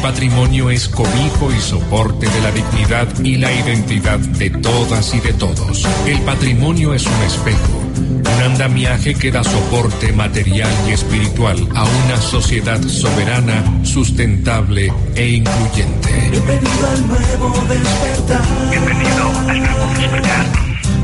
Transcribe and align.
El 0.00 0.06
patrimonio 0.06 0.70
es 0.70 0.88
cobijo 0.88 1.52
y 1.54 1.60
soporte 1.60 2.26
de 2.26 2.40
la 2.40 2.50
dignidad 2.50 3.06
y 3.22 3.36
la 3.36 3.52
identidad 3.52 4.18
de 4.18 4.48
todas 4.48 5.12
y 5.14 5.20
de 5.20 5.34
todos. 5.34 5.86
El 6.06 6.18
patrimonio 6.22 6.94
es 6.94 7.04
un 7.04 7.22
espejo, 7.22 7.82
un 7.98 8.42
andamiaje 8.42 9.14
que 9.14 9.30
da 9.30 9.44
soporte 9.44 10.10
material 10.14 10.70
y 10.88 10.92
espiritual 10.92 11.68
a 11.74 11.84
una 11.84 12.16
sociedad 12.16 12.80
soberana, 12.82 13.62
sustentable 13.84 14.90
e 15.16 15.28
incluyente. 15.32 16.30
Bienvenido 16.30 16.86
al 16.86 17.06
nuevo 17.06 17.64
despertar. 17.68 18.42
Bienvenido 18.70 19.28
al 19.48 19.58
nuevo 19.58 19.86
despertar. 19.98 20.46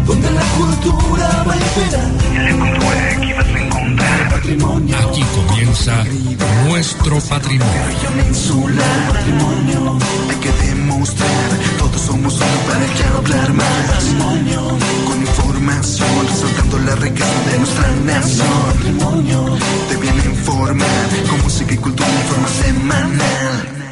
Donde 0.07 0.31
la 0.31 0.43
cultura 0.57 1.45
va 1.47 1.53
a 1.53 1.57
imperar. 1.59 2.17
A. 3.63 3.66
Aquí 3.87 5.23
comienza 5.35 6.05
nuestro 6.67 7.21
patrimonio. 7.21 7.73
Patrimonio. 9.09 9.99
Hay 10.29 10.37
que 10.37 10.51
demostrar. 10.67 11.51
Todos 11.79 12.01
somos 12.01 12.35
uno 12.35 12.59
para 12.67 12.85
que 12.95 13.05
hablar 13.05 13.53
más. 13.53 13.67
Patrimonio. 13.87 14.79
Con 15.07 15.21
información. 15.21 16.27
Resaltando 16.27 16.79
la 16.81 16.97
riqueza 16.97 17.51
de 17.53 17.59
nuestra 17.59 17.89
nación. 18.05 18.49
Patrimonio. 18.75 19.57
Te 19.89 19.97
viene 19.99 20.25
informar. 20.25 21.09
Con 21.31 21.43
música 21.43 21.73
y 21.75 21.77
cultura 21.79 22.09
en 22.09 22.27
forma 22.27 22.49
semanal. 22.49 23.86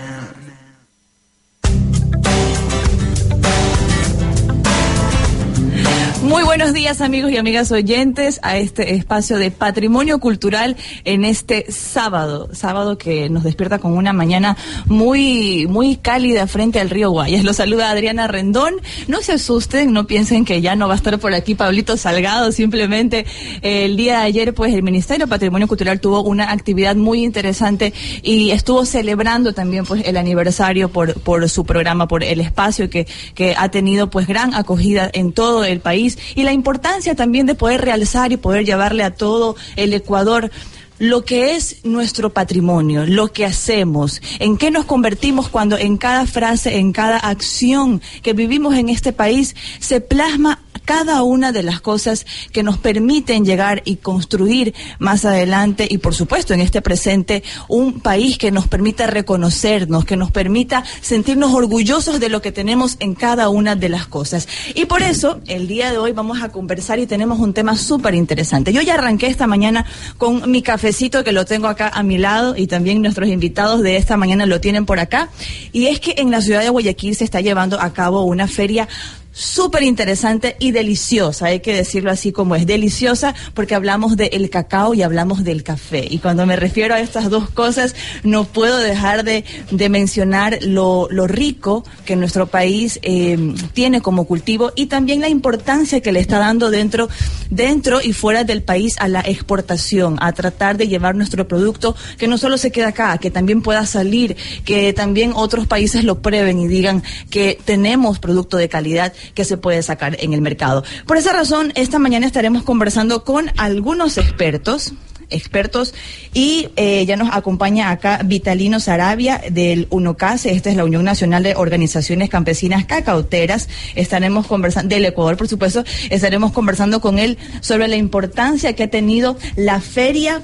Muy 6.25 6.43
buenos 6.43 6.73
días 6.73 7.03
amigos 7.03 7.31
y 7.33 7.37
amigas 7.37 7.71
oyentes 7.71 8.41
a 8.43 8.57
este 8.57 8.95
espacio 8.95 9.37
de 9.37 9.51
patrimonio 9.51 10.21
cultural 10.21 10.75
en 11.05 11.23
este 11.23 11.71
sábado, 11.71 12.49
sábado 12.55 12.97
que 12.97 13.29
nos 13.29 13.45
despierta 13.45 13.79
con 13.79 13.93
una 13.93 14.15
mañana 14.15 14.57
muy 14.87 15.67
muy 15.69 15.97
cálida 15.97 16.47
frente 16.47 16.81
al 16.81 16.89
río 16.89 17.11
Guayas. 17.11 17.45
Los 17.45 17.57
saluda 17.57 17.91
Adriana 17.91 18.27
Rendón. 18.27 18.77
No 19.07 19.21
se 19.21 19.33
asusten, 19.33 19.93
no 19.93 20.07
piensen 20.07 20.47
que 20.47 20.63
ya 20.63 20.77
no 20.77 20.89
va 20.89 20.95
a 20.95 20.97
estar 20.97 21.19
por 21.19 21.35
aquí 21.35 21.55
Pablito 21.55 21.99
Salgado, 21.99 22.53
simplemente 22.53 23.27
eh, 23.61 23.85
el 23.85 23.99
día 23.99 24.21
de 24.21 24.25
ayer 24.25 24.55
pues 24.55 24.73
el 24.73 24.83
Ministerio 24.83 25.27
de 25.27 25.31
Patrimonio 25.31 25.69
Cultural 25.69 26.01
tuvo 26.01 26.23
una 26.23 26.53
actividad 26.53 26.97
muy 26.97 27.23
interesante 27.23 27.93
y 28.23 28.51
estuvo 28.51 28.87
celebrando 28.87 29.53
también 29.53 29.85
pues 29.85 30.03
el 30.07 30.17
aniversario 30.17 30.89
por 30.89 31.21
por 31.21 31.47
su 31.51 31.67
programa, 31.67 32.09
por 32.09 32.25
el 32.25 32.41
espacio 32.41 32.89
que 32.89 33.07
que 33.35 33.55
ha 33.59 33.69
tenido 33.69 34.09
pues 34.09 34.27
gran 34.27 34.55
acogida 34.55 35.11
en 35.13 35.33
todo 35.33 35.65
el 35.65 35.81
país 35.81 36.14
y 36.35 36.43
la 36.43 36.53
importancia 36.53 37.15
también 37.15 37.47
de 37.47 37.55
poder 37.55 37.81
realzar 37.81 38.33
y 38.33 38.37
poder 38.37 38.65
llevarle 38.65 39.03
a 39.03 39.15
todo 39.15 39.57
el 39.77 39.93
Ecuador 39.95 40.51
lo 40.99 41.25
que 41.25 41.57
es 41.57 41.85
nuestro 41.85 42.33
patrimonio, 42.33 43.05
lo 43.07 43.33
que 43.33 43.45
hacemos, 43.45 44.23
en 44.39 44.57
qué 44.57 44.71
nos 44.71 44.85
convertimos 44.85 45.49
cuando 45.49 45.77
en 45.77 45.97
cada 45.97 46.27
frase, 46.27 46.79
en 46.79 46.93
cada 46.93 47.19
acción 47.19 48.01
que 48.23 48.33
vivimos 48.33 48.75
en 48.75 48.89
este 48.89 49.13
país 49.13 49.57
se 49.81 50.01
plasma 50.01 50.64
cada 50.85 51.23
una 51.23 51.53
de 51.53 51.63
las 51.63 51.81
cosas 51.81 52.27
que 52.53 52.63
nos 52.63 52.79
permiten 52.79 53.45
llegar 53.45 53.83
y 53.85 53.97
construir 53.97 54.75
más 54.99 55.25
adelante 55.25 55.87
y 55.91 55.99
por 55.99 56.15
supuesto 56.15 56.55
en 56.55 56.61
este 56.61 56.83
presente 56.83 57.43
un 57.69 58.01
país 58.01 58.39
que 58.39 58.51
nos 58.51 58.69
permita 58.69 59.07
reconocernos, 59.07 60.05
que 60.05 60.17
nos 60.17 60.31
permita 60.31 60.85
sentirnos 61.01 61.55
orgullosos 61.55 62.21
de 62.21 62.29
lo 62.29 62.43
que 62.43 62.53
tenemos 62.53 62.97
en 63.01 63.15
cada 63.15 63.49
una 63.49 63.77
de 63.77 63.89
las 63.89 64.07
cosas. 64.07 64.49
Y 64.75 64.85
por 64.87 65.03
eso 65.03 65.41
el 65.47 65.69
día 65.69 65.91
de 65.91 65.99
hoy 65.99 66.13
vamos 66.13 66.43
a 66.43 66.51
conversar 66.51 66.99
y 66.99 67.07
tenemos 67.07 67.39
un 67.39 67.55
tema 67.55 67.77
súper 67.77 68.15
interesante. 68.15 68.73
Yo 68.73 68.83
ya 68.83 68.95
arranqué 68.95 69.27
esta 69.27 69.47
mañana 69.47 69.87
con 70.19 70.51
mi 70.51 70.63
cafecito 70.63 71.25
que 71.25 71.33
lo 71.33 71.45
tengo 71.45 71.69
acá 71.69 71.89
a 71.89 72.03
mi 72.03 72.19
lado 72.19 72.57
y 72.57 72.67
también 72.67 73.03
nuestros 73.03 73.29
invitados 73.29 73.83
de 73.83 73.97
esta 73.97 74.17
mañana 74.17 74.47
lo 74.47 74.61
tienen 74.61 74.87
por 74.87 74.99
acá. 74.99 75.31
Y 75.73 75.87
es 75.87 76.01
que 76.01 76.15
en 76.19 76.31
la 76.31 76.41
ciudad 76.41 76.61
de 76.61 76.69
Guayaquil 76.69 77.17
se 77.17 77.25
está 77.25 77.41
llevando 77.41 77.81
a 77.81 77.93
cabo 77.93 78.25
una 78.25 78.49
feria 78.49 78.89
súper 79.35 79.83
interesante 79.83 80.57
y 80.61 80.71
deliciosa, 80.71 81.47
hay 81.47 81.61
que 81.61 81.75
decirlo 81.75 82.11
así 82.11 82.31
como 82.31 82.55
es, 82.55 82.67
deliciosa 82.67 83.35
porque 83.53 83.75
hablamos 83.75 84.17
del 84.17 84.49
cacao 84.49 84.95
y 84.95 85.03
hablamos 85.03 85.43
del 85.43 85.65
café. 85.65 86.07
Y 86.09 86.19
cuando 86.19 86.47
me 86.47 86.57
refiero 86.57 86.95
a 86.95 87.01
estas 87.01 87.29
dos 87.29 87.51
cosas, 87.51 87.97
no 88.23 88.45
puedo 88.45 88.79
dejar 88.79 89.25
de, 89.25 89.45
de 89.71 89.89
mencionar 89.89 90.59
lo, 90.63 91.09
lo, 91.11 91.27
rico 91.27 91.85
que 92.05 92.15
nuestro 92.15 92.47
país 92.47 93.01
eh, 93.03 93.37
tiene 93.73 94.01
como 94.01 94.25
cultivo 94.25 94.73
y 94.77 94.87
también 94.87 95.21
la 95.21 95.29
importancia 95.29 96.01
que 96.01 96.13
le 96.13 96.21
está 96.21 96.39
dando 96.39 96.71
dentro, 96.71 97.09
dentro 97.51 98.01
y 98.01 98.13
fuera 98.13 98.45
del 98.45 98.63
país 98.63 98.95
a 99.01 99.09
la 99.09 99.21
exportación, 99.21 100.17
a 100.21 100.33
tratar 100.33 100.77
de 100.77 100.87
llevar 100.87 101.17
nuestro 101.17 101.49
producto 101.49 101.97
que 102.19 102.29
no 102.29 102.39
solo 102.39 102.57
se 102.57 102.71
queda 102.71 102.89
acá, 102.89 103.19
que 103.19 103.33
también 103.33 103.63
pueda 103.63 103.85
salir, 103.85 104.37
que 104.65 104.93
también 104.93 105.33
otros 105.35 105.67
países 105.67 106.05
lo 106.05 106.23
prueben 106.23 106.61
y 106.61 106.69
digan 106.69 107.03
que 107.31 107.59
tenemos 107.65 108.21
producto 108.21 108.57
de 108.57 108.69
calidad 108.69 109.13
que 109.35 109.45
se 109.45 109.57
puede 109.57 109.83
sacar 109.83 110.17
en 110.21 110.33
el 110.33 110.41
mercado. 110.41 110.85
Por 111.07 111.17
esa 111.17 111.33
razón, 111.33 111.73
esta 111.75 111.99
mañana 111.99 112.27
estaremos 112.27 112.63
conversando 112.63 113.25
con 113.25 113.51
algunos 113.57 114.19
expertos 114.19 114.95
expertos 115.31 115.95
y 116.33 116.69
eh, 116.77 117.05
ya 117.07 117.17
nos 117.17 117.35
acompaña 117.35 117.91
acá 117.91 118.21
Vitalino 118.25 118.81
Sarabia 118.81 119.41
del 119.51 119.87
UNOCASE, 119.91 120.53
esta 120.53 120.71
es 120.71 120.77
la 120.77 120.85
Unión 120.85 121.05
Nacional 121.05 121.43
de 121.43 121.55
Organizaciones 121.55 122.29
Campesinas 122.29 122.85
Cacauteras, 122.85 123.69
estaremos 123.95 124.47
conversando, 124.47 124.95
del 124.95 125.07
Ecuador 125.07 125.37
por 125.37 125.49
supuesto, 125.49 125.85
estaremos 126.11 126.53
conversando 126.53 127.01
con 127.01 127.19
él 127.19 127.39
sobre 127.61 127.89
la 127.89 127.97
importancia 127.97 128.75
que 128.75 128.85
ha 128.85 128.91
tenido 128.91 129.37
la 129.57 129.81
feria 129.81 130.43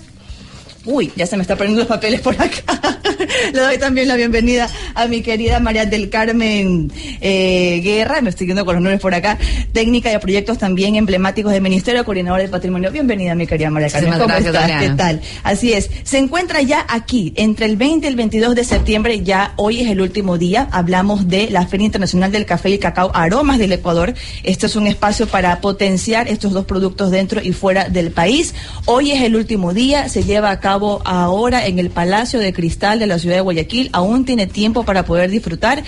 Uy, 0.85 1.13
ya 1.15 1.27
se 1.27 1.37
me 1.37 1.43
está 1.43 1.57
poniendo 1.57 1.81
los 1.81 1.89
papeles 1.89 2.21
por 2.23 2.35
acá. 2.41 2.81
Le 3.53 3.61
doy 3.61 3.79
también 3.79 4.09
la 4.09 4.17
bienvenida 4.17 4.67
a 4.95 5.07
mi 5.07 5.21
querida 5.21 5.61
María 5.61 5.85
del 5.85 6.09
Carmen 6.09 6.91
eh, 7.21 7.81
Guerra, 7.85 8.23
me 8.23 8.31
estoy 8.31 8.47
viendo 8.47 8.65
con 8.65 8.75
los 8.75 8.83
nombres 8.83 9.01
por 9.01 9.15
acá, 9.15 9.39
técnica 9.73 10.09
de 10.09 10.19
proyectos 10.19 10.57
también 10.57 10.97
emblemáticos 10.97 11.53
del 11.53 11.61
Ministerio, 11.61 12.03
coordinador 12.05 12.41
del 12.41 12.49
patrimonio. 12.49 12.91
Bienvenida, 12.91 13.35
mi 13.35 13.47
querida 13.47 13.71
María 13.71 13.91
Carmen. 13.91 14.15
¿Cómo 14.15 14.27
gracias, 14.27 14.55
estás? 14.55 14.83
¿Qué 14.83 14.91
tal? 14.91 15.21
Así 15.43 15.73
es. 15.75 15.91
Se 16.03 16.17
encuentra 16.17 16.63
ya 16.63 16.87
aquí, 16.89 17.35
entre 17.37 17.67
el 17.67 17.77
20 17.77 18.07
y 18.07 18.11
el 18.11 18.17
22 18.17 18.55
de 18.55 18.65
septiembre, 18.65 19.23
ya 19.23 19.53
hoy 19.57 19.83
es 19.83 19.91
el 19.91 20.01
último 20.01 20.39
día. 20.39 20.69
Hablamos 20.73 21.29
de 21.29 21.51
la 21.51 21.67
Feria 21.67 21.87
Internacional 21.87 22.33
del 22.33 22.47
Café 22.47 22.71
y 22.71 22.79
Cacao 22.79 23.11
Aromas 23.15 23.59
del 23.59 23.73
Ecuador. 23.73 24.15
Este 24.45 24.67
es 24.67 24.77
un 24.77 24.87
espacio 24.87 25.27
para 25.27 25.61
potenciar 25.61 26.27
estos 26.29 26.53
dos 26.53 26.65
productos 26.65 27.11
dentro 27.11 27.43
y 27.43 27.53
fuera 27.53 27.89
del 27.91 28.13
país. 28.13 28.55
Hoy 28.87 29.13
es 29.13 29.23
el 29.23 29.37
último 29.37 29.75
día, 29.75 30.09
se 30.09 30.25
lleva 30.25 30.51
a 30.51 30.59
cabo 30.59 30.70
ahora 31.05 31.67
en 31.67 31.79
el 31.79 31.91
Palacio 31.91 32.39
de 32.39 32.53
Cristal 32.53 32.99
de 32.99 33.07
la 33.07 33.19
ciudad 33.19 33.37
de 33.37 33.41
Guayaquil. 33.41 33.91
Aún 33.93 34.25
tiene 34.25 34.47
tiempo 34.47 34.85
para 34.85 35.05
poder 35.05 35.31
disfrutar. 35.31 35.83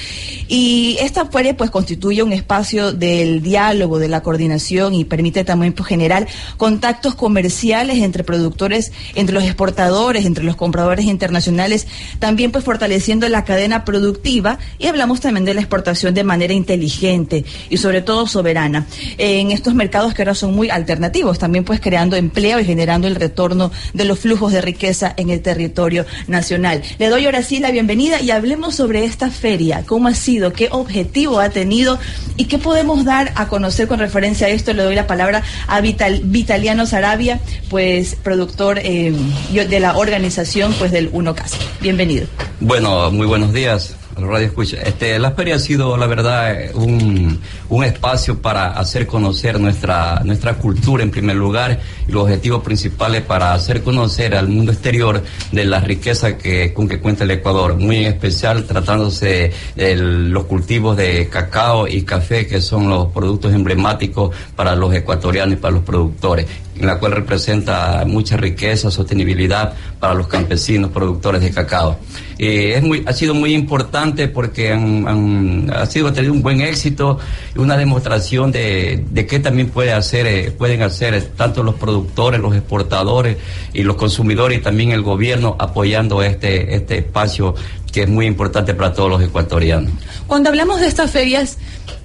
Y 0.48 0.97
esta 1.00 1.26
feria 1.26 1.56
pues 1.56 1.70
constituye 1.70 2.22
un 2.22 2.32
espacio 2.32 2.93
del 2.93 3.43
diálogo, 3.43 3.98
de 3.98 4.09
la 4.09 4.22
coordinación 4.22 4.94
y 4.94 5.04
permite 5.04 5.44
también 5.44 5.72
pues, 5.72 5.88
generar 5.88 6.26
contactos 6.56 7.15
comerciales 7.15 7.98
entre 7.98 8.25
productores, 8.25 8.93
entre 9.15 9.34
los 9.34 9.44
exportadores, 9.44 10.26
entre 10.26 10.44
los 10.44 10.56
compradores 10.56 11.06
internacionales, 11.06 11.87
también 12.19 12.50
pues 12.50 12.64
fortaleciendo 12.64 13.28
la 13.28 13.44
cadena 13.44 13.84
productiva 13.84 14.59
y 14.78 14.87
hablamos 14.87 15.20
también 15.20 15.44
de 15.44 15.54
la 15.54 15.60
exportación 15.60 16.14
de 16.14 16.25
manera 16.25 16.53
inteligente 16.53 17.44
y 17.70 17.76
sobre 17.76 18.03
todo 18.03 18.26
soberana 18.26 18.87
en 19.19 19.50
estos 19.50 19.75
mercados 19.75 20.14
que 20.14 20.22
ahora 20.22 20.34
son 20.34 20.55
muy 20.55 20.70
alternativos, 20.70 21.38
también 21.38 21.64
pues 21.64 21.81
creando 21.81 22.17
empleo 22.17 22.61
y 22.61 22.64
generando 22.64 23.06
el 23.06 23.14
retorno 23.14 23.70
de 23.93 24.05
los 24.05 24.19
flujos 24.19 24.52
de 24.52 24.61
riqueza 24.61 24.71
en 25.16 25.30
el 25.30 25.40
territorio 25.40 26.06
nacional. 26.26 26.82
Le 26.98 27.08
doy 27.08 27.26
ahora 27.26 27.42
sí 27.42 27.60
la 27.60 27.70
bienvenida 27.70 28.20
y 28.20 28.30
hablemos 28.30 28.74
sobre 28.74 29.04
esta 29.04 29.30
feria, 29.30 29.84
cómo 29.86 30.08
ha 30.08 30.14
sido, 30.14 30.52
qué 30.52 30.69
objetivo 30.70 31.40
ha 31.40 31.50
tenido 31.50 31.98
y 32.36 32.46
qué 32.46 32.58
podemos 32.58 33.04
dar 33.04 33.32
a 33.36 33.48
conocer 33.48 33.88
con 33.88 33.98
referencia 33.98 34.46
a 34.46 34.50
esto. 34.50 34.72
Le 34.72 34.82
doy 34.82 34.94
la 34.94 35.06
palabra 35.06 35.42
a 35.66 35.80
Vital, 35.80 36.22
Vitaliano 36.24 36.86
Sarabia, 36.86 37.40
pues 37.69 38.16
productor 38.22 38.78
eh, 38.82 39.12
de 39.52 39.80
la 39.80 39.96
organización 39.96 40.74
pues 40.78 40.90
del 40.90 41.10
UNOCAS. 41.12 41.52
Bienvenido. 41.80 42.26
Bueno, 42.60 43.10
muy 43.10 43.26
buenos 43.26 43.52
días. 43.52 43.96
A 44.14 44.20
los 44.20 44.31
radio 44.31 44.47
escucha. 44.47 44.76
Este, 44.82 45.19
la 45.19 45.32
feria 45.32 45.56
ha 45.56 45.59
sido, 45.59 45.97
la 45.97 46.06
verdad, 46.06 46.56
un, 46.75 47.41
un 47.69 47.85
espacio 47.85 48.41
para 48.41 48.69
hacer 48.73 49.06
conocer 49.06 49.59
nuestra, 49.61 50.20
nuestra 50.25 50.55
cultura 50.55 51.03
en 51.03 51.11
primer 51.11 51.37
lugar 51.37 51.81
y 52.06 52.12
los 52.12 52.25
objetivos 52.25 52.62
principales 52.62 53.23
para 53.23 53.55
hacer 53.55 53.82
conocer 53.82 54.35
al 54.35 54.49
mundo 54.49 54.73
exterior 54.73 55.23
de 55.50 55.64
la 55.64 55.81
riqueza 55.81 56.37
que, 56.37 56.73
con 56.73 56.88
que 56.88 57.00
cuenta 57.00 57.25
el 57.25 57.31
Ecuador, 57.31 57.76
muy 57.76 57.99
en 57.99 58.12
especial 58.12 58.64
tratándose 58.64 59.53
de 59.76 59.97
los 59.97 60.44
cultivos 60.44 60.97
de 60.97 61.29
cacao 61.29 61.88
y 61.88 62.03
café, 62.03 62.47
que 62.47 62.61
son 62.61 62.88
los 62.88 63.12
productos 63.12 63.53
emblemáticos 63.53 64.35
para 64.56 64.75
los 64.75 64.94
ecuatorianos 64.94 65.55
y 65.55 65.56
para 65.56 65.75
los 65.75 65.85
productores 65.85 66.47
la 66.87 66.99
cual 66.99 67.12
representa 67.12 68.05
mucha 68.06 68.37
riqueza, 68.37 68.90
sostenibilidad 68.90 69.75
para 70.00 70.14
los 70.14 70.26
campesinos, 70.26 70.90
productores 70.90 71.40
de 71.40 71.50
cacao. 71.50 71.99
Eh, 72.38 72.75
es 72.76 72.82
muy, 72.82 73.05
ha 73.06 73.12
sido 73.12 73.34
muy 73.34 73.55
importante 73.55 74.29
porque 74.29 74.73
han, 74.73 75.70
ha 75.73 75.87
sido 75.87 76.12
tenido 76.12 76.32
un 76.32 76.43
buen 76.43 76.61
éxito 76.61 77.19
y 77.55 77.58
una 77.58 77.76
demostración 77.76 78.50
de, 78.50 79.05
de 79.11 79.26
qué 79.26 79.38
también 79.38 79.69
puede 79.69 79.93
hacer, 79.93 80.26
eh, 80.26 80.50
pueden 80.50 80.82
hacer 80.82 81.23
tanto 81.37 81.62
los 81.62 81.76
productores, 81.76 82.40
los 82.40 82.55
exportadores 82.55 83.37
y 83.73 83.82
los 83.82 83.96
consumidores 83.96 84.58
y 84.58 84.62
también 84.62 84.90
el 84.90 85.02
gobierno 85.02 85.56
apoyando 85.58 86.23
este, 86.23 86.75
este 86.75 86.99
espacio 86.99 87.55
que 87.93 88.02
es 88.02 88.08
muy 88.08 88.26
importante 88.26 88.75
para 88.75 88.93
todos 88.93 89.11
los 89.11 89.23
ecuatorianos. 89.23 89.93
Cuando 90.26 90.49
hablamos 90.49 90.81
de 90.81 90.87
estas 90.87 91.11
ferias, 91.11 91.58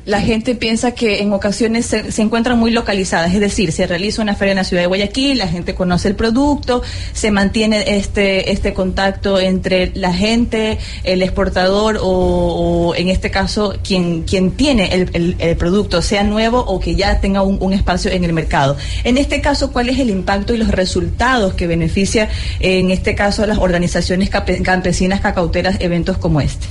la 0.06 0.22
gente 0.22 0.56
piensa 0.56 0.92
que 0.92 1.22
en 1.22 1.34
ocasiones 1.34 1.86
se, 1.86 2.12
se, 2.12 2.22
encuentran 2.22 2.58
muy 2.58 2.72
localizadas, 2.72 3.34
es 3.34 3.40
decir, 3.40 3.72
se 3.72 3.88
realiza 3.88 4.22
una 4.22 4.36
feria 4.36 4.52
en 4.54 4.58
la 4.58 4.64
ciudad 4.64 4.84
de 4.84 4.88
Guayaquil, 4.88 5.38
la 5.38 5.48
gente 5.48 5.76
conoce 5.76 6.08
el 6.08 6.16
producto, 6.16 6.82
se 7.14 7.32
mantiene 7.32 7.98
este 7.98 8.52
este 8.52 8.74
contacto 8.74 9.40
entre 9.40 9.92
la 9.96 10.14
gente, 10.14 10.78
el 11.04 11.22
exportador 11.22 12.00
o, 12.02 12.94
en 12.96 13.10
este 13.10 13.32
caso 13.32 13.76
quien 13.84 14.24
quien 14.24 14.52
tiene 14.52 15.08
el, 15.14 15.58
producto, 15.58 16.02
sea 16.02 16.24
nuevo 16.24 16.60
o 16.60 16.80
que 16.80 16.96
ya 16.96 17.20
tenga 17.20 17.42
un, 17.42 17.58
un, 17.62 17.74
espacio 17.74 18.12
en 18.12 18.24
el 18.24 18.34
mercado. 18.34 18.78
En 19.04 19.18
este 19.18 19.42
caso, 19.42 19.72
¿cuál 19.72 19.90
es 19.90 20.00
el 20.00 20.10
impacto 20.10 20.54
y 20.54 20.58
los 20.58 20.70
resultados 20.70 21.54
que 21.54 21.68
beneficia 21.68 22.30
en 22.60 22.92
este 22.92 23.16
caso 23.16 23.44
a 23.44 23.48
las 23.48 23.58
organizaciones 23.58 24.30
campesinas 24.30 25.22
cacauteras 25.22 25.78
eventos 25.80 26.18
como 26.18 26.42
este? 26.42 26.66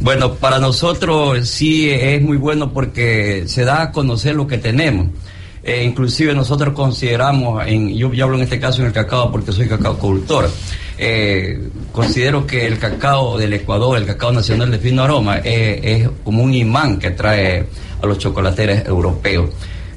Bueno, 0.00 0.34
para 0.34 0.58
nosotros 0.58 1.48
sí 1.48 1.90
es 1.90 2.20
muy 2.20 2.36
bueno 2.36 2.61
porque 2.70 3.44
se 3.46 3.64
da 3.64 3.82
a 3.82 3.92
conocer 3.92 4.34
lo 4.34 4.46
que 4.46 4.58
tenemos. 4.58 5.08
Eh, 5.64 5.84
inclusive 5.84 6.34
nosotros 6.34 6.74
consideramos, 6.74 7.64
yo, 7.94 8.12
yo, 8.12 8.24
hablo 8.24 8.36
en 8.36 8.42
este 8.42 8.58
caso 8.58 8.80
en 8.80 8.88
el 8.88 8.92
cacao 8.92 9.30
porque 9.30 9.52
soy 9.52 9.68
cacao 9.68 9.96
cultor, 9.96 10.50
eh, 10.98 11.68
considero 11.92 12.46
que 12.46 12.66
el 12.66 12.78
cacao 12.78 13.38
del 13.38 13.52
Ecuador, 13.52 13.96
el 13.96 14.04
cacao 14.04 14.32
nacional 14.32 14.72
de 14.72 14.78
fino 14.78 15.04
aroma, 15.04 15.38
eh, 15.38 15.80
es 15.82 16.10
como 16.24 16.42
un 16.42 16.52
imán 16.52 16.98
que 16.98 17.10
trae 17.12 17.64
a 18.02 18.06
los 18.06 18.18
chocolateros 18.18 18.84
europeos. 18.86 19.50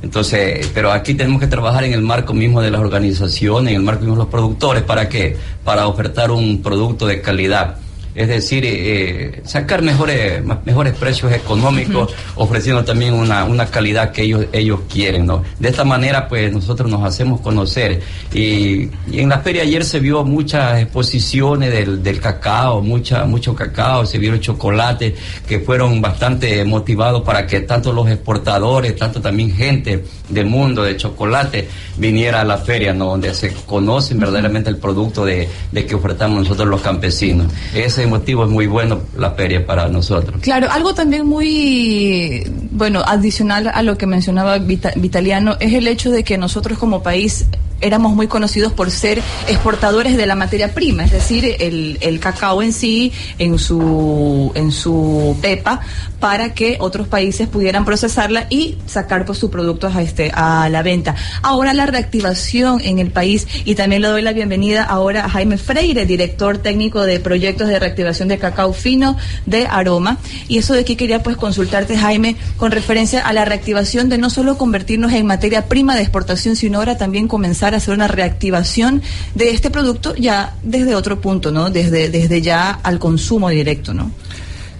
Entonces, 0.03 0.69
pero 0.71 0.91
aquí 0.91 1.15
tenemos 1.15 1.41
que 1.41 1.47
trabajar 1.47 1.83
en 1.83 1.93
el 1.93 2.03
marco 2.03 2.35
mismo 2.35 2.61
de 2.61 2.69
las 2.69 2.81
organizaciones, 2.81 3.71
en 3.71 3.77
el 3.77 3.83
marco 3.83 4.01
mismo 4.01 4.15
de 4.15 4.23
los 4.23 4.29
productores, 4.29 4.83
¿para 4.83 5.09
qué? 5.09 5.35
Para 5.63 5.87
ofertar 5.87 6.29
un 6.29 6.61
producto 6.61 7.07
de 7.07 7.21
calidad 7.21 7.77
es 8.15 8.27
decir, 8.29 8.63
eh, 8.65 9.41
sacar 9.43 9.81
mejores, 9.81 10.41
mejores 10.63 10.93
precios 10.93 11.33
económicos, 11.33 12.13
ofreciendo 12.35 12.85
también 12.85 13.13
una, 13.13 13.43
una 13.43 13.65
calidad 13.65 14.11
que 14.11 14.23
ellos, 14.23 14.45
ellos 14.53 14.79
quieren, 14.91 15.25
¿no? 15.25 15.43
De 15.59 15.69
esta 15.69 15.83
manera, 15.83 16.27
pues, 16.27 16.51
nosotros 16.51 16.89
nos 16.89 17.03
hacemos 17.03 17.41
conocer. 17.41 18.01
Y, 18.33 18.89
y 19.11 19.19
en 19.19 19.29
la 19.29 19.39
feria 19.39 19.63
ayer 19.63 19.83
se 19.83 19.99
vio 19.99 20.23
muchas 20.23 20.81
exposiciones 20.81 21.71
del, 21.71 22.01
del 22.01 22.21
cacao, 22.21 22.81
mucha, 22.81 23.25
mucho 23.25 23.53
cacao, 23.53 24.05
se 24.05 24.17
vieron 24.17 24.39
chocolates 24.39 25.13
que 25.45 25.59
fueron 25.59 26.01
bastante 26.01 26.63
motivados 26.63 27.21
para 27.23 27.45
que 27.45 27.61
tanto 27.61 27.91
los 27.91 28.09
exportadores, 28.09 28.95
tanto 28.95 29.21
también 29.21 29.53
gente 29.53 30.05
del 30.29 30.45
mundo 30.45 30.83
de 30.83 30.95
chocolate 30.95 31.67
viniera 31.97 32.41
a 32.41 32.43
la 32.45 32.57
feria, 32.57 32.93
¿no? 32.93 33.07
Donde 33.07 33.33
se 33.33 33.53
conocen 33.65 34.19
verdaderamente 34.19 34.69
el 34.69 34.77
producto 34.77 35.25
de, 35.25 35.47
de 35.71 35.85
que 35.85 35.95
ofertamos 35.95 36.39
nosotros 36.39 36.67
los 36.67 36.81
campesinos. 36.81 37.51
Ese 37.73 38.04
motivo 38.07 38.45
es 38.45 38.49
muy 38.49 38.67
bueno 38.67 39.01
la 39.17 39.31
feria 39.31 39.65
para 39.65 39.87
nosotros. 39.87 40.41
Claro, 40.41 40.67
algo 40.71 40.93
también 40.93 41.25
muy, 41.25 42.43
bueno, 42.71 43.01
adicional 43.05 43.71
a 43.73 43.81
lo 43.83 43.97
que 43.97 44.07
mencionaba 44.07 44.57
Vitaliano, 44.57 45.57
es 45.59 45.73
el 45.73 45.87
hecho 45.87 46.11
de 46.11 46.23
que 46.23 46.37
nosotros 46.37 46.77
como 46.77 47.03
país 47.03 47.45
éramos 47.81 48.13
muy 48.13 48.27
conocidos 48.27 48.73
por 48.73 48.89
ser 48.89 49.21
exportadores 49.47 50.17
de 50.17 50.25
la 50.25 50.35
materia 50.35 50.73
prima, 50.73 51.03
es 51.03 51.11
decir, 51.11 51.55
el, 51.59 52.19
cacao 52.19 52.63
en 52.63 52.73
sí, 52.73 53.11
en 53.37 53.59
su, 53.59 54.51
en 54.55 54.71
su 54.71 55.37
pepa, 55.41 55.81
para 56.19 56.53
que 56.53 56.77
otros 56.79 57.07
países 57.07 57.47
pudieran 57.47 57.85
procesarla 57.85 58.47
y 58.49 58.77
sacar 58.85 59.25
pues, 59.25 59.37
sus 59.37 59.51
productos 59.51 59.95
a, 59.95 60.01
este, 60.01 60.31
a 60.33 60.69
la 60.69 60.81
venta. 60.81 61.15
Ahora 61.43 61.73
la 61.73 61.85
reactivación 61.85 62.81
en 62.81 62.99
el 62.99 63.11
país, 63.11 63.47
y 63.65 63.75
también 63.75 64.01
le 64.01 64.07
doy 64.07 64.21
la 64.21 64.33
bienvenida 64.33 64.83
ahora 64.83 65.25
a 65.25 65.29
Jaime 65.29 65.57
Freire, 65.57 66.05
director 66.05 66.57
técnico 66.57 67.03
de 67.03 67.19
proyectos 67.19 67.67
de 67.67 67.79
reactivación 67.79 67.94
de 67.95 68.37
cacao 68.37 68.73
fino 68.73 69.17
de 69.45 69.67
aroma. 69.67 70.17
Y 70.47 70.57
eso 70.57 70.73
de 70.73 70.81
aquí 70.81 70.95
quería 70.95 71.23
pues 71.23 71.37
consultarte, 71.37 71.97
Jaime, 71.97 72.35
con 72.57 72.71
referencia 72.71 73.25
a 73.25 73.33
la 73.33 73.45
reactivación 73.45 74.09
de 74.09 74.17
no 74.17 74.29
solo 74.29 74.57
convertirnos 74.57 75.13
en 75.13 75.25
materia 75.25 75.67
prima 75.67 75.95
de 75.95 76.01
exportación, 76.01 76.55
sino 76.55 76.79
ahora 76.79 76.97
también 76.97 77.27
comenzar 77.27 77.73
a 77.73 77.77
hacer 77.77 77.93
una 77.93 78.07
reactivación 78.07 79.01
de 79.33 79.51
este 79.51 79.69
producto 79.69 80.15
ya 80.15 80.55
desde 80.63 80.95
otro 80.95 81.21
punto, 81.21 81.51
¿no? 81.51 81.69
Desde, 81.69 82.09
desde 82.09 82.41
ya 82.41 82.71
al 82.71 82.99
consumo 82.99 83.49
directo, 83.49 83.93
¿no? 83.93 84.11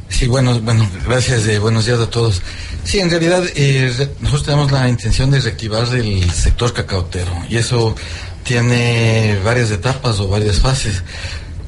Sí, 0.10 0.28
bueno, 0.28 0.60
bueno, 0.62 0.88
gracias, 1.06 1.48
eh, 1.48 1.60
buenos 1.60 1.86
días 1.86 2.00
a 2.00 2.10
todos. 2.10 2.42
Sí, 2.84 3.00
en 3.00 3.10
realidad 3.10 3.44
eh, 3.56 3.92
nosotros 4.22 4.44
tenemos 4.44 4.72
la 4.72 4.88
intención 4.88 5.32
de 5.32 5.42
reactivar 5.42 5.94
el 5.96 6.32
sector 6.32 6.72
cacautero 6.72 7.32
y 7.50 7.58
eso 7.58 7.96
tiene 8.44 9.40
varias 9.44 9.72
etapas 9.72 10.20
o 10.20 10.28
varias 10.28 10.60
fases. 10.60 11.04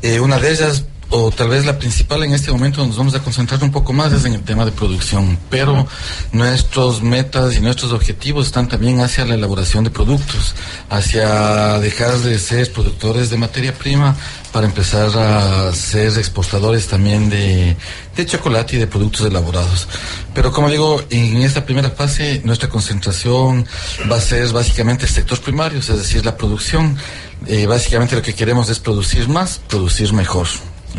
Eh, 0.01 0.19
una 0.19 0.37
de 0.37 0.51
ellas 0.51 0.85
o 1.09 1.31
tal 1.31 1.49
vez 1.49 1.65
la 1.65 1.77
principal 1.77 2.23
en 2.23 2.33
este 2.33 2.51
momento 2.51 2.85
nos 2.85 2.97
vamos 2.97 3.15
a 3.15 3.19
concentrar 3.19 3.63
un 3.63 3.71
poco 3.71 3.93
más 3.93 4.11
es 4.11 4.25
en 4.25 4.33
el 4.33 4.43
tema 4.43 4.65
de 4.65 4.71
producción, 4.71 5.39
pero 5.49 5.87
nuestros 6.31 7.01
metas 7.01 7.55
y 7.55 7.61
nuestros 7.61 7.93
objetivos 7.93 8.47
están 8.47 8.67
también 8.67 8.99
hacia 8.99 9.25
la 9.25 9.35
elaboración 9.35 9.83
de 9.83 9.89
productos, 9.89 10.55
hacia 10.89 11.79
dejar 11.79 12.17
de 12.19 12.37
ser 12.39 12.71
productores 12.73 13.29
de 13.29 13.37
materia 13.37 13.73
prima 13.73 14.15
para 14.51 14.67
empezar 14.67 15.09
a 15.17 15.73
ser 15.73 16.07
exportadores 16.17 16.87
también 16.87 17.29
de, 17.29 17.77
de 18.15 18.25
chocolate 18.25 18.75
y 18.75 18.79
de 18.79 18.87
productos 18.87 19.25
elaborados. 19.25 19.87
Pero 20.33 20.51
como 20.51 20.69
digo, 20.69 21.01
en 21.09 21.37
esta 21.37 21.65
primera 21.65 21.89
fase 21.89 22.41
nuestra 22.43 22.67
concentración 22.67 23.65
va 24.11 24.17
a 24.17 24.21
ser 24.21 24.49
básicamente 24.49 25.07
sectores 25.07 25.43
primarios, 25.43 25.89
es 25.89 25.97
decir, 25.97 26.25
la 26.25 26.35
producción. 26.35 26.97
Eh, 27.45 27.67
básicamente 27.67 28.15
lo 28.15 28.21
que 28.21 28.33
queremos 28.33 28.67
es 28.69 28.79
producir 28.79 29.29
más, 29.29 29.61
producir 29.67 30.11
mejor. 30.11 30.47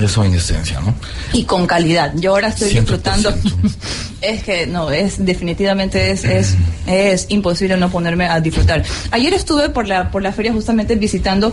Eso 0.01 0.25
en 0.25 0.35
esencia, 0.35 0.81
¿no? 0.81 0.95
Y 1.33 1.45
con 1.45 1.67
calidad. 1.67 2.13
Yo 2.17 2.33
ahora 2.33 2.49
estoy 2.49 2.71
100%. 2.71 2.81
disfrutando. 2.81 3.35
es 4.21 4.43
que 4.43 4.67
no, 4.67 4.91
es 4.91 5.25
definitivamente 5.25 6.11
es, 6.11 6.25
es, 6.25 6.57
es 6.87 7.27
imposible 7.31 7.77
no 7.77 7.91
ponerme 7.91 8.27
a 8.27 8.41
disfrutar. 8.41 8.85
Ayer 9.11 9.35
estuve 9.35 9.69
por 9.71 9.87
la, 9.87 10.11
por 10.11 10.23
la 10.23 10.33
feria 10.33 10.53
justamente 10.53 10.95
visitando 10.95 11.53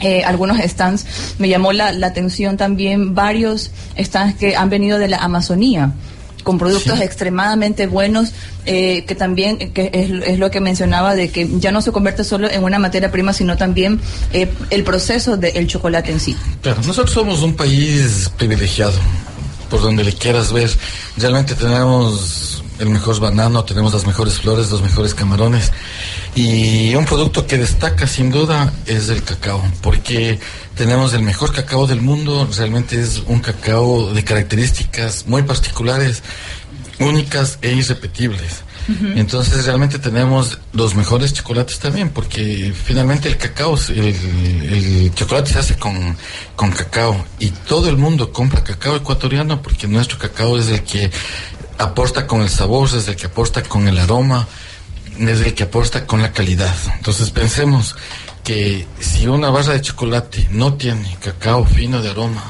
eh, 0.00 0.22
algunos 0.24 0.58
stands. 0.58 1.06
Me 1.38 1.48
llamó 1.48 1.72
la, 1.72 1.92
la 1.92 2.08
atención 2.08 2.56
también 2.56 3.14
varios 3.14 3.70
stands 3.98 4.36
que 4.36 4.56
han 4.56 4.70
venido 4.70 4.98
de 4.98 5.08
la 5.08 5.18
Amazonía 5.18 5.92
con 6.42 6.58
productos 6.58 6.98
sí. 6.98 7.04
extremadamente 7.04 7.86
buenos, 7.86 8.32
eh, 8.66 9.04
que 9.04 9.14
también 9.14 9.72
que 9.72 9.90
es, 9.92 10.28
es, 10.28 10.38
lo 10.38 10.50
que 10.50 10.60
mencionaba, 10.60 11.14
de 11.14 11.30
que 11.30 11.48
ya 11.58 11.72
no 11.72 11.82
se 11.82 11.92
convierte 11.92 12.24
solo 12.24 12.50
en 12.50 12.64
una 12.64 12.78
materia 12.78 13.10
prima, 13.10 13.32
sino 13.32 13.56
también 13.56 14.00
eh, 14.32 14.48
el 14.70 14.84
proceso 14.84 15.36
del 15.36 15.52
de 15.52 15.66
chocolate 15.66 16.12
en 16.12 16.20
sí. 16.20 16.36
Claro, 16.62 16.80
nosotros 16.86 17.12
somos 17.12 17.42
un 17.42 17.54
país 17.54 18.30
privilegiado, 18.36 18.92
por 19.70 19.80
donde 19.80 20.04
le 20.04 20.12
quieras 20.12 20.52
ver. 20.52 20.70
Realmente 21.16 21.54
tenemos 21.54 22.62
el 22.78 22.88
mejor 22.88 23.20
banano, 23.20 23.64
tenemos 23.64 23.92
las 23.92 24.06
mejores 24.06 24.40
flores, 24.40 24.70
los 24.70 24.82
mejores 24.82 25.14
camarones. 25.14 25.72
Y 26.34 26.94
un 26.94 27.04
producto 27.04 27.46
que 27.46 27.58
destaca 27.58 28.06
sin 28.06 28.30
duda 28.30 28.72
es 28.86 29.08
el 29.08 29.22
cacao, 29.22 29.62
porque 29.82 30.38
tenemos 30.74 31.14
el 31.14 31.22
mejor 31.22 31.52
cacao 31.52 31.86
del 31.86 32.00
mundo, 32.00 32.48
realmente 32.56 33.00
es 33.00 33.22
un 33.26 33.40
cacao 33.40 34.12
de 34.12 34.24
características 34.24 35.26
muy 35.26 35.42
particulares, 35.42 36.22
únicas 36.98 37.58
e 37.62 37.72
irrepetibles. 37.72 38.62
Entonces 39.14 39.66
realmente 39.66 39.98
tenemos 39.98 40.58
los 40.72 40.94
mejores 40.94 41.32
chocolates 41.32 41.78
también, 41.78 42.10
porque 42.10 42.72
finalmente 42.74 43.28
el 43.28 43.36
cacao, 43.36 43.78
el, 43.88 45.12
chocolate 45.14 45.52
se 45.52 45.58
hace 45.58 45.76
con, 45.76 46.16
con 46.56 46.70
cacao 46.72 47.24
y 47.38 47.50
todo 47.50 47.88
el 47.88 47.96
mundo 47.96 48.32
compra 48.32 48.64
cacao 48.64 48.96
ecuatoriano 48.96 49.62
porque 49.62 49.86
nuestro 49.86 50.18
cacao 50.18 50.58
es 50.58 50.68
el 50.68 50.82
que 50.82 51.10
aporta 51.78 52.26
con 52.26 52.42
el 52.42 52.48
sabor, 52.48 52.88
es 52.88 53.08
el 53.08 53.16
que 53.16 53.26
aporta 53.26 53.62
con 53.62 53.88
el 53.88 53.98
aroma, 53.98 54.46
es 55.18 55.40
el 55.40 55.54
que 55.54 55.64
aporta 55.64 56.06
con 56.06 56.22
la 56.22 56.32
calidad. 56.32 56.74
Entonces 56.96 57.30
pensemos 57.30 57.96
que 58.44 58.86
si 58.98 59.26
una 59.26 59.50
barra 59.50 59.74
de 59.74 59.82
chocolate 59.82 60.48
no 60.50 60.74
tiene 60.74 61.16
cacao 61.22 61.64
fino 61.64 62.02
de 62.02 62.10
aroma, 62.10 62.42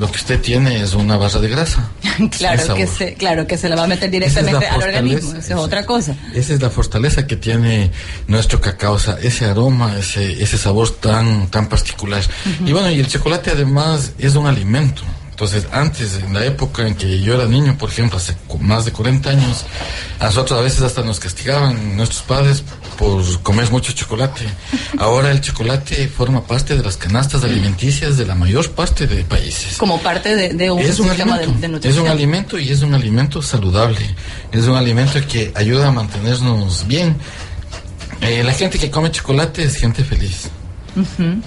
lo 0.00 0.10
que 0.10 0.16
usted 0.16 0.40
tiene 0.40 0.80
es 0.80 0.94
una 0.94 1.18
barra 1.18 1.40
de 1.40 1.48
grasa. 1.48 1.90
claro, 2.38 2.74
que 2.74 2.86
se, 2.86 3.14
claro 3.14 3.46
que 3.46 3.58
se 3.58 3.68
la 3.68 3.76
va 3.76 3.84
a 3.84 3.86
meter 3.86 4.06
es 4.06 4.12
directamente 4.12 4.66
al 4.66 4.82
organismo, 4.82 5.34
esa 5.36 5.54
es 5.54 5.60
otra 5.60 5.84
cosa. 5.84 6.16
Esa 6.34 6.54
es 6.54 6.62
la 6.62 6.70
fortaleza 6.70 7.26
que 7.26 7.36
tiene 7.36 7.90
nuestro 8.26 8.62
cacao, 8.62 8.94
o 8.94 8.98
sea, 8.98 9.18
ese 9.22 9.44
aroma, 9.44 9.98
ese, 9.98 10.42
ese 10.42 10.56
sabor 10.56 10.88
tan, 10.88 11.48
tan 11.48 11.68
particular. 11.68 12.22
Y 12.64 12.72
bueno, 12.72 12.90
y 12.90 12.98
el 12.98 13.08
chocolate 13.08 13.50
además 13.50 14.12
es 14.18 14.34
un 14.36 14.46
alimento. 14.46 15.02
Entonces, 15.28 15.66
antes, 15.72 16.16
en 16.22 16.32
la 16.32 16.44
época 16.44 16.86
en 16.86 16.94
que 16.94 17.20
yo 17.20 17.34
era 17.34 17.46
niño, 17.46 17.76
por 17.78 17.90
ejemplo, 17.90 18.18
hace 18.18 18.36
más 18.60 18.86
de 18.86 18.92
40 18.92 19.30
años, 19.30 19.64
a 20.18 20.26
nosotros 20.26 20.58
a 20.58 20.62
veces 20.62 20.82
hasta 20.82 21.02
nos 21.02 21.20
castigaban 21.20 21.96
nuestros 21.96 22.22
padres 22.22 22.62
por 23.00 23.42
comer 23.42 23.70
mucho 23.70 23.92
chocolate. 23.92 24.44
Ahora 24.98 25.30
el 25.30 25.40
chocolate 25.40 26.06
forma 26.06 26.44
parte 26.44 26.76
de 26.76 26.82
las 26.82 26.98
canastas 26.98 27.42
alimenticias 27.42 28.18
de 28.18 28.26
la 28.26 28.34
mayor 28.34 28.70
parte 28.72 29.06
de 29.06 29.24
países 29.24 29.78
Como 29.78 29.98
parte 30.00 30.36
de, 30.36 30.50
de 30.50 30.70
un 30.70 30.80
es 30.80 31.00
un 31.00 31.08
sistema 31.08 31.38
de, 31.38 31.44
alimento, 31.44 31.60
de 31.60 31.66
es 31.66 31.72
nutrición. 31.72 32.04
un 32.04 32.10
alimento 32.10 32.58
y 32.58 32.68
es 32.68 32.82
un 32.82 32.92
alimento 32.92 33.40
saludable, 33.40 34.04
es 34.52 34.66
un 34.66 34.76
alimento 34.76 35.18
que 35.26 35.50
ayuda 35.54 35.88
a 35.88 35.92
mantenernos 35.92 36.86
bien. 36.86 37.16
Eh, 38.20 38.42
la 38.44 38.52
gente 38.52 38.78
que 38.78 38.90
come 38.90 39.10
chocolate 39.10 39.62
es 39.62 39.76
gente 39.76 40.04
feliz. 40.04 40.50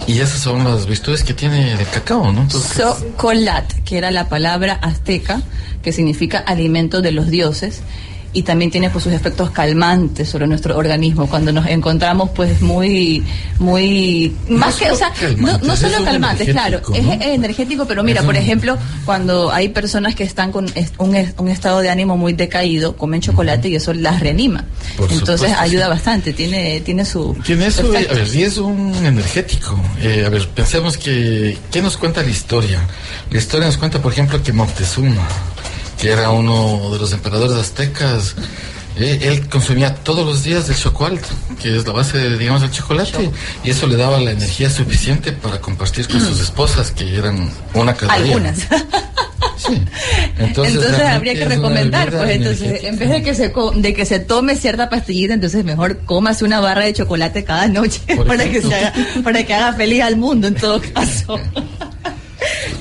Y 0.08 0.20
esas 0.20 0.40
son 0.40 0.64
las 0.64 0.88
virtudes 0.88 1.24
que 1.24 1.34
tiene 1.36 1.74
el 1.74 1.86
cacao, 1.90 2.32
¿no? 2.32 2.42
Entonces, 2.44 2.78
Socolat, 2.78 3.72
que 3.84 3.98
era 3.98 4.10
la 4.10 4.28
palabra 4.30 4.74
azteca, 4.82 5.42
que 5.84 5.92
significa 5.92 6.40
alimento 6.40 7.02
de 7.02 7.12
los 7.12 7.28
dioses, 7.30 7.82
y 8.34 8.42
también 8.44 8.72
tiene 8.72 8.90
pues 8.90 9.04
sus 9.04 9.14
efectos 9.14 9.52
calmantes 9.52 10.28
sobre 10.30 10.48
nuestro 10.48 10.76
organismo 10.78 11.28
cuando 11.30 11.52
nos 11.54 11.68
encontramos 11.68 12.32
pues 12.36 12.62
muy 12.62 13.24
muy 13.60 14.34
No 14.48 14.58
más 14.58 14.76
que 14.76 14.92
o 14.92 14.96
sea 14.96 15.12
no, 15.38 15.76
solo 15.78 16.04
calmantes 16.04 16.50
claro 16.50 16.82
es, 16.94 17.06
energético 17.22 17.86
pero 17.86 18.04
mira 18.04 18.22
Es 18.22 18.26
por 18.26 18.36
un- 18.36 18.42
ejemplo 18.42 18.78
cuando 19.06 19.52
hay 19.52 19.70
personas 19.70 20.16
que 20.16 20.24
están 20.24 20.52
con 20.52 20.66
un, 20.98 21.16
un 21.38 21.48
estado 21.48 21.80
de 21.80 21.90
ánimo 21.90 22.18
muy 22.18 22.34
decaído 22.34 22.96
comen 22.98 23.22
chocolate 23.22 23.70
y 23.70 23.76
eso 23.76 23.94
las 23.94 24.20
reanima 24.20 24.66
Por 24.98 25.12
entonces 25.12 25.50
supuesto, 25.50 25.62
ayuda 25.62 25.86
sí. 25.86 25.90
bastante 25.90 26.34
tiene 26.34 26.82
tiene 26.82 27.06
su 27.06 27.36
tiene 27.46 27.68
eso, 27.68 27.82
su 27.84 27.90
a 27.90 28.00
ver, 28.00 28.28
y 28.34 28.44
es 28.44 28.58
un 28.58 28.94
energético. 29.06 29.80
Eh, 30.02 30.24
a 30.26 30.30
ver, 30.30 30.48
pensemos 30.50 30.98
que, 30.98 31.58
¿qué 31.72 31.82
nos 31.82 31.98
cuenta 31.98 32.22
la 32.24 32.30
historia? 32.30 32.80
La 33.30 33.38
historia 33.38 33.68
nos 33.68 33.78
cuenta, 33.78 34.02
por 34.02 34.12
ejemplo, 34.12 34.42
que 34.42 34.52
Moctezuma, 34.54 35.28
que 36.04 36.12
era 36.12 36.32
uno 36.32 36.90
de 36.92 37.00
los 37.00 37.14
emperadores 37.14 37.56
aztecas, 37.58 38.36
eh, 38.98 39.20
él 39.22 39.48
consumía 39.48 39.96
todos 39.96 40.26
los 40.26 40.44
días 40.44 40.68
el 40.68 40.76
chocolate, 40.76 41.26
que 41.62 41.78
es 41.78 41.88
la 41.88 41.94
base, 41.94 42.38
digamos, 42.38 42.62
del 42.62 42.72
chocolate, 42.72 43.32
y 43.64 43.70
eso 43.70 43.88
le 43.88 43.96
daba 43.96 44.20
la 44.20 44.32
energía 44.32 44.70
suficiente 44.70 45.32
para 45.32 45.62
compartir 45.62 46.08
con 46.10 46.20
sus 46.20 46.42
esposas, 46.42 46.92
que 46.92 47.16
eran 47.18 47.50
una 47.74 47.94
cada 47.94 48.18
día. 48.18 48.36
algunas 48.36 48.60
Sí. 49.58 49.82
Entonces, 50.40 50.76
realmente 50.76 51.08
habría 51.08 51.34
que 51.36 51.46
recomendar, 51.46 52.10
pues 52.12 52.32
entonces, 52.32 52.62
energética. 52.64 52.90
en 52.90 53.00
vez 53.00 53.10
de 53.12 53.24
que 53.24 53.34
se 53.34 53.52
co- 53.54 53.72
de 53.72 53.94
que 53.94 54.06
se 54.06 54.20
tome 54.20 54.58
cierta 54.58 54.90
pastillita, 54.90 55.34
entonces 55.34 55.64
mejor 55.64 56.00
cómase 56.00 56.44
una 56.44 56.60
barra 56.60 56.84
de 56.84 56.92
chocolate 56.92 57.46
cada 57.46 57.68
noche 57.70 58.02
Por 58.14 58.28
para 58.28 58.44
que 58.44 58.58
ejemplo. 58.58 58.70
se 58.72 58.76
haga, 58.76 58.94
para 59.24 59.44
que 59.46 59.54
haga 59.54 59.72
feliz 59.72 60.02
al 60.02 60.18
mundo 60.18 60.48
en 60.50 60.56
todo 60.56 60.82
caso. 60.94 61.40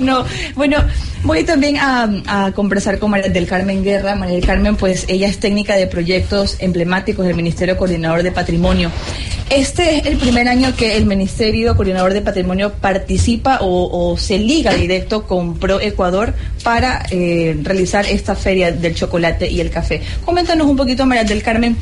No, 0.00 0.24
bueno, 0.56 0.78
voy 1.24 1.44
también 1.44 1.76
a, 1.78 2.52
conversar 2.54 2.98
con 2.98 3.10
María 3.10 3.30
del 3.30 3.46
Carmen 3.46 3.82
Guerra. 3.82 4.14
María 4.14 4.36
del 4.36 4.46
Carmen, 4.46 4.76
pues 4.76 5.04
ella 5.08 5.28
es 5.28 5.38
técnica 5.38 5.76
de 5.76 5.86
proyectos 5.86 6.56
emblemáticos 6.58 7.26
del 7.26 7.36
Ministerio 7.36 7.76
Coordinador 7.76 8.22
de 8.22 8.32
Patrimonio. 8.32 8.90
Este 9.50 9.98
es 9.98 10.06
el 10.06 10.16
primer 10.16 10.48
año 10.48 10.74
que 10.74 10.96
el 10.96 11.04
Ministerio 11.04 11.76
Coordinador 11.76 12.14
de 12.14 12.22
Patrimonio 12.22 12.72
participa 12.72 13.58
o, 13.60 14.10
o 14.12 14.16
se 14.16 14.38
liga 14.38 14.72
directo 14.72 15.26
con 15.26 15.58
Pro 15.58 15.80
Ecuador 15.80 16.32
para 16.64 17.04
eh, 17.10 17.56
realizar 17.62 18.06
esta 18.06 18.34
feria 18.34 18.72
del 18.72 18.94
chocolate 18.94 19.50
y 19.50 19.60
el 19.60 19.70
café. 19.70 20.00
Coméntanos 20.24 20.66
un 20.66 20.76
poquito, 20.76 21.04
María 21.06 21.24
del 21.24 21.42
Carmen. 21.42 21.76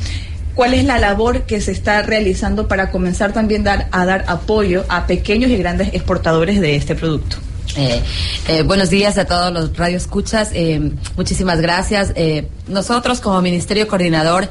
¿Cuál 0.53 0.73
es 0.73 0.83
la 0.83 0.99
labor 0.99 1.43
que 1.43 1.61
se 1.61 1.71
está 1.71 2.01
realizando 2.01 2.67
para 2.67 2.91
comenzar 2.91 3.31
también 3.31 3.63
dar, 3.63 3.87
a 3.91 4.05
dar 4.05 4.25
apoyo 4.27 4.83
a 4.89 5.07
pequeños 5.07 5.49
y 5.49 5.55
grandes 5.55 5.93
exportadores 5.93 6.59
de 6.59 6.75
este 6.75 6.93
producto? 6.93 7.37
Eh, 7.77 8.01
eh, 8.47 8.63
buenos 8.63 8.89
días 8.89 9.17
a 9.17 9.25
todos 9.25 9.51
los 9.51 9.77
radioescuchas. 9.77 10.51
Eh, 10.53 10.91
muchísimas 11.15 11.61
gracias. 11.61 12.11
Eh, 12.15 12.47
nosotros 12.67 13.21
como 13.21 13.41
Ministerio 13.41 13.87
Coordinador 13.87 14.49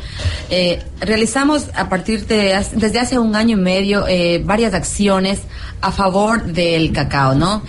eh, 0.51 0.83
realizamos 1.01 1.67
a 1.75 1.89
partir 1.89 2.27
de 2.27 2.59
desde 2.73 2.99
hace 2.99 3.19
un 3.19 3.37
año 3.37 3.59
y 3.59 3.61
medio 3.61 4.05
varias 4.45 4.75
acciones 4.75 5.41
a 5.81 5.93
favor 5.93 6.45
del 6.45 6.93
cacao, 6.93 7.35
¿no? 7.35 7.63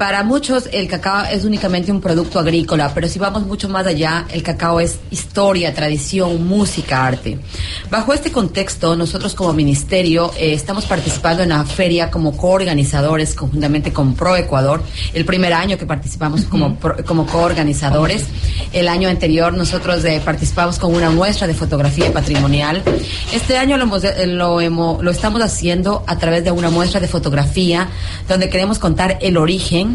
Para 0.00 0.22
muchos 0.22 0.66
el 0.72 0.88
cacao 0.88 1.26
es 1.26 1.44
únicamente 1.44 1.92
un 1.92 2.00
producto 2.00 2.38
agrícola, 2.38 2.90
pero 2.94 3.06
si 3.06 3.18
vamos 3.18 3.46
mucho 3.46 3.68
más 3.68 3.86
allá, 3.86 4.24
el 4.32 4.42
cacao 4.42 4.80
es 4.80 4.98
historia, 5.10 5.74
tradición, 5.74 6.48
música, 6.48 7.04
arte. 7.06 7.38
Bajo 7.90 8.14
este 8.14 8.32
contexto, 8.32 8.96
nosotros 8.96 9.34
como 9.34 9.52
ministerio 9.52 10.32
eh, 10.38 10.54
estamos 10.54 10.86
participando 10.86 11.42
en 11.42 11.50
la 11.50 11.66
feria 11.66 12.10
como 12.10 12.34
coorganizadores 12.34 13.34
conjuntamente 13.34 13.92
con 13.92 14.14
Pro 14.14 14.36
Ecuador. 14.36 14.82
El 15.12 15.26
primer 15.26 15.52
año 15.52 15.76
que 15.76 15.84
participamos 15.84 16.44
como, 16.46 16.76
pro- 16.76 17.04
como 17.04 17.26
coorganizadores. 17.26 18.24
El 18.72 18.88
año 18.88 19.10
anterior 19.10 19.52
nosotros 19.52 20.02
eh, 20.06 20.22
participamos 20.24 20.78
con 20.78 20.94
una 20.94 21.10
muestra 21.10 21.46
de 21.46 21.52
fotografía 21.52 22.10
patrimonial. 22.10 22.82
Este 23.34 23.58
año 23.58 23.76
lo, 23.76 23.82
hemos- 23.84 24.04
eh, 24.04 24.26
lo, 24.26 24.62
hemo- 24.62 25.02
lo 25.02 25.10
estamos 25.10 25.42
haciendo 25.42 26.04
a 26.06 26.16
través 26.16 26.42
de 26.42 26.52
una 26.52 26.70
muestra 26.70 27.00
de 27.00 27.06
fotografía 27.08 27.90
donde 28.26 28.48
queremos 28.48 28.78
contar 28.78 29.18
el 29.20 29.36
origen, 29.36 29.89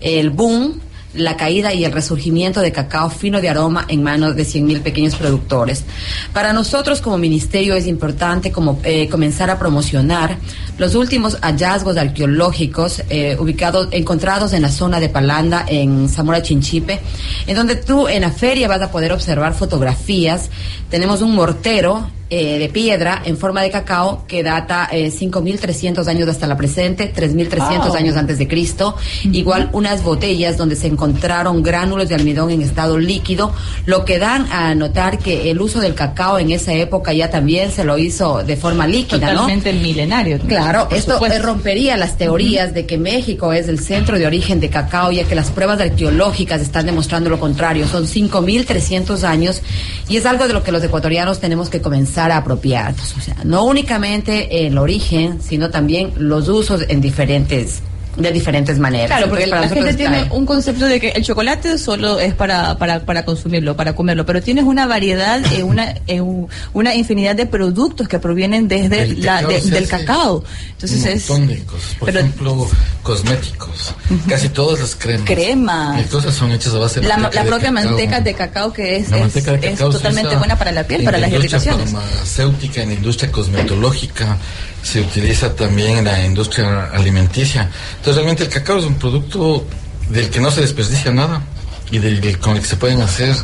el 0.00 0.30
boom, 0.30 0.80
la 1.14 1.36
caída 1.36 1.74
y 1.74 1.84
el 1.84 1.92
resurgimiento 1.92 2.60
de 2.60 2.72
cacao 2.72 3.10
fino 3.10 3.40
de 3.40 3.48
aroma 3.48 3.84
en 3.88 4.02
manos 4.02 4.36
de 4.36 4.44
100.000 4.44 4.80
pequeños 4.82 5.16
productores. 5.16 5.84
Para 6.32 6.52
nosotros 6.52 7.00
como 7.00 7.18
ministerio 7.18 7.74
es 7.74 7.86
importante 7.86 8.52
eh, 8.84 9.08
comenzar 9.08 9.50
a 9.50 9.58
promocionar 9.58 10.36
los 10.78 10.94
últimos 10.94 11.38
hallazgos 11.40 11.96
arqueológicos 11.96 13.02
eh, 13.10 13.36
ubicados, 13.38 13.88
encontrados 13.90 14.52
en 14.52 14.62
la 14.62 14.70
zona 14.70 15.00
de 15.00 15.08
Palanda, 15.08 15.64
en 15.66 16.08
Zamora 16.08 16.42
Chinchipe, 16.42 17.00
en 17.46 17.56
donde 17.56 17.76
tú 17.76 18.06
en 18.06 18.22
la 18.22 18.30
feria 18.30 18.68
vas 18.68 18.80
a 18.80 18.92
poder 18.92 19.12
observar 19.12 19.54
fotografías. 19.54 20.48
Tenemos 20.90 21.22
un 21.22 21.34
mortero 21.34 22.08
eh, 22.30 22.58
de 22.58 22.68
piedra 22.68 23.22
en 23.24 23.36
forma 23.36 23.60
de 23.62 23.70
cacao 23.70 24.24
que 24.28 24.42
data 24.42 24.88
eh, 24.92 25.10
5.300 25.10 26.06
años 26.06 26.28
hasta 26.28 26.46
la 26.46 26.56
presente, 26.56 27.12
3.300 27.12 27.86
Wow. 27.88 27.96
años 27.96 28.16
antes 28.16 28.38
de 28.38 28.46
Cristo. 28.46 28.96
Igual 29.24 29.68
unas 29.72 30.02
botellas 30.04 30.56
donde 30.56 30.76
se 30.76 30.86
encontraron 30.86 31.62
gránulos 31.62 32.08
de 32.08 32.14
almidón 32.14 32.50
en 32.50 32.62
estado 32.62 32.98
líquido, 32.98 33.52
lo 33.86 34.04
que 34.04 34.18
dan 34.18 34.46
a 34.52 34.74
notar 34.76 35.18
que 35.18 35.50
el 35.50 35.60
uso 35.60 35.80
del 35.80 35.94
cacao 35.94 36.38
en 36.38 36.52
esa 36.52 36.72
época 36.72 37.12
ya 37.12 37.30
también 37.30 37.72
se 37.72 37.82
lo 37.84 37.98
hizo 37.98 38.44
de 38.44 38.56
forma 38.56 38.86
líquida, 38.86 39.26
¿no? 39.32 39.40
Totalmente 39.40 39.72
milenario. 39.72 40.38
Claro, 40.46 40.88
por 40.88 40.96
esto 40.98 41.14
supuesto. 41.14 41.36
eh, 41.38 41.42
rompería 41.42 41.96
las 41.96 42.16
teorías 42.16 42.72
de 42.74 42.86
que 42.86 42.96
México 42.96 43.52
es 43.52 43.66
el 43.68 43.80
centro 43.80 44.18
de 44.18 44.26
origen 44.26 44.60
de 44.60 44.68
cacao, 44.70 45.10
ya 45.10 45.24
que 45.24 45.34
las 45.34 45.50
pruebas 45.50 45.80
arqueológicas 45.80 46.60
están 46.60 46.86
demostrando 46.86 47.28
lo 47.28 47.40
contrario. 47.40 47.88
Son 47.88 48.06
5.300 48.06 49.24
años 49.24 49.62
y 50.08 50.16
es 50.16 50.26
algo 50.26 50.46
de 50.46 50.52
lo 50.52 50.62
que 50.62 50.70
los 50.72 50.82
ecuatorianos 50.84 51.40
tenemos 51.40 51.70
que 51.70 51.80
comenzar 51.80 52.19
a 52.28 52.38
apropiarnos. 52.38 53.16
O 53.16 53.20
sea, 53.20 53.36
no 53.44 53.64
únicamente 53.64 54.66
el 54.66 54.78
origen, 54.78 55.40
sino 55.40 55.70
también 55.70 56.12
los 56.16 56.48
usos 56.48 56.84
en 56.88 57.00
diferentes, 57.00 57.82
de 58.20 58.32
diferentes 58.32 58.78
maneras. 58.78 59.06
Claro, 59.08 59.28
porque 59.28 59.44
Entonces, 59.44 59.70
la 59.70 59.74
gente 59.76 59.94
tiene 59.94 60.26
un 60.30 60.46
concepto 60.46 60.86
de 60.86 61.00
que 61.00 61.08
el 61.10 61.24
chocolate 61.24 61.78
solo 61.78 62.18
es 62.20 62.34
para, 62.34 62.76
para, 62.78 63.00
para 63.00 63.24
consumirlo, 63.24 63.76
para 63.76 63.94
comerlo, 63.94 64.24
pero 64.26 64.42
tienes 64.42 64.64
una 64.64 64.86
variedad, 64.86 65.40
eh, 65.52 65.62
una, 65.62 65.94
eh, 66.06 66.20
un- 66.20 66.48
una 66.72 66.94
infinidad 66.94 67.34
de 67.36 67.46
productos 67.46 68.08
que 68.08 68.18
provienen 68.18 68.68
desde 68.68 69.02
El 69.02 69.22
la, 69.22 69.36
cacao 69.40 69.50
de- 69.50 69.70
del 69.70 69.88
cacao. 69.88 70.44
Entonces 70.72 71.28
un 71.30 71.42
es... 71.44 71.48
de 71.48 71.64
cosas. 71.64 71.94
Por 71.98 72.06
pero- 72.06 72.20
ejemplo, 72.20 72.68
cosméticos. 73.02 73.94
Casi 74.28 74.48
todas 74.50 74.80
las 74.80 74.94
cremas. 74.94 75.26
Cremas. 75.26 76.06
Cosas 76.06 76.34
son 76.34 76.52
hechas 76.52 76.74
a 76.74 76.78
base 76.78 77.00
de 77.00 77.08
La, 77.08 77.16
manteca 77.16 77.34
la 77.40 77.44
de 77.44 77.48
propia 77.50 77.72
cacao. 77.72 77.90
manteca 77.90 78.20
de 78.20 78.34
cacao 78.34 78.72
que 78.72 78.96
es, 78.96 79.10
La 79.10 79.18
es, 79.18 79.34
de 79.34 79.40
es 79.62 79.78
totalmente 79.78 80.36
buena 80.36 80.56
para 80.58 80.72
la 80.72 80.84
piel, 80.84 81.00
en 81.00 81.04
para 81.06 81.18
la 81.18 81.26
las 81.28 81.34
industria 81.36 81.58
irritaciones. 81.74 81.92
farmacéutica, 81.92 82.82
en 82.82 82.88
la 82.90 82.94
industria 82.94 83.32
cosmetológica, 83.32 84.36
se 84.82 85.00
utiliza 85.00 85.54
también 85.54 85.98
en 85.98 86.04
la 86.04 86.24
industria 86.24 86.90
alimenticia. 86.92 87.70
Entonces 87.90 88.16
realmente 88.16 88.44
el 88.44 88.48
cacao 88.48 88.78
es 88.78 88.84
un 88.84 88.96
producto 88.96 89.66
del 90.08 90.30
que 90.30 90.40
no 90.40 90.50
se 90.50 90.62
desperdicia 90.62 91.12
nada 91.12 91.42
y 91.90 91.98
del, 91.98 92.38
con 92.38 92.56
el 92.56 92.62
que 92.62 92.68
se 92.68 92.76
pueden 92.76 93.00
hacer 93.02 93.34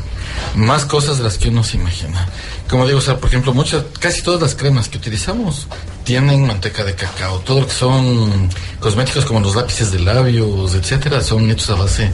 más 0.55 0.85
cosas 0.85 1.19
de 1.19 1.25
las 1.25 1.39
que 1.39 1.49
uno 1.49 1.63
se 1.63 1.77
imagina. 1.77 2.29
Como 2.69 2.87
digo, 2.87 2.99
o 2.99 3.03
sea, 3.03 3.19
por 3.19 3.29
ejemplo, 3.29 3.55
muchas, 3.55 3.85
casi 4.01 4.23
todas 4.23 4.41
las 4.41 4.55
cremas 4.55 4.89
que 4.89 4.99
utilizamos 4.99 5.67
tienen 6.05 6.47
manteca 6.47 6.85
de 6.85 6.95
cacao. 6.95 7.41
Todo 7.41 7.61
lo 7.61 7.67
que 7.67 7.75
son 7.75 8.49
cosméticos 8.81 9.25
como 9.25 9.41
los 9.41 9.55
lápices 9.55 9.93
de 9.93 10.01
labios, 10.01 10.75
etcétera, 10.75 11.21
son 11.21 11.51
hechos 11.51 11.71
a 11.71 11.75
base 11.75 12.11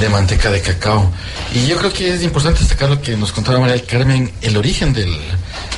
de 0.00 0.08
manteca 0.08 0.50
de 0.50 0.60
cacao. 0.60 1.10
Y 1.54 1.66
yo 1.66 1.76
creo 1.76 1.92
que 1.92 2.14
es 2.14 2.22
importante 2.22 2.60
destacar 2.60 2.90
lo 2.90 3.00
que 3.00 3.16
nos 3.16 3.32
contaba 3.32 3.60
María 3.60 3.76
del 3.76 3.86
Carmen, 3.86 4.32
el 4.42 4.56
origen 4.56 4.92
del, 4.92 5.16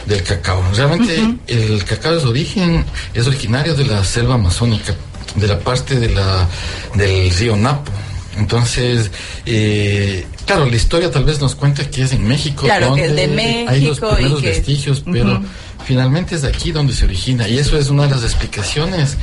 del 0.06 0.22
cacao. 0.22 0.62
Realmente 0.74 1.36
el 1.46 1.84
cacao 1.84 2.16
es 2.16 2.24
origen, 2.24 2.84
es 3.14 3.26
originario 3.26 3.74
de 3.74 3.84
la 3.84 4.04
selva 4.04 4.34
amazónica, 4.34 4.94
de 5.36 5.46
la 5.46 5.58
parte 5.58 5.96
de 5.98 6.10
la, 6.10 6.48
del 6.94 7.30
río 7.30 7.56
Napo 7.56 7.92
Entonces, 8.36 9.10
eh, 9.46 10.26
claro, 10.54 10.70
la 10.70 10.76
historia 10.76 11.10
tal 11.10 11.24
vez 11.24 11.40
nos 11.40 11.54
cuenta 11.54 11.88
que 11.90 12.02
es 12.02 12.12
en 12.12 12.26
México. 12.26 12.64
Claro, 12.64 12.94
que 12.94 13.02
es 13.04 13.08
donde 13.08 13.26
de 13.26 13.68
Hay 13.68 13.80
los 13.82 14.00
México 14.00 14.08
y 14.12 14.14
primeros 14.16 14.40
que- 14.42 14.48
vestigios, 14.48 15.02
pero 15.10 15.42
finalmente 15.84 16.34
es 16.34 16.42
de 16.42 16.48
aquí 16.48 16.72
donde 16.72 16.92
se 16.92 17.04
origina. 17.04 17.48
Y 17.48 17.58
eso 17.58 17.78
es 17.78 17.88
una 17.88 18.04
de 18.04 18.10
las 18.10 18.22
explicaciones 18.24 19.16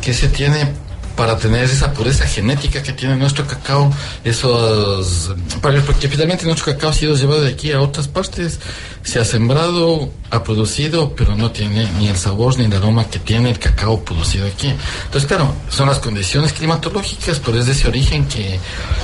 que 0.00 0.12
se 0.14 0.28
tiene 0.28 0.72
para 1.16 1.36
tener 1.36 1.64
esa 1.64 1.92
pureza 1.92 2.26
genética 2.26 2.82
que 2.82 2.92
tiene 2.92 3.16
nuestro 3.16 3.46
cacao, 3.46 3.92
esos, 4.24 5.34
porque 5.60 6.08
finalmente 6.08 6.44
nuestro 6.46 6.72
cacao 6.72 6.90
ha 6.90 6.92
sido 6.92 7.14
llevado 7.16 7.42
de 7.42 7.50
aquí 7.50 7.72
a 7.72 7.80
otras 7.80 8.08
partes, 8.08 8.58
se 9.02 9.18
ha 9.18 9.24
sembrado, 9.24 10.10
ha 10.30 10.42
producido, 10.42 11.14
pero 11.14 11.36
no 11.36 11.50
tiene 11.50 11.90
ni 11.98 12.08
el 12.08 12.16
sabor 12.16 12.58
ni 12.58 12.64
el 12.64 12.72
aroma 12.72 13.06
que 13.08 13.18
tiene 13.18 13.50
el 13.50 13.58
cacao 13.58 14.04
producido 14.04 14.46
aquí. 14.46 14.72
Entonces, 15.04 15.26
claro, 15.26 15.54
son 15.68 15.88
las 15.88 15.98
condiciones 15.98 16.52
climatológicas, 16.52 17.40
pero 17.40 17.58
es 17.58 17.66
de 17.66 17.72
ese 17.72 17.88
origen 17.88 18.26
que, 18.26 18.58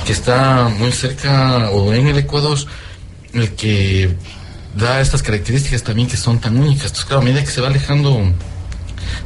que 0.05 0.11
está 0.11 0.69
muy 0.77 0.91
cerca 0.91 1.69
o 1.71 1.93
en 1.93 2.07
el 2.07 2.17
Ecuador, 2.17 2.57
el 3.33 3.53
que 3.53 4.15
da 4.75 5.01
estas 5.01 5.23
características 5.23 5.83
también 5.83 6.07
que 6.07 6.17
son 6.17 6.39
tan 6.39 6.57
únicas. 6.57 6.87
Entonces, 6.87 7.05
claro, 7.05 7.21
a 7.21 7.25
medida 7.25 7.41
que 7.43 7.51
se 7.51 7.61
va 7.61 7.67
alejando 7.67 8.33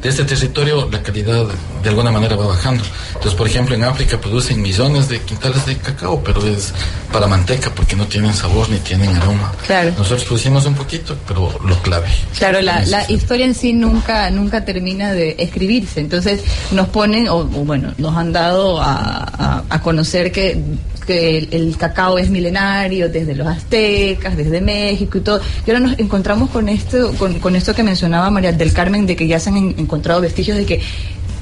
de 0.01 0.09
este 0.09 0.23
territorio, 0.23 0.89
la 0.91 1.01
calidad 1.03 1.45
de 1.83 1.89
alguna 1.89 2.11
manera 2.11 2.35
va 2.35 2.47
bajando. 2.47 2.83
Entonces, 3.09 3.33
por 3.35 3.47
ejemplo, 3.47 3.75
en 3.75 3.83
África 3.83 4.19
producen 4.19 4.61
millones 4.61 5.07
de 5.09 5.19
quintales 5.21 5.65
de 5.65 5.77
cacao, 5.77 6.23
pero 6.23 6.45
es 6.45 6.73
para 7.11 7.27
manteca 7.27 7.69
porque 7.73 7.95
no 7.95 8.05
tienen 8.07 8.33
sabor 8.33 8.69
ni 8.69 8.77
tienen 8.79 9.15
aroma. 9.15 9.51
Claro. 9.65 9.91
Nosotros 9.97 10.23
producimos 10.25 10.65
un 10.65 10.75
poquito, 10.75 11.15
pero 11.27 11.53
lo 11.65 11.75
clave. 11.81 12.07
Claro, 12.37 12.61
la, 12.61 12.85
la 12.85 13.09
historia 13.11 13.45
en 13.45 13.53
sí 13.55 13.73
nunca 13.73 14.29
nunca 14.31 14.63
termina 14.65 15.11
de 15.11 15.35
escribirse. 15.39 15.99
Entonces 15.99 16.41
nos 16.71 16.87
ponen, 16.89 17.27
o, 17.27 17.37
o 17.37 17.45
bueno, 17.65 17.93
nos 17.97 18.15
han 18.15 18.31
dado 18.31 18.81
a, 18.81 19.23
a- 19.23 19.63
a 19.69 19.81
conocer 19.81 20.31
que, 20.31 20.61
que 21.05 21.37
el, 21.37 21.49
el 21.51 21.77
cacao 21.77 22.17
es 22.17 22.29
milenario 22.29 23.09
desde 23.09 23.35
los 23.35 23.47
aztecas, 23.47 24.37
desde 24.37 24.61
México 24.61 25.17
y 25.17 25.21
todo. 25.21 25.41
Y 25.65 25.71
ahora 25.71 25.79
nos 25.87 25.99
encontramos 25.99 26.49
con 26.49 26.69
esto, 26.69 27.13
con, 27.17 27.39
con 27.39 27.55
esto 27.55 27.73
que 27.73 27.83
mencionaba 27.83 28.29
María 28.29 28.51
del 28.51 28.73
Carmen, 28.73 29.05
de 29.05 29.15
que 29.15 29.27
ya 29.27 29.39
se 29.39 29.49
han 29.49 29.57
en- 29.57 29.75
encontrado 29.77 30.21
vestigios 30.21 30.57
de 30.57 30.65
que 30.65 30.81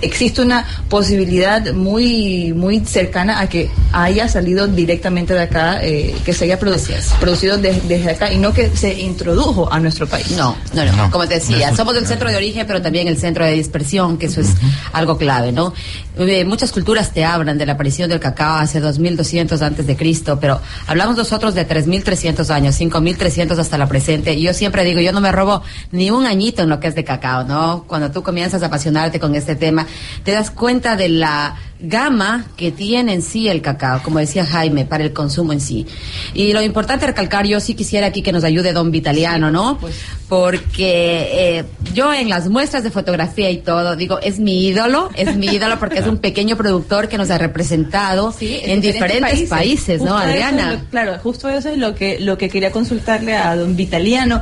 existe 0.01 0.41
una 0.41 0.65
posibilidad 0.87 1.73
muy 1.73 2.53
muy 2.53 2.79
cercana 2.85 3.41
a 3.41 3.49
que 3.49 3.69
haya 3.91 4.29
salido 4.29 4.65
directamente 4.65 5.33
de 5.33 5.41
acá, 5.41 5.79
eh, 5.83 6.15
que 6.23 6.31
se 6.31 6.45
haya 6.45 6.57
producido 6.57 7.57
de- 7.57 7.81
desde 7.85 8.11
acá 8.11 8.31
y 8.31 8.37
no 8.37 8.53
que 8.53 8.69
se 8.77 8.93
introdujo 8.97 9.69
a 9.69 9.77
nuestro 9.81 10.07
país. 10.07 10.31
No, 10.37 10.55
no, 10.73 10.85
no, 10.85 10.95
No. 10.95 11.11
como 11.11 11.27
te 11.27 11.35
decía, 11.35 11.75
somos 11.75 11.97
el 11.97 12.07
centro 12.07 12.29
de 12.29 12.37
origen, 12.37 12.65
pero 12.65 12.81
también 12.81 13.09
el 13.09 13.17
centro 13.17 13.43
de 13.45 13.51
dispersión, 13.51 14.17
que 14.17 14.27
eso 14.27 14.39
es 14.39 14.51
algo 14.93 15.17
clave, 15.17 15.51
¿no? 15.51 15.73
Eh, 16.19 16.43
muchas 16.43 16.73
culturas 16.73 17.13
te 17.13 17.23
hablan 17.23 17.57
de 17.57 17.65
la 17.65 17.73
aparición 17.73 18.09
del 18.09 18.19
cacao 18.19 18.57
hace 18.57 18.81
2200 18.81 19.61
antes 19.61 19.87
de 19.87 19.95
Cristo, 19.95 20.37
pero 20.39 20.59
hablamos 20.85 21.15
nosotros 21.15 21.55
de 21.55 21.63
3300 21.63 22.49
años, 22.49 22.75
5300 22.75 23.57
hasta 23.57 23.77
la 23.77 23.87
presente. 23.87 24.33
Y 24.33 24.41
yo 24.41 24.53
siempre 24.53 24.83
digo, 24.83 24.99
yo 24.99 25.13
no 25.13 25.21
me 25.21 25.31
robo 25.31 25.63
ni 25.91 26.11
un 26.11 26.25
añito 26.25 26.63
en 26.63 26.69
lo 26.69 26.81
que 26.81 26.87
es 26.87 26.95
de 26.95 27.05
cacao, 27.05 27.45
¿no? 27.45 27.85
Cuando 27.87 28.11
tú 28.11 28.21
comienzas 28.21 28.61
a 28.63 28.65
apasionarte 28.65 29.17
con 29.19 29.33
este 29.33 29.55
tema, 29.55 29.87
te 30.23 30.33
das 30.33 30.51
cuenta 30.51 30.97
de 30.97 31.07
la 31.07 31.55
gama 31.81 32.45
que 32.57 32.71
tiene 32.71 33.13
en 33.13 33.21
sí 33.21 33.47
el 33.47 33.61
cacao, 33.61 34.01
como 34.03 34.19
decía 34.19 34.45
Jaime, 34.45 34.85
para 34.85 35.03
el 35.03 35.13
consumo 35.13 35.53
en 35.53 35.61
sí. 35.61 35.85
Y 36.33 36.51
lo 36.53 36.61
importante 36.61 37.05
recalcar, 37.07 37.45
yo 37.47 37.59
sí 37.59 37.73
quisiera 37.73 38.07
aquí 38.07 38.21
que 38.21 38.31
nos 38.33 38.43
ayude 38.43 38.73
don 38.73 38.91
Vitaliano, 38.91 39.49
¿no? 39.49 39.79
Porque 40.27 41.29
eh, 41.59 41.65
yo 41.93 42.13
en 42.13 42.29
las 42.29 42.49
muestras 42.49 42.83
de 42.83 42.91
fotografía 42.91 43.49
y 43.49 43.57
todo, 43.57 43.95
digo, 43.95 44.19
es 44.21 44.39
mi 44.39 44.67
ídolo, 44.67 45.09
es 45.15 45.35
mi 45.35 45.47
ídolo 45.47 45.79
porque 45.79 45.99
es 45.99 46.07
un 46.07 46.17
pequeño 46.29 46.55
productor 46.55 47.07
que 47.07 47.17
nos 47.17 47.29
ha 47.31 47.37
representado 47.37 48.31
Sí, 48.31 48.59
en 48.63 48.79
diferentes 48.81 49.49
países, 49.49 50.01
¿no, 50.01 50.17
Adriana? 50.17 50.73
lo- 50.73 50.79
claro, 50.89 51.17
justo 51.23 51.49
eso 51.49 51.69
es 51.69 51.77
lo 51.77 51.95
que, 51.95 52.19
lo 52.19 52.37
que 52.37 52.47
quería 52.49 52.71
consultarle 52.71 53.35
a 53.35 53.55
don 53.55 53.75
Vitaliano. 53.75 54.41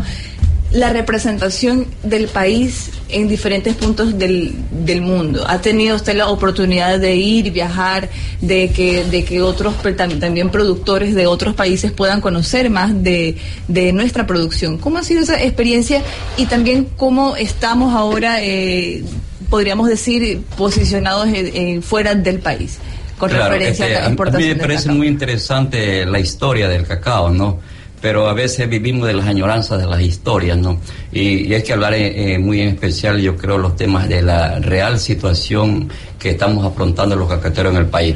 La 0.72 0.92
representación 0.92 1.88
del 2.04 2.28
país 2.28 2.90
en 3.08 3.30
diferentes 3.30 3.74
puntos 3.76 4.20
del, 4.20 4.54
del 4.70 5.02
mundo. 5.02 5.46
¿Ha 5.48 5.62
tenido 5.62 5.96
usted 5.96 6.14
la 6.18 6.28
oportunidad 6.28 7.00
de 7.00 7.16
ir, 7.16 7.52
viajar, 7.54 8.10
de 8.42 8.70
que, 8.72 9.06
de 9.06 9.24
que 9.24 9.42
otros 9.42 9.76
también 10.20 10.50
productores 10.50 11.16
de 11.16 11.26
otros 11.26 11.56
países 11.56 11.94
puedan 11.94 12.20
conocer 12.20 12.70
más 12.70 13.02
de, 13.02 13.38
de 13.70 13.94
nuestra 13.94 14.28
producción? 14.28 14.78
¿Cómo 14.78 14.98
ha 14.98 15.04
sido 15.04 15.22
esa 15.22 15.42
experiencia 15.42 16.02
y 16.36 16.48
también 16.48 16.86
cómo 16.98 17.38
estamos 17.38 17.96
ahora, 17.96 18.44
eh, 18.44 19.04
podríamos 19.50 19.88
decir, 19.88 20.42
posicionados 20.58 21.28
en- 21.30 21.56
en- 21.56 21.82
fuera 21.82 22.14
del 22.14 22.40
país? 22.40 22.78
Con 23.18 23.30
Claro, 23.30 23.46
referencia 23.54 23.86
este, 23.86 23.96
a 23.96 24.00
a, 24.00 24.02
la 24.02 24.08
a 24.08 24.10
importación 24.12 24.44
mí 24.50 24.56
me 24.56 24.60
parece 24.62 24.92
muy 24.92 25.08
interesante 25.08 26.06
la 26.06 26.20
historia 26.20 26.68
del 26.68 26.86
cacao, 26.86 27.30
¿no? 27.30 27.60
Pero 28.00 28.28
a 28.28 28.34
veces 28.34 28.70
vivimos 28.70 29.08
de 29.08 29.14
las 29.14 29.26
añoranzas 29.26 29.80
de 29.80 29.88
las 29.88 30.02
historias, 30.02 30.58
¿no? 30.58 30.80
Y, 31.12 31.48
y 31.48 31.54
hay 31.54 31.64
que 31.64 31.74
hablar 31.74 31.96
eh, 31.96 32.34
eh, 32.34 32.40
muy 32.40 32.62
en 32.62 32.70
especial, 32.70 33.20
yo 33.20 33.36
creo, 33.36 33.58
los 33.58 33.76
temas 33.76 34.08
de 34.08 34.22
la 34.22 34.60
real 34.60 35.00
situación 35.00 35.90
que 36.20 36.32
estamos 36.32 36.66
afrontando 36.66 37.16
los 37.16 37.28
cacateros 37.28 37.74
en 37.74 37.80
el 37.80 37.88
país. 37.88 38.16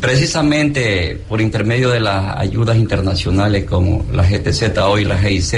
Precisamente 0.00 1.20
por 1.28 1.40
intermedio 1.40 1.90
de 1.90 2.00
las 2.00 2.36
ayudas 2.36 2.76
internacionales 2.76 3.64
como 3.64 4.04
la 4.12 4.22
GTZ 4.22 4.78
hoy, 4.78 5.04
la 5.04 5.18
GIZ, 5.18 5.54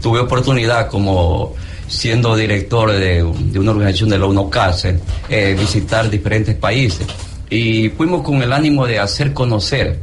tuve 0.00 0.20
oportunidad 0.20 0.88
como 0.88 1.54
siendo 1.88 2.36
director 2.36 2.92
de, 2.92 3.24
de 3.24 3.58
una 3.58 3.70
organización 3.70 4.10
de 4.10 4.18
la 4.18 4.26
UNOCASE, 4.26 4.98
eh, 5.28 5.56
visitar 5.58 6.08
diferentes 6.08 6.54
países. 6.54 7.06
Y 7.50 7.88
fuimos 7.90 8.22
con 8.22 8.42
el 8.42 8.52
ánimo 8.52 8.86
de 8.86 8.98
hacer 8.98 9.32
conocer. 9.32 9.98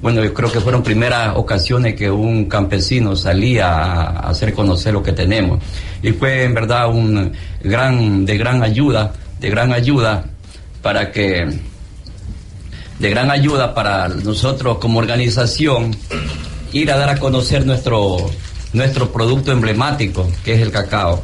Bueno, 0.00 0.22
yo 0.24 0.32
creo 0.32 0.50
que 0.50 0.60
fueron 0.60 0.82
primeras 0.82 1.36
ocasiones 1.36 1.94
que 1.94 2.10
un 2.10 2.46
campesino 2.46 3.16
salía 3.16 3.68
a 3.68 4.30
hacer 4.30 4.54
conocer 4.54 4.92
lo 4.92 5.02
que 5.02 5.12
tenemos. 5.12 5.60
Y 6.02 6.12
fue 6.12 6.44
en 6.44 6.54
verdad 6.54 6.88
un 6.88 7.32
gran, 7.62 8.24
de 8.24 8.38
gran 8.38 8.62
ayuda, 8.62 9.12
de 9.40 9.50
gran 9.50 9.72
ayuda 9.72 10.24
para 10.80 11.10
que, 11.10 11.46
de 12.98 13.10
gran 13.10 13.30
ayuda 13.30 13.74
para 13.74 14.08
nosotros 14.08 14.78
como 14.78 14.98
organización 14.98 15.94
ir 16.72 16.90
a 16.92 16.96
dar 16.96 17.10
a 17.10 17.18
conocer 17.18 17.66
nuestro, 17.66 18.30
nuestro 18.72 19.12
producto 19.12 19.52
emblemático, 19.52 20.30
que 20.44 20.54
es 20.54 20.60
el 20.60 20.70
cacao. 20.70 21.22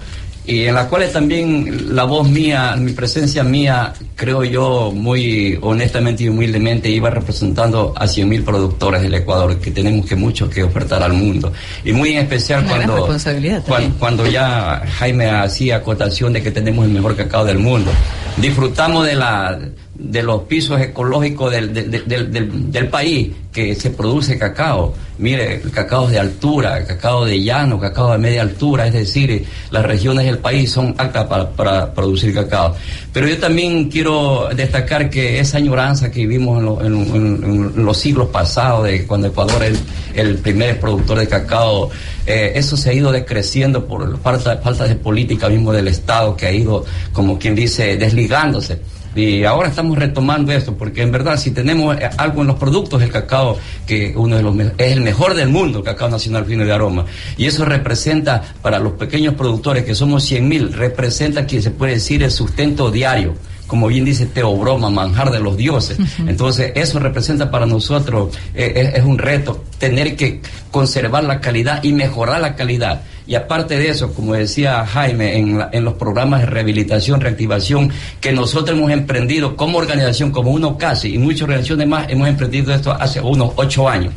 Y 0.48 0.64
en 0.66 0.74
la 0.76 0.86
cual 0.88 1.08
también 1.12 1.94
la 1.96 2.04
voz 2.04 2.28
mía, 2.28 2.76
mi 2.78 2.92
presencia 2.92 3.42
mía, 3.42 3.92
creo 4.14 4.44
yo, 4.44 4.92
muy 4.94 5.58
honestamente 5.60 6.22
y 6.22 6.28
humildemente, 6.28 6.88
iba 6.88 7.10
representando 7.10 7.92
a 7.96 8.06
100 8.06 8.28
mil 8.28 8.42
productores 8.44 9.02
del 9.02 9.14
Ecuador, 9.14 9.58
que 9.58 9.72
tenemos 9.72 10.06
que 10.06 10.14
mucho 10.14 10.48
que 10.48 10.62
ofertar 10.62 11.02
al 11.02 11.14
mundo. 11.14 11.52
Y 11.84 11.92
muy 11.92 12.10
en 12.10 12.18
especial 12.18 12.64
cuando, 12.64 12.94
responsabilidad 12.94 13.64
cuan- 13.66 13.82
también. 13.82 13.98
cuando 13.98 14.26
ya 14.28 14.82
Jaime 14.98 15.26
hacía 15.30 15.76
acotación 15.76 16.32
de 16.32 16.42
que 16.42 16.52
tenemos 16.52 16.84
el 16.86 16.92
mejor 16.92 17.16
cacao 17.16 17.44
del 17.44 17.58
mundo. 17.58 17.90
Disfrutamos 18.36 19.04
de 19.04 19.14
la 19.16 19.58
de 19.98 20.22
los 20.22 20.42
pisos 20.42 20.80
ecológicos 20.80 21.50
del, 21.52 21.72
del, 21.72 21.90
del- 22.06 22.70
del- 22.70 22.88
país 22.88 23.30
que 23.52 23.74
se 23.74 23.90
produce 23.90 24.38
cacao. 24.38 24.94
Mire, 25.18 25.62
cacao 25.72 26.06
de 26.08 26.18
altura, 26.18 26.84
cacao 26.84 27.24
de 27.24 27.42
llano, 27.42 27.80
cacao 27.80 28.12
de 28.12 28.18
media 28.18 28.42
altura, 28.42 28.86
es 28.86 28.92
decir, 28.92 29.44
las 29.70 29.84
regiones 29.84 30.26
del 30.26 30.38
país 30.38 30.70
son 30.70 30.94
altas 30.98 31.24
para, 31.26 31.48
para 31.50 31.94
producir 31.94 32.34
cacao. 32.34 32.74
Pero 33.14 33.26
yo 33.26 33.38
también 33.38 33.88
quiero 33.90 34.48
destacar 34.54 35.08
que 35.08 35.40
esa 35.40 35.56
añoranza 35.56 36.10
que 36.10 36.20
vivimos 36.26 36.62
en, 36.84 36.94
en- 36.94 37.84
los 37.84 37.96
siglos 37.96 38.28
pasados, 38.28 38.84
de 38.84 39.06
cuando 39.06 39.28
Ecuador 39.28 39.62
es 39.64 39.70
el, 40.14 40.28
el 40.28 40.34
primer 40.38 40.78
productor 40.78 41.18
de 41.20 41.26
cacao, 41.28 41.88
eh, 42.26 42.52
eso 42.54 42.76
se 42.76 42.90
ha 42.90 42.92
ido 42.92 43.12
decreciendo 43.12 43.86
por 43.86 44.18
falta, 44.20 44.58
falta 44.58 44.84
de 44.84 44.96
política 44.96 45.48
mismo 45.48 45.72
del 45.72 45.88
Estado 45.88 46.36
que 46.36 46.46
ha 46.46 46.52
ido, 46.52 46.84
como 47.12 47.38
quien 47.38 47.54
dice, 47.54 47.96
desligándose. 47.96 48.80
Y 49.14 49.44
ahora 49.44 49.70
estamos 49.70 49.96
retomando 49.96 50.52
esto, 50.52 50.76
porque 50.76 51.00
en 51.00 51.10
verdad 51.10 51.38
si 51.38 51.50
tenemos 51.50 51.96
eh, 51.96 52.10
algo 52.18 52.42
en 52.42 52.48
los 52.48 52.56
productos 52.56 53.00
del 53.00 53.10
cacao, 53.10 53.56
que 53.86 54.12
uno 54.14 54.36
de 54.36 54.42
los 54.42 54.54
es 54.76 54.92
el 54.92 55.00
mejor 55.00 55.34
del 55.34 55.48
mundo, 55.48 55.78
el 55.78 55.84
cacao 55.84 56.10
nacional 56.10 56.44
fino 56.44 56.64
de 56.66 56.72
aroma, 56.72 57.06
y 57.38 57.46
eso 57.46 57.64
representa 57.64 58.42
para 58.60 58.78
los 58.78 58.92
pequeños 58.92 59.34
productores, 59.34 59.84
que 59.84 59.94
somos 59.94 60.22
100 60.24 60.48
mil, 60.48 60.72
representa 60.72 61.46
que 61.46 61.62
se 61.62 61.70
puede 61.70 61.94
decir 61.94 62.22
el 62.22 62.30
sustento 62.30 62.90
diario 62.90 63.34
como 63.66 63.88
bien 63.88 64.04
dice 64.04 64.26
Teobroma, 64.26 64.90
manjar 64.90 65.30
de 65.30 65.40
los 65.40 65.56
dioses. 65.56 65.98
Entonces, 66.26 66.72
eso 66.74 66.98
representa 66.98 67.50
para 67.50 67.66
nosotros, 67.66 68.36
eh, 68.54 68.72
es, 68.76 68.94
es 69.00 69.04
un 69.04 69.18
reto, 69.18 69.64
tener 69.78 70.16
que 70.16 70.40
conservar 70.70 71.24
la 71.24 71.40
calidad 71.40 71.82
y 71.82 71.92
mejorar 71.92 72.40
la 72.40 72.54
calidad. 72.54 73.02
Y 73.28 73.34
aparte 73.34 73.76
de 73.76 73.88
eso, 73.88 74.14
como 74.14 74.34
decía 74.34 74.86
Jaime, 74.86 75.36
en, 75.36 75.58
la- 75.58 75.68
en 75.72 75.84
los 75.84 75.94
programas 75.94 76.40
de 76.40 76.46
rehabilitación, 76.46 77.20
reactivación, 77.20 77.90
que 78.20 78.30
nosotros 78.30 78.78
hemos 78.78 78.92
emprendido 78.92 79.56
como 79.56 79.78
organización, 79.78 80.30
como 80.30 80.50
uno 80.52 80.78
casi, 80.78 81.14
y 81.14 81.18
muchas 81.18 81.42
organizaciones 81.42 81.88
más, 81.88 82.06
hemos 82.08 82.28
emprendido 82.28 82.72
esto 82.72 82.92
hace 82.92 83.20
unos 83.20 83.52
ocho 83.56 83.88
años. 83.88 84.12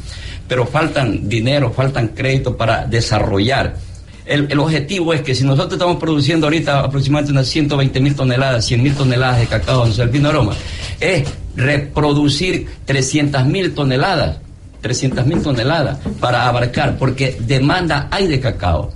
Pero 0.47 0.65
faltan 0.67 1.27
dinero, 1.27 1.71
faltan 1.71 2.09
créditos 2.09 2.55
para 2.55 2.85
desarrollar. 2.85 3.75
El, 4.29 4.59
objetivo 4.59 5.11
es 5.11 5.21
que 5.21 5.33
si 5.33 5.43
nosotros 5.43 5.73
estamos 5.73 5.97
produciendo 5.97 6.45
ahorita 6.45 6.81
aproximadamente 6.81 7.31
unas 7.31 7.47
120 7.47 7.99
mil 7.99 8.15
toneladas, 8.15 8.63
100 8.63 8.83
mil 8.83 8.93
toneladas 8.93 9.39
de 9.39 9.47
cacao 9.47 9.87
en 9.87 9.99
el 9.99 10.09
vino 10.09 10.29
aroma, 10.29 10.53
es 10.99 11.27
reproducir 11.55 12.67
300 12.85 13.47
mil 13.47 13.73
toneladas, 13.73 14.37
300 14.81 15.25
mil 15.25 15.41
toneladas 15.41 15.97
para 16.19 16.47
abarcar, 16.47 16.95
porque 16.99 17.37
demanda 17.39 18.07
hay 18.11 18.27
de 18.27 18.39
cacao. 18.39 18.93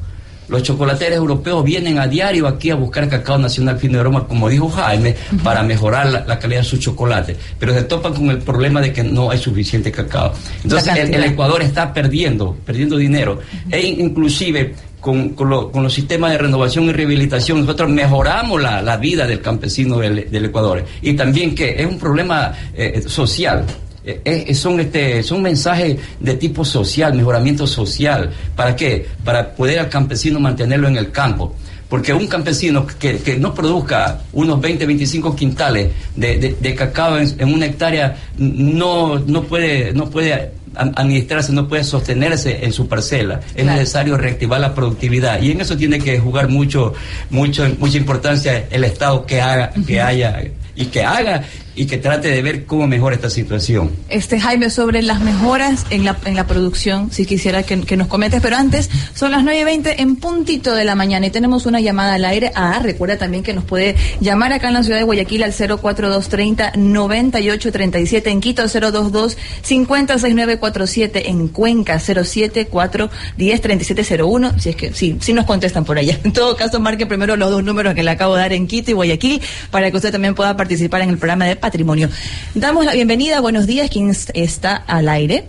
Los 0.53 0.63
chocolateros 0.63 1.17
europeos 1.17 1.63
vienen 1.63 1.97
a 1.97 2.07
diario 2.07 2.47
aquí 2.47 2.69
a 2.69 2.75
buscar 2.75 3.09
cacao 3.09 3.37
nacional 3.39 3.77
fino 3.79 3.95
de 3.95 3.99
aroma, 4.01 4.27
como 4.27 4.47
dijo 4.47 4.69
Jaime, 4.69 5.15
para 5.43 5.63
mejorar 5.63 6.11
la, 6.11 6.23
la 6.25 6.37
calidad 6.37 6.61
de 6.61 6.65
su 6.67 6.77
chocolate. 6.77 7.35
Pero 7.59 7.73
se 7.73 7.81
topan 7.83 8.13
con 8.13 8.29
el 8.29 8.37
problema 8.37 8.79
de 8.79 8.93
que 8.93 9.03
no 9.03 9.31
hay 9.31 9.39
suficiente 9.39 9.91
cacao. 9.91 10.31
Entonces 10.63 10.87
el, 11.15 11.23
Ecuador 11.23 11.61
está 11.63 11.91
perdiendo, 11.91 12.55
perdiendo 12.65 12.95
dinero. 12.97 13.39
E 13.71 13.81
in- 13.81 13.99
inclusive 13.99 14.75
con, 14.99 15.29
con 15.29 15.49
lo- 15.49 15.71
con 15.71 15.81
los 15.83 15.93
sistemas 15.93 16.31
de 16.31 16.37
renovación 16.37 16.85
y 16.85 16.91
rehabilitación, 16.93 17.61
nosotros 17.61 17.89
mejoramos 17.89 18.61
la, 18.61 18.81
la 18.81 18.95
vida 18.97 19.25
del 19.27 19.41
campesino 19.41 19.97
del, 19.97 20.29
del 20.31 20.45
Ecuador. 20.45 20.85
Y 21.01 21.13
también 21.13 21.55
que 21.55 21.81
es 21.81 21.85
un 21.85 21.97
problema 21.97 22.53
eh, 22.75 23.03
social. 23.07 23.65
Eh, 24.05 24.21
eh, 24.25 24.53
son 24.55 24.79
este 24.81 25.23
son 25.23 25.41
mensajes 25.41 25.97
de 26.19 26.33
tipo 26.35 26.65
social, 26.65 27.13
mejoramiento 27.13 27.65
social. 27.67 28.31
¿Para 28.55 28.75
qué? 28.75 29.05
Para 29.23 29.55
poder 29.55 29.79
al 29.79 29.89
campesino 29.89 30.39
mantenerlo 30.39 30.87
en 30.87 30.97
el 30.97 31.11
campo. 31.11 31.55
Porque 31.87 32.11
un 32.11 32.25
campesino 32.27 32.87
que, 32.87 33.17
que 33.19 33.37
no 33.37 33.53
produzca 33.53 34.21
unos 34.33 34.59
20, 34.59 34.85
25 34.87 35.35
quintales 35.35 35.89
de, 36.15 36.37
de- 36.37 36.55
de 36.59 36.75
cacao 36.75 37.17
en, 37.19 37.33
en 37.39 37.53
una 37.53 37.67
hectárea 37.67 38.17
no, 38.37 39.19
no 39.19 39.43
puede, 39.43 39.93
no 39.93 40.09
puede 40.09 40.51
administrarse, 40.75 41.53
no 41.53 41.67
puede 41.67 41.83
sostenerse 41.83 42.65
en 42.65 42.73
su 42.73 42.87
parcela. 42.87 43.41
Es 43.55 43.63
Claro. 43.63 43.77
necesario 43.79 44.17
reactivar 44.17 44.59
la 44.59 44.73
productividad. 44.73 45.39
Y 45.41 45.51
en 45.51 45.61
eso 45.61 45.77
tiene 45.77 45.99
que 45.99 46.17
jugar 46.19 46.49
mucho, 46.49 46.93
mucho, 47.29 47.67
mucha 47.77 47.97
importancia 47.97 48.65
el 48.71 48.83
Estado 48.83 49.25
que 49.25 49.39
haga, 49.39 49.71
que 49.85 50.01
haya 50.01 50.43
y 50.75 50.85
que 50.87 51.03
haga 51.03 51.43
y 51.75 51.85
que 51.85 51.97
trate 51.97 52.29
de 52.29 52.41
ver 52.41 52.65
cómo 52.65 52.87
mejora 52.87 53.15
esta 53.15 53.29
situación. 53.29 53.91
Este 54.09 54.39
Jaime, 54.39 54.69
sobre 54.69 55.01
las 55.01 55.19
mejoras 55.21 55.85
en 55.89 56.03
la, 56.05 56.17
en 56.25 56.35
la 56.35 56.45
producción, 56.47 57.11
si 57.11 57.25
quisiera 57.25 57.63
que, 57.63 57.97
nos 57.97 58.07
comentes, 58.07 58.39
pero 58.41 58.55
antes 58.57 58.89
son 59.13 59.31
las 59.31 59.43
9.20 59.43 59.95
en 59.97 60.15
puntito 60.15 60.73
de 60.75 60.85
la 60.85 60.95
mañana 60.95 61.27
y 61.27 61.29
tenemos 61.29 61.65
una 61.65 61.79
llamada 61.79 62.15
al 62.15 62.25
aire. 62.25 62.51
Ah, 62.55 62.79
recuerda 62.81 63.17
también 63.17 63.43
que 63.43 63.53
nos 63.53 63.63
puede 63.63 63.95
llamar 64.19 64.51
acá 64.53 64.67
en 64.67 64.73
la 64.75 64.83
ciudad 64.83 64.97
de 64.97 65.03
Guayaquil 65.03 65.43
al 65.43 65.53
04230-9837, 65.53 68.27
en 68.27 68.41
Quito 68.41 68.63
022-506947, 68.63 71.21
en 71.25 71.47
Cuenca 71.47 71.99
074-103701, 71.99 74.59
si 74.59 74.69
es 74.69 74.75
que 74.75 74.93
sí, 74.93 75.17
sí 75.19 75.33
nos 75.33 75.45
contestan 75.45 75.85
por 75.85 75.97
allá. 75.97 76.19
En 76.27 76.31
todo 76.31 76.55
caso, 76.55 76.79
marque 76.79 77.05
primero 77.05 77.35
los 77.35 77.51
dos 77.51 77.63
números 77.63 77.93
que 77.93 78.01
le 78.01 78.09
acabo 78.09 78.33
de 78.35 78.41
dar 78.41 78.53
en 78.53 78.65
Quito 78.65 78.89
y 78.91 78.93
Guayaquil 78.93 79.41
para 79.71 79.91
que 79.91 79.97
usted 79.97 80.11
también 80.11 80.33
pueda 80.35 80.55
participar 80.57 81.01
en 81.01 81.09
el 81.09 81.17
programa 81.17 81.45
de 81.45 81.57
patrimonio. 81.67 82.09
Damos 82.55 82.83
la 82.85 82.91
bienvenida, 82.91 83.39
buenos 83.39 83.65
días, 83.65 83.89
¿quién 83.89 84.09
es- 84.09 84.27
está 84.33 84.75
al 84.75 85.07
aire? 85.07 85.45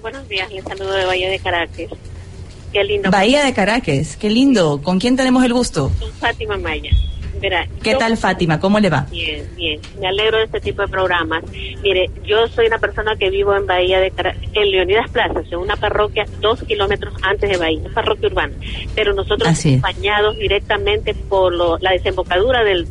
Buenos 0.00 0.28
días, 0.28 0.48
les 0.52 0.62
saludo 0.62 0.92
de 0.92 1.04
Valle 1.04 1.28
de 1.28 1.38
Caracas. 1.40 1.88
Qué 2.72 2.84
lindo. 2.84 3.10
Bahía 3.10 3.44
de 3.44 3.52
Caracas, 3.52 4.16
qué 4.16 4.30
lindo. 4.30 4.80
¿Con 4.80 5.00
quién 5.00 5.16
tenemos 5.16 5.44
el 5.44 5.52
gusto? 5.52 5.90
Con 5.98 6.12
Fátima 6.12 6.56
Maya. 6.56 6.90
Verá, 7.40 7.66
¿Qué 7.82 7.92
yo- 7.92 7.98
tal, 7.98 8.16
Fátima? 8.16 8.60
¿Cómo 8.60 8.78
le 8.78 8.88
va? 8.90 9.06
Bien, 9.10 9.44
bien. 9.56 9.80
Me 10.00 10.06
alegro 10.06 10.38
de 10.38 10.44
este 10.44 10.60
tipo 10.60 10.82
de 10.82 10.88
programas. 10.88 11.42
Mire, 11.82 12.10
yo 12.24 12.46
soy 12.48 12.66
una 12.68 12.78
persona 12.78 13.16
que 13.16 13.28
vivo 13.28 13.54
en 13.56 13.66
Bahía 13.66 13.98
de 14.00 14.10
Caracas, 14.12 14.42
en 14.54 14.70
Leonidas 14.70 15.10
Plaza, 15.10 15.40
en 15.50 15.58
una 15.58 15.74
parroquia 15.76 16.26
dos 16.40 16.62
kilómetros 16.62 17.12
antes 17.22 17.50
de 17.50 17.56
Bahía, 17.56 17.80
una 17.80 17.92
parroquia 17.92 18.28
urbana. 18.28 18.54
Pero 18.94 19.12
nosotros 19.14 19.52
bañados 19.80 20.36
directamente 20.38 21.12
por 21.12 21.52
lo- 21.52 21.76
la 21.78 21.90
desembocadura 21.90 22.62
del, 22.64 22.86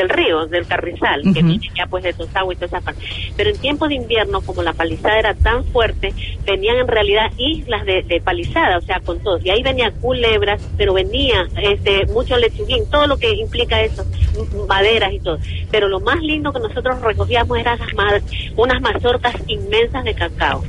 del 0.00 0.08
río, 0.08 0.46
del 0.46 0.66
Carrizal, 0.66 1.22
que 1.22 1.42
viene 1.42 1.70
ya 1.76 1.86
pues 1.86 2.02
de 2.02 2.12
Tosagua 2.12 2.52
y 2.52 2.56
toda 2.56 2.66
esa 2.66 2.80
parte. 2.80 3.02
Pero 3.36 3.50
en 3.50 3.58
tiempos 3.58 3.88
de 3.88 3.96
invierno, 3.96 4.40
como 4.40 4.62
la 4.62 4.72
palizada 4.72 5.18
era 5.18 5.34
tan 5.34 5.64
fuerte, 5.64 6.12
venían 6.46 6.76
en 6.76 6.88
realidad 6.88 7.30
islas 7.36 7.84
de, 7.84 8.02
de 8.02 8.20
palizada, 8.20 8.78
o 8.78 8.80
sea, 8.80 9.00
con 9.00 9.20
todo. 9.20 9.38
Y 9.42 9.50
ahí 9.50 9.62
venía 9.62 9.92
culebras, 9.92 10.62
pero 10.76 10.94
venía 10.94 11.46
este 11.62 12.06
mucho 12.06 12.36
lechuguín, 12.36 12.88
todo 12.90 13.06
lo 13.06 13.16
que 13.18 13.30
implica 13.34 13.82
eso, 13.82 14.04
maderas 14.68 15.12
y 15.12 15.20
todo. 15.20 15.38
Pero 15.70 15.88
lo 15.88 16.00
más 16.00 16.20
lindo 16.20 16.52
que 16.52 16.60
nosotros 16.60 17.00
recogíamos 17.02 17.58
eran 17.58 17.78
las 17.78 18.22
unas 18.56 18.80
mazorcas 18.80 19.34
inmensas 19.46 20.04
de 20.04 20.14
cacao. 20.14 20.64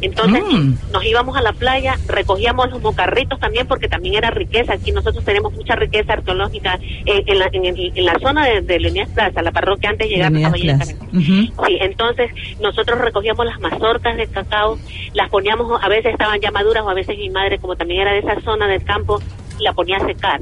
Entonces 0.00 0.42
Mm. 0.44 0.74
nos 0.92 1.04
íbamos 1.04 1.36
a 1.36 1.42
la 1.42 1.52
playa, 1.52 1.98
recogíamos 2.06 2.70
los 2.70 2.80
mocarritos 2.82 3.38
también 3.40 3.66
porque 3.66 3.88
también 3.88 4.14
era 4.16 4.30
riqueza. 4.30 4.74
Aquí 4.74 4.92
nosotros 4.92 5.24
tenemos 5.24 5.52
mucha 5.54 5.74
riqueza 5.76 6.14
arqueológica 6.14 6.78
en, 7.06 7.22
en 7.28 7.38
la, 7.38 7.48
en, 7.52 7.64
el- 7.64 7.92
en 7.94 8.04
la 8.04 8.18
zona 8.18 8.46
de, 8.46 8.60
de 8.60 8.80
Leonidas 8.80 9.08
Plaza, 9.10 9.42
la 9.42 9.52
parroquia 9.52 9.90
antes 9.90 10.08
de 10.08 10.14
llegar 10.14 10.28
a 10.28 10.30
Leonidas 10.30 10.52
de 10.52 10.84
Plaza. 10.84 10.92
Caracas. 10.98 11.08
Ujú. 11.14 11.66
Sí, 11.66 11.78
entonces 11.80 12.30
nosotros 12.60 12.98
recogíamos 13.00 13.46
las 13.46 13.60
mazorcas 13.60 14.16
de 14.16 14.26
cacao, 14.26 14.78
las 15.14 15.28
poníamos, 15.30 15.82
a 15.82 15.88
veces 15.88 16.12
estaban 16.12 16.40
ya 16.40 16.50
maduras 16.50 16.82
o 16.84 16.90
a 16.90 16.94
veces 16.94 17.16
mi 17.18 17.30
madre, 17.30 17.58
como 17.58 17.76
también 17.76 18.02
era 18.02 18.12
de 18.12 18.18
esa 18.18 18.40
zona 18.42 18.66
del 18.66 18.82
campo, 18.84 19.20
la 19.60 19.72
ponía 19.72 19.96
a 19.98 20.06
secar. 20.06 20.40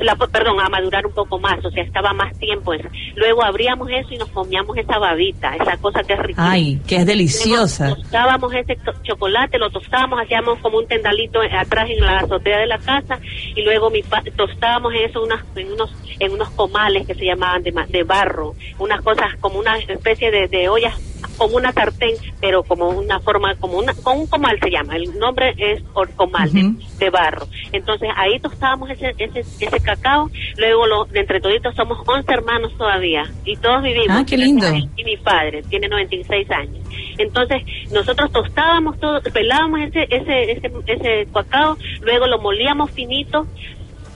La, 0.00 0.16
perdón, 0.16 0.58
a 0.60 0.68
madurar 0.68 1.06
un 1.06 1.12
poco 1.12 1.38
más, 1.38 1.62
o 1.64 1.70
sea, 1.70 1.82
estaba 1.82 2.12
más 2.12 2.36
tiempo 2.38 2.72
eso. 2.74 2.88
Luego 3.16 3.44
abríamos 3.44 3.88
eso 3.90 4.08
y 4.12 4.16
nos 4.16 4.28
comíamos 4.30 4.76
esa 4.76 4.98
babita, 4.98 5.54
esa 5.56 5.76
cosa 5.76 6.02
que 6.02 6.14
es 6.14 6.18
riquísima. 6.20 6.50
Ay, 6.52 6.80
que 6.86 6.96
es 6.96 7.06
deliciosa. 7.06 7.86
Luego 7.88 8.00
tostábamos 8.02 8.54
ese 8.54 8.76
to- 8.76 8.92
chocolate, 9.02 9.58
lo 9.58 9.70
tostábamos, 9.70 10.20
hacíamos 10.20 10.58
como 10.60 10.78
un 10.78 10.86
tendalito 10.86 11.40
atrás 11.42 11.88
en 11.90 12.00
la 12.00 12.18
azotea 12.18 12.58
de 12.58 12.66
la 12.66 12.78
casa 12.78 13.20
y 13.54 13.62
luego 13.62 13.90
mi 13.90 14.02
pa- 14.02 14.22
tostábamos 14.36 14.92
eso 14.94 15.22
unas, 15.22 15.44
en 15.56 15.72
unos 15.72 15.90
en 16.18 16.32
unos 16.32 16.50
comales 16.50 17.06
que 17.06 17.14
se 17.14 17.24
llamaban 17.24 17.62
de, 17.62 17.72
de 17.88 18.02
barro, 18.02 18.54
unas 18.78 19.00
cosas 19.02 19.36
como 19.40 19.58
una 19.58 19.78
especie 19.78 20.30
de, 20.30 20.48
de 20.48 20.68
ollas 20.68 20.94
como 21.36 21.56
una 21.56 21.72
sartén, 21.72 22.16
pero 22.40 22.62
como 22.62 22.88
una 22.88 23.20
forma, 23.20 23.54
como 23.56 23.78
una, 23.78 23.94
con 23.94 24.18
un 24.18 24.26
comal 24.26 24.58
se 24.60 24.70
llama, 24.70 24.96
el 24.96 25.18
nombre 25.18 25.54
es 25.58 25.82
comal 26.16 26.50
de, 26.52 27.10
barro. 27.10 27.46
Entonces 27.72 28.08
ahí 28.16 28.38
tostábamos 28.40 28.90
ese, 28.90 29.14
ese, 29.18 29.40
ese 29.40 29.80
cacao, 29.80 30.30
luego 30.56 30.86
lo, 30.86 31.04
de 31.06 31.20
entre 31.20 31.40
toditos 31.40 31.74
somos 31.74 31.98
11 32.06 32.32
hermanos 32.32 32.76
todavía 32.76 33.30
y 33.44 33.56
todos 33.56 33.82
vivimos. 33.82 34.18
Ah, 34.18 34.24
qué 34.26 34.36
lindo. 34.36 34.66
Y 34.96 35.04
mi 35.04 35.16
padre 35.16 35.62
tiene 35.68 35.88
96 35.88 36.50
años. 36.50 36.84
Entonces, 37.18 37.62
nosotros 37.92 38.30
tostábamos 38.32 38.98
todo, 38.98 39.20
pelábamos 39.22 39.80
ese, 39.80 40.06
ese, 40.10 40.52
ese, 40.52 40.70
ese 40.86 41.28
cacao, 41.32 41.76
luego 42.02 42.26
lo 42.26 42.38
molíamos 42.38 42.90
finito, 42.90 43.46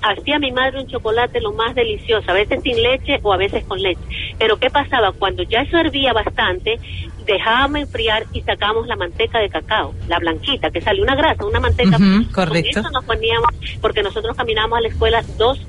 hacía 0.05 0.39
mi 0.39 0.53
madre 0.53 0.81
un 0.81 0.87
chocolate 0.87 1.41
lo 1.41 1.53
más 1.53 1.75
delicioso, 1.75 2.31
a 2.31 2.35
veces 2.35 2.63
sin 2.63 2.81
leche 2.83 3.19
o 3.23 3.33
a 3.33 3.37
veces 3.37 3.65
con 3.65 3.81
leche. 3.81 4.01
Pero 4.39 4.59
¿qué 4.59 4.71
pasaba? 4.71 5.13
Cuando 5.13 5.43
ya 5.45 5.63
eso 5.63 5.79
hervía 5.79 6.13
bastante, 6.13 6.79
dejábamos 7.27 7.81
enfriar 7.81 8.25
y 8.33 8.43
sacábamos 8.43 8.87
la 8.87 8.97
manteca 8.97 9.39
de 9.39 9.49
cacao, 9.49 9.95
la 10.09 10.19
blanquita, 10.19 10.71
que 10.71 10.81
sale 10.81 11.03
una 11.03 11.15
grasa, 11.15 11.45
una 11.47 11.61
manteca. 11.61 11.97
Ujú, 11.97 12.25
Con 12.25 12.47
correcto. 12.47 12.81
eso 12.81 12.91
nos 12.91 13.05
poníamos, 13.05 13.49
porque 13.81 14.03
nosotros 14.03 14.37
caminábamos 14.37 14.79
a 14.79 14.83
la 14.83 14.89
escuela 14.89 15.23
dos 15.39 15.61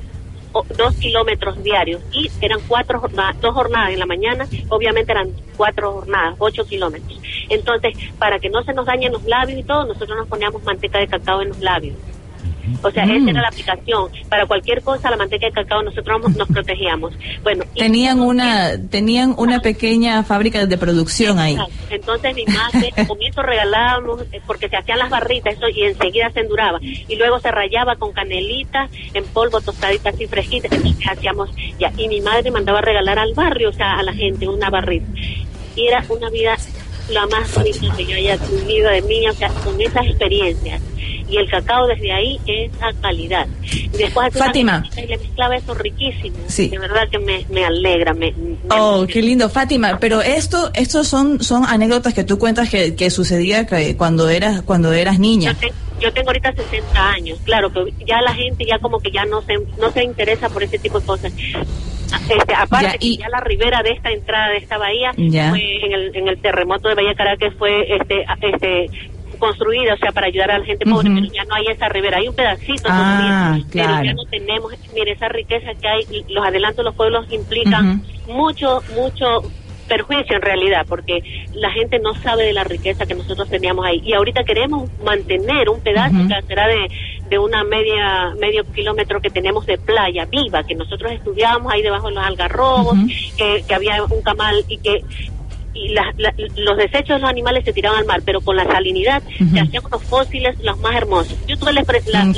dos 0.78 0.96
kilómetros 0.96 1.62
diarios 1.64 2.02
y 2.14 2.32
eran 2.40 2.60
cuatro 2.66 3.02
jornadas, 3.02 3.42
dos 3.42 3.54
jornadas 3.54 3.92
en 3.92 4.00
la 4.00 4.06
mañana, 4.06 4.48
obviamente 4.70 5.12
eran 5.12 5.30
cuatro 5.58 5.92
jornadas, 5.92 6.36
ocho 6.40 6.66
kilómetros. 6.66 7.20
Entonces, 7.50 7.98
para 8.18 8.40
que 8.40 8.50
no 8.50 8.64
se 8.64 8.74
nos 8.74 8.86
dañen 8.86 9.12
los 9.12 9.26
labios 9.26 9.60
y 9.60 9.64
todo, 9.64 9.86
nosotros 9.86 10.18
nos 10.18 10.30
poníamos 10.30 10.64
manteca 10.64 11.00
de 11.00 11.08
cacao 11.08 11.42
en 11.42 11.50
los 11.50 11.60
labios. 11.60 11.98
O 12.82 12.92
sea, 12.92 13.06
Mm. 13.06 13.12
esa 13.12 13.30
era 13.32 13.42
la 13.42 13.48
aplicación. 13.50 14.10
Para 14.30 14.46
cualquier 14.46 14.82
cosa, 14.82 15.10
la 15.10 15.18
manteca 15.18 15.46
de 15.48 15.52
cacao 15.52 15.82
nosotros 15.84 16.22
nos- 16.22 16.36
nos 16.36 16.48
protegíamos. 16.48 17.14
Bueno, 17.44 17.64
y- 17.74 17.80
Tenían 17.80 18.20
una, 18.22 18.72
tenían 18.90 19.34
una 19.38 19.60
pequeña 19.60 20.24
fábrica 20.24 20.66
de 20.66 20.78
producción 20.78 21.40
ahí. 21.40 21.58
Entonces 21.90 22.36
mi 22.36 22.46
madre, 22.46 22.92
al 22.98 23.08
comienzo 23.08 23.42
regalábamos, 23.42 24.22
eh, 24.32 24.42
porque 24.46 24.70
se 24.70 24.78
hacían 24.78 25.00
las 25.00 25.10
barritas 25.10 25.54
eso, 25.56 25.68
y 25.70 25.84
enseguida 25.84 26.30
se 26.32 26.42
enduraba. 26.42 26.80
Y 26.82 27.16
luego 27.16 27.40
se 27.40 27.52
rayaba 27.52 27.96
con 27.96 28.12
canelita 28.14 28.90
en 29.14 29.24
polvo, 29.26 29.62
tostadita 29.62 30.10
así 30.10 30.28
fresquita. 30.28 30.68
Entonces 30.72 30.96
hacíamos 31.10 31.50
ya. 31.80 31.92
Y 31.98 32.08
mi 32.08 32.22
madre 32.22 32.52
mandaba 32.52 32.80
a 32.80 32.82
regalar 32.82 33.20
al 33.20 33.34
barrio, 33.34 33.70
o 33.70 33.74
sea, 33.74 33.94
a 34.00 34.04
la 34.04 34.14
gente, 34.14 34.48
una 34.48 34.70
barrita. 34.70 35.06
Y 35.76 35.88
era 35.88 36.04
una 36.10 36.30
vida 36.30 36.56
la 37.10 37.26
más 37.28 37.54
bonita 37.54 37.96
que 37.96 38.06
yo 38.06 38.16
haya 38.16 38.38
tenido 38.38 38.90
de 38.90 39.02
niña, 39.04 39.32
o 39.32 39.36
sea, 39.36 39.50
con 39.50 39.80
esas 39.80 40.06
experiencias. 40.08 40.82
Y 41.28 41.38
el 41.38 41.50
cacao 41.50 41.88
desde 41.88 42.12
ahí 42.12 42.40
es 42.46 42.72
a 42.82 42.94
calidad. 43.02 43.48
Y 43.64 43.88
después 43.98 44.32
Fátima. 44.34 44.84
y 44.96 45.08
le 45.08 45.18
mezclaba 45.18 45.56
eso 45.56 45.74
riquísimo. 45.74 46.38
Sí. 46.48 46.68
De 46.70 46.78
verdad 46.78 47.10
que 47.10 47.18
me, 47.18 47.46
me 47.50 47.66
alegra. 47.66 48.14
Me, 48.14 48.32
me- 48.32 48.56
Oh, 48.70 49.06
qué 49.08 49.22
lindo, 49.24 49.50
Fátima. 49.50 49.98
Pero 50.00 50.22
esto, 50.22 50.70
estos 50.76 51.08
son, 51.08 51.42
son 51.44 51.66
anécdotas 51.66 52.14
que 52.14 52.24
tú 52.24 52.38
cuentas 52.38 52.70
que, 52.70 52.96
que 52.96 53.10
sucedía 53.10 53.66
que 53.66 53.98
cuando 53.98 54.30
eras, 54.30 54.62
cuando 54.62 54.94
eras 54.94 55.18
niña. 55.20 55.56
Te- 55.60 55.74
yo 56.00 56.12
tengo 56.12 56.30
ahorita 56.30 56.52
60 56.54 57.10
años, 57.12 57.40
claro 57.44 57.72
que 57.72 57.86
ya 58.06 58.22
la 58.22 58.34
gente 58.34 58.66
ya 58.70 58.80
como 58.80 59.00
que 59.00 59.12
ya 59.12 59.26
no 59.26 59.42
se 59.42 59.54
no 59.80 59.92
se 59.92 60.04
interesa 60.04 60.50
por 60.50 60.64
ese 60.64 60.78
tipo 60.80 61.00
de 61.00 61.06
cosas. 61.06 61.32
Este, 62.30 62.54
aparte 62.56 62.86
Ya, 62.86 62.98
que 62.98 63.16
ya 63.18 63.30
la 63.30 63.40
ribera 63.42 63.82
de 63.84 63.92
esta 63.92 64.12
entrada 64.12 64.50
de 64.50 64.58
esta 64.58 64.78
bahía 64.78 65.12
Ya. 65.18 65.50
fue 65.50 65.62
en 65.86 65.92
el, 65.92 66.16
en 66.16 66.28
el 66.28 66.40
terremoto 66.42 66.88
de 66.90 66.96
Bahía 66.96 67.14
Caracas 67.16 67.54
fue 67.58 67.96
este 67.96 68.24
a- 68.28 68.38
este 68.42 68.90
construida, 69.40 69.96
o 69.96 69.98
sea, 69.98 70.12
para 70.14 70.28
ayudar 70.28 70.50
a 70.52 70.60
la 70.60 70.66
gente 70.66 70.86
pobre, 70.86 71.10
pero 71.14 71.26
ya 71.34 71.44
no 71.44 71.56
hay 71.56 71.66
esa 71.68 71.90
ribera, 71.90 72.20
hay 72.20 72.28
un 72.30 72.36
pedacito 72.36 72.88
Ah, 72.90 72.96
todavía, 73.58 73.66
pero 73.74 73.86
claro. 73.86 74.06
ya 74.06 74.14
no 74.14 74.24
tenemos, 74.32 74.72
mire, 74.94 75.12
esa 75.12 75.28
riqueza 75.28 75.72
que 75.82 75.88
hay, 75.90 76.06
los 76.30 76.46
adelantos 76.46 76.78
de 76.78 76.84
los 76.84 76.96
pueblos 76.96 77.26
implican 77.30 78.02
mucho, 78.28 78.82
mucho 78.96 79.42
perjuicio 79.88 80.36
en 80.36 80.42
realidad, 80.42 80.86
porque 80.88 81.24
la 81.54 81.72
gente 81.72 82.00
no 82.00 82.14
sabe 82.16 82.44
de 82.44 82.54
la 82.54 82.64
riqueza 82.64 83.06
que 83.06 83.16
nosotros 83.16 83.50
teníamos 83.50 83.86
ahí. 83.86 84.02
Y 84.04 84.14
ahorita 84.14 84.44
queremos 84.44 84.90
mantener 85.04 85.70
un 85.70 85.80
pedazo 85.82 86.16
que 86.28 86.42
será 86.48 86.68
de, 86.68 86.90
de 87.30 87.40
una 87.40 87.64
media 87.64 88.34
medio 88.40 88.64
kilómetro 88.74 89.22
que 89.22 89.30
tenemos 89.30 89.66
de 89.66 89.78
playa 89.78 90.26
viva, 90.26 90.64
que 90.64 90.76
nosotros 90.76 91.12
estudiábamos 91.12 91.72
ahí 91.72 91.82
debajo 91.82 92.10
de 92.10 92.16
los 92.16 92.24
algarrobos, 92.24 92.98
que, 93.38 93.64
que 93.68 93.76
había 93.76 94.04
un 94.04 94.22
camal 94.22 94.64
y 94.68 94.78
que 94.78 95.04
y 95.76 95.90
la- 95.90 96.14
la- 96.18 96.34
los 96.58 96.78
desechos 96.78 97.18
de 97.18 97.20
los 97.20 97.30
animales 97.30 97.64
se 97.66 97.74
tiraban 97.74 98.00
al 98.00 98.06
mar, 98.06 98.22
pero 98.26 98.42
con 98.42 98.56
la 98.56 98.66
salinidad 98.66 99.22
se 99.38 99.60
hacían 99.60 99.84
unos 99.86 100.04
fósiles 100.04 100.58
los 100.64 100.80
más 100.80 100.96
hermosos. 100.96 101.36
Yo 101.48 101.58
tuve 101.58 101.74
la, 101.74 101.84
Mm, 101.84 102.32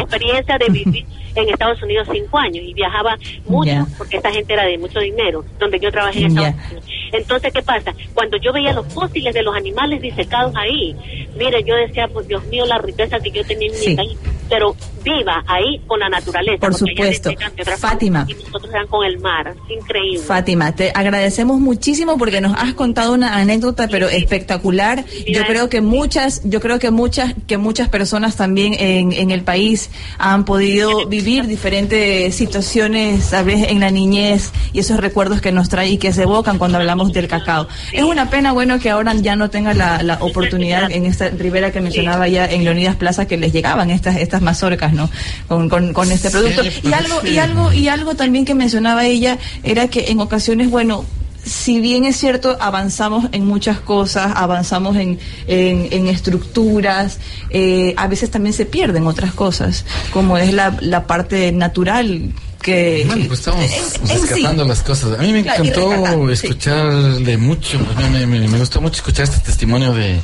experiencia 0.00 0.58
de 0.58 0.66
vivir 0.70 1.04
en 1.34 1.48
Estados 1.48 1.82
Unidos 1.82 2.06
cinco 2.12 2.38
años 2.38 2.62
y 2.62 2.74
viajaba 2.74 3.16
mucho 3.46 3.86
porque 3.96 4.18
esta 4.18 4.30
gente 4.30 4.52
era 4.52 4.64
de 4.66 4.76
mucho 4.78 5.00
dinero, 5.00 5.44
donde 5.58 5.80
yo 5.80 5.90
trabajé 5.90 6.20
en. 6.20 6.26
Estados 6.36 6.54
Unidos. 6.70 6.84
Entonces, 7.12 7.52
¿qué 7.52 7.62
pasa? 7.62 7.94
Cuando 8.14 8.36
yo 8.38 8.52
veía 8.52 8.72
los 8.72 8.86
fósiles 8.92 9.34
de 9.34 9.42
los 9.42 9.54
animales 9.54 10.00
disecados 10.00 10.54
ahí, 10.56 10.94
mire, 11.36 11.62
yo 11.64 11.74
decía, 11.74 12.08
pues 12.08 12.26
Dios 12.28 12.44
mío, 12.46 12.64
la 12.66 12.78
riqueza 12.78 13.18
que 13.20 13.30
yo 13.30 13.44
tenía 13.44 13.68
en 13.68 13.74
Sí. 13.74 13.90
mi 13.90 13.96
país, 13.96 14.18
pero 14.52 14.76
viva 15.02 15.42
ahí 15.46 15.80
con 15.86 15.98
la 15.98 16.10
naturaleza. 16.10 16.58
Por 16.60 16.74
supuesto. 16.74 17.30
otra 17.30 17.76
Fátima. 17.78 18.26
Y 18.28 18.34
nosotros 18.34 18.68
eran 18.68 18.86
con 18.86 19.04
el 19.04 19.18
mar, 19.18 19.54
increíble. 19.68 20.18
Fátima, 20.18 20.72
te 20.72 20.92
agradecemos 20.94 21.58
muchísimo 21.58 22.18
porque 22.18 22.42
nos 22.42 22.54
has 22.58 22.74
contado 22.74 23.14
una 23.14 23.36
anécdota 23.36 23.88
pero 23.88 24.10
espectacular. 24.10 25.06
Yo 25.26 25.46
creo 25.46 25.70
que 25.70 25.80
muchas, 25.80 26.42
yo 26.44 26.60
creo 26.60 26.78
que 26.78 26.90
muchas, 26.90 27.34
que 27.46 27.56
muchas 27.56 27.88
personas 27.88 28.36
también 28.36 28.74
en, 28.78 29.12
en 29.12 29.30
el 29.30 29.42
país 29.42 29.90
han 30.18 30.44
podido 30.44 31.06
vivir 31.06 31.46
diferentes 31.46 32.34
situaciones, 32.34 33.24
sabes, 33.24 33.70
en 33.70 33.80
la 33.80 33.90
niñez 33.90 34.52
y 34.74 34.80
esos 34.80 35.00
recuerdos 35.00 35.40
que 35.40 35.50
nos 35.50 35.70
trae 35.70 35.88
y 35.88 35.96
que 35.96 36.12
se 36.12 36.24
evocan 36.24 36.58
cuando 36.58 36.76
hablamos 36.76 37.14
del 37.14 37.26
cacao. 37.26 37.68
Es 37.90 38.04
una 38.04 38.28
pena, 38.28 38.52
bueno, 38.52 38.78
que 38.78 38.90
ahora 38.90 39.14
ya 39.14 39.34
no 39.34 39.48
tenga 39.48 39.72
la, 39.72 40.02
la 40.02 40.18
oportunidad 40.20 40.92
en 40.92 41.06
esta 41.06 41.30
ribera 41.30 41.72
que 41.72 41.80
mencionaba 41.80 42.28
ya 42.28 42.44
en 42.44 42.64
Leonidas 42.64 42.96
Plaza 42.96 43.26
que 43.26 43.38
les 43.38 43.50
llegaban 43.50 43.90
estas 43.90 44.16
estas 44.16 44.41
mazorcas, 44.42 44.92
¿no? 44.92 45.08
Con, 45.48 45.68
con, 45.68 45.92
con 45.92 46.10
este 46.12 46.30
producto. 46.30 46.62
Y 46.82 46.92
algo 46.92 47.26
y 47.26 47.38
algo 47.38 47.72
y 47.72 47.88
algo 47.88 48.14
también 48.14 48.44
que 48.44 48.54
mencionaba 48.54 49.04
ella 49.06 49.38
era 49.62 49.88
que 49.88 50.10
en 50.10 50.20
ocasiones, 50.20 50.70
bueno, 50.70 51.04
si 51.44 51.80
bien 51.80 52.04
es 52.04 52.16
cierto, 52.16 52.56
avanzamos 52.60 53.26
en 53.32 53.44
muchas 53.46 53.80
cosas, 53.80 54.32
avanzamos 54.36 54.96
en, 54.96 55.18
en, 55.48 55.88
en 55.90 56.06
estructuras, 56.06 57.18
eh, 57.50 57.94
a 57.96 58.06
veces 58.06 58.30
también 58.30 58.52
se 58.52 58.66
pierden 58.66 59.06
otras 59.06 59.32
cosas, 59.32 59.84
como 60.12 60.38
es 60.38 60.52
la, 60.52 60.76
la 60.80 61.06
parte 61.06 61.50
natural 61.52 62.32
que... 62.62 63.02
Bueno, 63.08 63.24
pues 63.26 63.40
estamos 63.40 63.64
en- 63.64 64.08
en 64.10 64.20
rescatando 64.22 64.62
sí. 64.62 64.68
las 64.68 64.82
cosas. 64.84 65.18
A 65.18 65.22
mí 65.22 65.32
me 65.32 65.42
Claro, 65.42 65.64
encantó 65.64 66.26
sí. 66.28 66.32
escucharle 66.46 67.36
mucho, 67.36 67.78
pues, 67.80 68.10
me, 68.10 68.24
me- 68.24 68.46
me 68.46 68.58
gustó 68.58 68.80
mucho 68.80 68.96
escuchar 68.98 69.24
este 69.24 69.40
testimonio 69.40 69.92
de, 69.92 70.20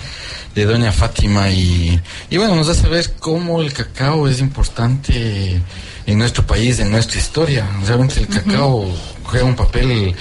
de 0.59 0.65
doña 0.65 0.91
Fátima 0.91 1.51
y, 1.51 2.01
y 2.31 2.37
bueno, 2.37 2.57
nos 2.57 2.69
hace 2.69 2.89
ver 2.89 3.13
cómo 3.21 3.63
el 3.63 3.73
cacao 3.73 4.27
es 4.27 4.41
importante 4.41 5.63
en 6.09 6.19
nuestro 6.19 6.47
país, 6.47 6.79
en 6.79 6.91
nuestra 6.91 7.19
historia. 7.19 7.69
Realmente 7.87 8.21
el 8.21 8.29
cacao 8.29 8.91
juega 9.25 9.45
un 9.45 9.55
papel 9.55 10.17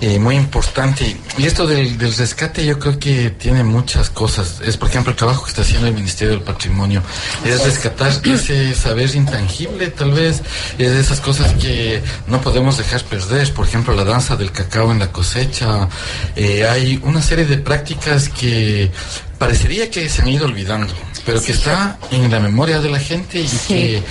eh, 0.00 0.18
muy 0.20 0.36
importante. 0.36 1.16
Y 1.36 1.46
esto 1.46 1.66
del, 1.66 1.98
del 1.98 2.14
rescate 2.14 2.64
yo 2.64 2.78
creo 2.78 2.96
que 3.00 3.30
tiene 3.30 3.64
muchas 3.64 4.08
cosas. 4.08 4.62
Es, 4.64 4.76
por 4.76 4.88
ejemplo, 4.88 5.10
el 5.10 5.16
trabajo 5.16 5.42
que 5.42 5.50
está 5.50 5.62
haciendo 5.62 5.88
el 5.88 5.94
Ministerio 5.94 6.34
del 6.34 6.42
Patrimonio. 6.42 7.02
Es 7.44 7.64
rescatar 7.64 8.12
ese 8.24 8.72
saber 8.76 9.12
intangible, 9.16 9.88
tal 9.88 10.12
vez. 10.12 10.42
Es 10.78 10.92
de 10.92 11.00
esas 11.00 11.18
cosas 11.18 11.54
que 11.54 12.00
no 12.28 12.40
podemos 12.40 12.78
dejar 12.78 13.02
perder. 13.02 13.52
Por 13.52 13.66
ejemplo, 13.66 13.96
la 13.96 14.04
danza 14.04 14.36
del 14.36 14.52
cacao 14.52 14.92
en 14.92 15.00
la 15.00 15.10
cosecha. 15.10 15.88
Eh, 16.36 16.64
hay 16.68 17.00
una 17.02 17.20
serie 17.20 17.46
de 17.46 17.58
prácticas 17.58 18.28
que 18.28 18.92
parecería 19.38 19.90
que 19.90 20.08
se 20.08 20.22
han 20.22 20.28
ido 20.28 20.46
olvidando, 20.46 20.94
pero 21.26 21.42
que 21.42 21.50
está 21.50 21.98
en 22.12 22.30
la 22.30 22.38
memoria 22.38 22.78
de 22.78 22.90
la 22.90 23.00
gente 23.00 23.40
y 23.40 23.48
que 23.66 24.02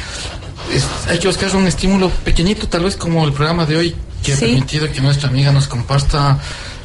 es- 0.74 0.86
hay 1.08 1.20
que 1.20 1.28
buscar 1.28 1.56
un 1.56 1.68
estímulo 1.68 2.10
pequeñito, 2.10 2.68
tal 2.68 2.84
vez 2.84 2.96
como 2.96 3.26
el 3.26 3.34
programa 3.34 3.66
de 3.66 3.78
hoy, 3.78 3.96
que 4.24 4.34
ha 4.34 4.38
permitido 4.38 4.92
que 4.92 5.02
nuestra 5.02 5.30
amiga 5.30 5.52
nos 5.52 5.68
comparta 5.68 6.38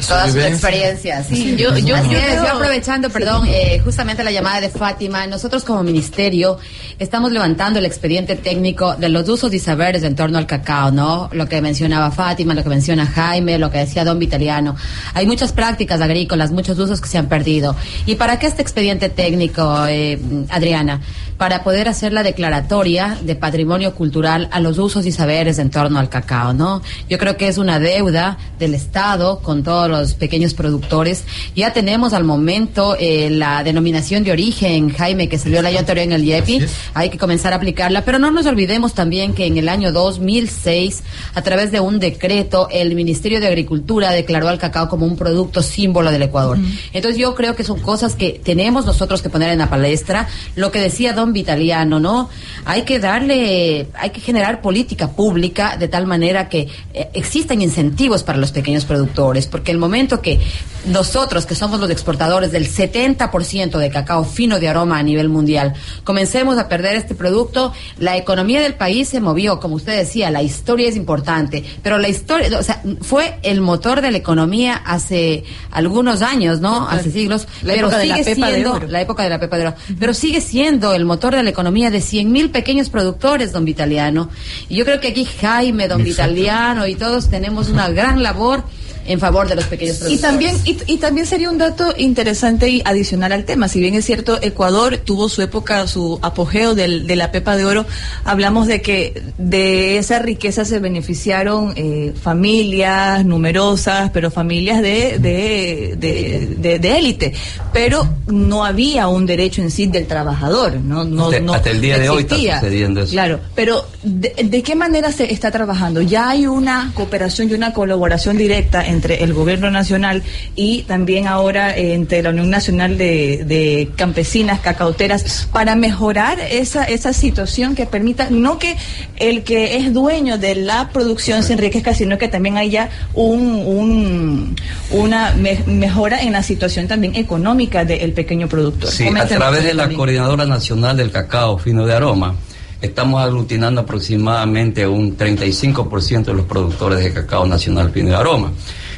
Toda 0.06 0.30
su 0.30 0.38
experiencia, 0.40 1.22
sí. 1.24 1.56
yo- 1.56 1.76
yo- 1.76 1.86
yo 1.86 1.96
es, 1.96 2.02
creo- 2.08 2.44
yo 2.44 2.52
aprovechando, 2.52 3.08
perdón, 3.10 3.46
eh, 3.48 3.80
justamente 3.82 4.22
la 4.22 4.30
llamada 4.30 4.60
de 4.60 4.68
Fátima, 4.68 5.26
nosotros 5.26 5.64
como 5.64 5.82
ministerio 5.82 6.58
estamos 6.98 7.32
levantando 7.32 7.78
el 7.78 7.86
expediente 7.86 8.36
técnico 8.36 8.94
de 8.96 9.08
los 9.08 9.28
usos 9.28 9.52
y 9.54 9.58
saberes 9.58 10.02
en 10.02 10.14
torno 10.14 10.38
al 10.38 10.46
cacao, 10.46 10.90
¿no? 10.90 11.28
Lo 11.32 11.48
que 11.48 11.60
mencionaba 11.60 12.10
Fátima, 12.10 12.54
lo 12.54 12.62
que 12.62 12.68
menciona 12.68 13.06
Jaime, 13.06 13.58
lo 13.58 13.70
que 13.70 13.78
decía 13.78 14.04
Don 14.04 14.18
Vitaliano. 14.18 14.76
Hay 15.14 15.26
muchas 15.26 15.52
prácticas 15.52 16.00
agrícolas, 16.00 16.50
muchos 16.52 16.78
usos 16.78 17.00
que 17.00 17.08
se 17.08 17.18
han 17.18 17.26
perdido. 17.26 17.74
¿Y 18.04 18.14
para 18.16 18.38
qué 18.38 18.46
este 18.46 18.62
expediente 18.62 19.08
técnico, 19.08 19.86
eh, 19.88 20.18
Adriana? 20.50 21.00
Para 21.38 21.62
poder 21.64 21.86
hacer 21.88 22.14
la 22.14 22.22
declaratoria 22.22 23.18
de 23.20 23.34
patrimonio 23.36 23.94
cultural 23.94 24.48
a 24.52 24.60
los 24.60 24.78
usos 24.78 25.04
y 25.04 25.12
saberes 25.12 25.58
en 25.58 25.68
torno 25.70 25.98
al 25.98 26.08
cacao, 26.08 26.54
¿no? 26.54 26.80
Yo 27.10 27.18
creo 27.18 27.36
que 27.36 27.48
es 27.48 27.58
una 27.58 27.78
deuda 27.78 28.38
del 28.58 28.72
Estado 28.74 29.40
con 29.40 29.62
todos 29.86 30.00
los 30.00 30.14
pequeños 30.14 30.54
productores. 30.54 31.24
Ya 31.54 31.72
tenemos 31.72 32.12
al 32.12 32.24
momento 32.24 32.96
eh, 32.98 33.30
la 33.30 33.62
denominación 33.62 34.24
de 34.24 34.32
origen, 34.32 34.90
Jaime, 34.90 35.28
que 35.28 35.38
salió 35.38 35.60
el 35.60 35.66
año 35.66 35.78
anterior 35.78 36.06
en 36.06 36.12
el 36.12 36.24
IEPI. 36.24 36.66
Hay 36.94 37.10
que 37.10 37.18
comenzar 37.18 37.52
a 37.52 37.56
aplicarla, 37.56 38.04
pero 38.04 38.18
no 38.18 38.30
nos 38.30 38.46
olvidemos 38.46 38.94
también 38.94 39.32
que 39.32 39.46
en 39.46 39.58
el 39.58 39.68
año 39.68 39.92
2006, 39.92 41.02
a 41.34 41.42
través 41.42 41.70
de 41.70 41.80
un 41.80 41.98
decreto, 41.98 42.68
el 42.70 42.94
Ministerio 42.94 43.40
de 43.40 43.46
Agricultura 43.46 44.10
declaró 44.10 44.48
al 44.48 44.58
cacao 44.58 44.88
como 44.88 45.06
un 45.06 45.16
producto 45.16 45.62
símbolo 45.62 46.10
del 46.10 46.22
Ecuador. 46.22 46.58
Entonces 46.92 47.18
yo 47.20 47.34
creo 47.34 47.54
que 47.54 47.64
son 47.64 47.78
cosas 47.80 48.14
que 48.14 48.40
tenemos 48.42 48.86
nosotros 48.86 49.22
que 49.22 49.30
poner 49.30 49.50
en 49.50 49.58
la 49.58 49.70
palestra. 49.70 50.28
Lo 50.56 50.72
que 50.72 50.80
decía 50.80 51.12
don 51.12 51.32
Vitaliano, 51.32 52.00
¿no? 52.00 52.28
Hay 52.64 52.82
que 52.82 52.98
darle, 52.98 53.86
hay 53.94 54.10
que 54.10 54.20
generar 54.20 54.60
política 54.60 55.12
pública 55.12 55.76
de 55.76 55.88
tal 55.88 56.06
manera 56.06 56.48
que 56.48 56.68
eh, 56.92 57.08
existan 57.14 57.62
incentivos 57.62 58.22
para 58.22 58.38
los 58.38 58.52
pequeños 58.52 58.84
productores, 58.84 59.46
porque 59.46 59.75
el 59.76 59.80
momento 59.80 60.20
que 60.20 60.40
nosotros, 60.86 61.46
que 61.46 61.54
somos 61.56 61.80
los 61.80 61.90
exportadores 61.90 62.52
del 62.52 62.68
70% 62.68 63.78
de 63.78 63.90
cacao 63.90 64.24
fino 64.24 64.60
de 64.60 64.68
aroma 64.68 64.98
a 64.98 65.02
nivel 65.02 65.28
mundial, 65.28 65.74
comencemos 66.04 66.58
a 66.58 66.68
perder 66.68 66.94
este 66.96 67.14
producto, 67.14 67.72
la 67.98 68.16
economía 68.16 68.60
del 68.60 68.74
país 68.74 69.08
se 69.08 69.20
movió, 69.20 69.58
como 69.58 69.74
usted 69.74 69.96
decía, 69.96 70.30
la 70.30 70.42
historia 70.42 70.88
es 70.88 70.96
importante, 70.96 71.64
pero 71.82 71.98
la 71.98 72.08
historia, 72.08 72.56
o 72.58 72.62
sea, 72.62 72.82
fue 73.00 73.38
el 73.42 73.60
motor 73.60 74.00
de 74.00 74.12
la 74.12 74.18
economía 74.18 74.76
hace 74.76 75.44
algunos 75.72 76.22
años, 76.22 76.60
¿no? 76.60 76.88
Hace 76.88 77.10
siglos, 77.10 77.48
La 77.62 77.74
pero 77.74 77.88
época 77.88 77.98
de 77.98 78.06
la 78.06 78.16
sigue 78.18 78.34
pepa 78.34 78.46
de 78.46 78.52
siendo 78.54 78.72
oro. 78.74 78.86
la 78.86 79.00
época 79.00 79.22
de 79.24 79.30
la 79.30 79.40
pepa 79.40 79.56
de 79.56 79.66
oro, 79.66 79.76
pero 79.98 80.14
sigue 80.14 80.40
siendo 80.40 80.94
el 80.94 81.04
motor 81.04 81.34
de 81.34 81.42
la 81.42 81.50
economía 81.50 81.90
de 81.90 82.00
100 82.00 82.30
mil 82.30 82.50
pequeños 82.50 82.90
productores, 82.90 83.52
don 83.52 83.64
Vitaliano. 83.64 84.30
Y 84.68 84.76
yo 84.76 84.84
creo 84.84 85.00
que 85.00 85.08
aquí 85.08 85.24
Jaime, 85.24 85.88
don 85.88 86.00
Exacto. 86.02 86.32
Vitaliano 86.32 86.86
y 86.86 86.94
todos 86.94 87.28
tenemos 87.28 87.68
una 87.70 87.88
gran 87.88 88.22
labor 88.22 88.62
en 89.06 89.20
favor 89.20 89.48
de 89.48 89.54
los 89.56 89.64
pequeños 89.66 89.96
Y 89.96 90.18
productores. 90.18 90.20
también, 90.22 90.56
y, 90.64 90.92
y 90.94 90.96
también 90.98 91.26
sería 91.26 91.50
un 91.50 91.58
dato 91.58 91.94
interesante 91.96 92.68
y 92.68 92.82
adicional 92.84 93.32
al 93.32 93.44
tema. 93.44 93.68
Si 93.68 93.80
bien 93.80 93.94
es 93.94 94.04
cierto, 94.04 94.38
Ecuador 94.42 94.98
tuvo 94.98 95.28
su 95.28 95.42
época, 95.42 95.86
su 95.86 96.18
apogeo 96.22 96.74
del- 96.74 97.06
de 97.06 97.16
la 97.16 97.30
pepa 97.32 97.56
de 97.56 97.64
oro, 97.64 97.86
hablamos 98.24 98.66
de 98.66 98.82
que 98.82 99.22
de 99.38 99.98
esa 99.98 100.18
riqueza 100.18 100.64
se 100.64 100.78
beneficiaron 100.78 101.72
eh, 101.76 102.12
familias 102.20 103.24
numerosas, 103.24 104.10
pero 104.12 104.30
familias 104.30 104.82
de 104.82 105.18
de, 105.18 105.94
de, 105.98 106.54
de- 106.58 106.78
de 106.78 106.98
élite. 106.98 107.32
Pero 107.72 108.08
no 108.26 108.64
había 108.64 109.08
un 109.08 109.26
derecho 109.26 109.62
en 109.62 109.70
sí 109.70 109.86
del 109.86 110.06
trabajador. 110.06 110.74
No, 110.80 111.04
no, 111.04 111.26
Hasta- 111.26 111.40
no 111.40 111.54
hasta 111.54 111.70
el 111.70 111.80
día 111.80 111.98
de 111.98 112.08
hoy 112.08 112.22
está 112.22 112.36
sucediendo 112.36 113.02
eso. 113.02 113.12
Claro, 113.12 113.40
pero 113.54 113.86
¿de, 114.02 114.34
de 114.44 114.62
qué 114.62 114.74
manera 114.74 115.12
se 115.12 115.32
está 115.32 115.50
trabajando? 115.50 116.00
Ya 116.02 116.30
hay 116.30 116.46
una 116.46 116.92
cooperación 116.94 117.50
y 117.50 117.54
una 117.54 117.72
colaboración 117.72 118.36
directa 118.36 118.75
entre 118.84 119.22
el 119.22 119.32
gobierno 119.32 119.70
nacional 119.70 120.22
y 120.56 120.82
también 120.82 121.26
ahora 121.28 121.76
eh, 121.76 121.94
entre 121.94 122.22
la 122.22 122.30
Unión 122.30 122.50
Nacional 122.50 122.98
de, 122.98 123.44
de 123.46 123.90
Campesinas, 123.96 124.58
Cacauteras, 124.60 125.48
para 125.52 125.76
mejorar 125.76 126.38
esa, 126.50 126.84
esa 126.84 127.12
situación 127.12 127.74
que 127.74 127.86
permita 127.86 128.28
no 128.30 128.58
que 128.58 128.76
el 129.16 129.44
que 129.44 129.76
es 129.76 129.92
dueño 129.94 130.38
de 130.38 130.56
la 130.56 130.90
producción 130.90 131.42
se 131.42 131.52
enriquezca, 131.52 131.94
sino 131.94 132.18
que 132.18 132.28
también 132.28 132.56
haya 132.56 132.90
un, 133.14 133.40
un- 133.66 134.56
una 134.90 135.32
me- 135.32 135.62
mejora 135.66 136.22
en 136.22 136.32
la 136.32 136.42
situación 136.42 136.88
también 136.88 137.14
económica 137.14 137.84
del 137.84 138.12
pequeño 138.12 138.48
productor. 138.48 138.90
Sí, 138.90 139.06
a 139.08 139.26
través 139.26 139.62
de 139.64 139.74
la 139.74 139.84
también. 139.84 139.98
Coordinadora 139.98 140.46
Nacional 140.46 140.96
del 140.96 141.10
Cacao 141.10 141.58
Fino 141.58 141.86
de 141.86 141.94
Aroma, 141.94 142.34
estamos 142.80 143.22
aglutinando 143.22 143.80
aproximadamente 143.80 144.86
un 144.86 145.16
35% 145.16 146.24
de 146.24 146.34
los 146.34 146.46
productores 146.46 147.02
de 147.02 147.12
cacao 147.12 147.46
nacional 147.46 147.90
fino 147.90 148.10
de 148.10 148.16
aroma. 148.16 148.52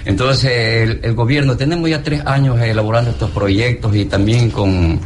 Entonces, 0.05 0.51
el, 0.51 1.01
el 1.03 1.14
gobierno, 1.14 1.57
tenemos 1.57 1.91
ya 1.91 2.03
tres 2.03 2.25
años 2.25 2.61
elaborando 2.61 3.11
estos 3.11 3.31
proyectos 3.31 3.95
y 3.95 4.07
también 4.07 4.51
con 4.51 5.01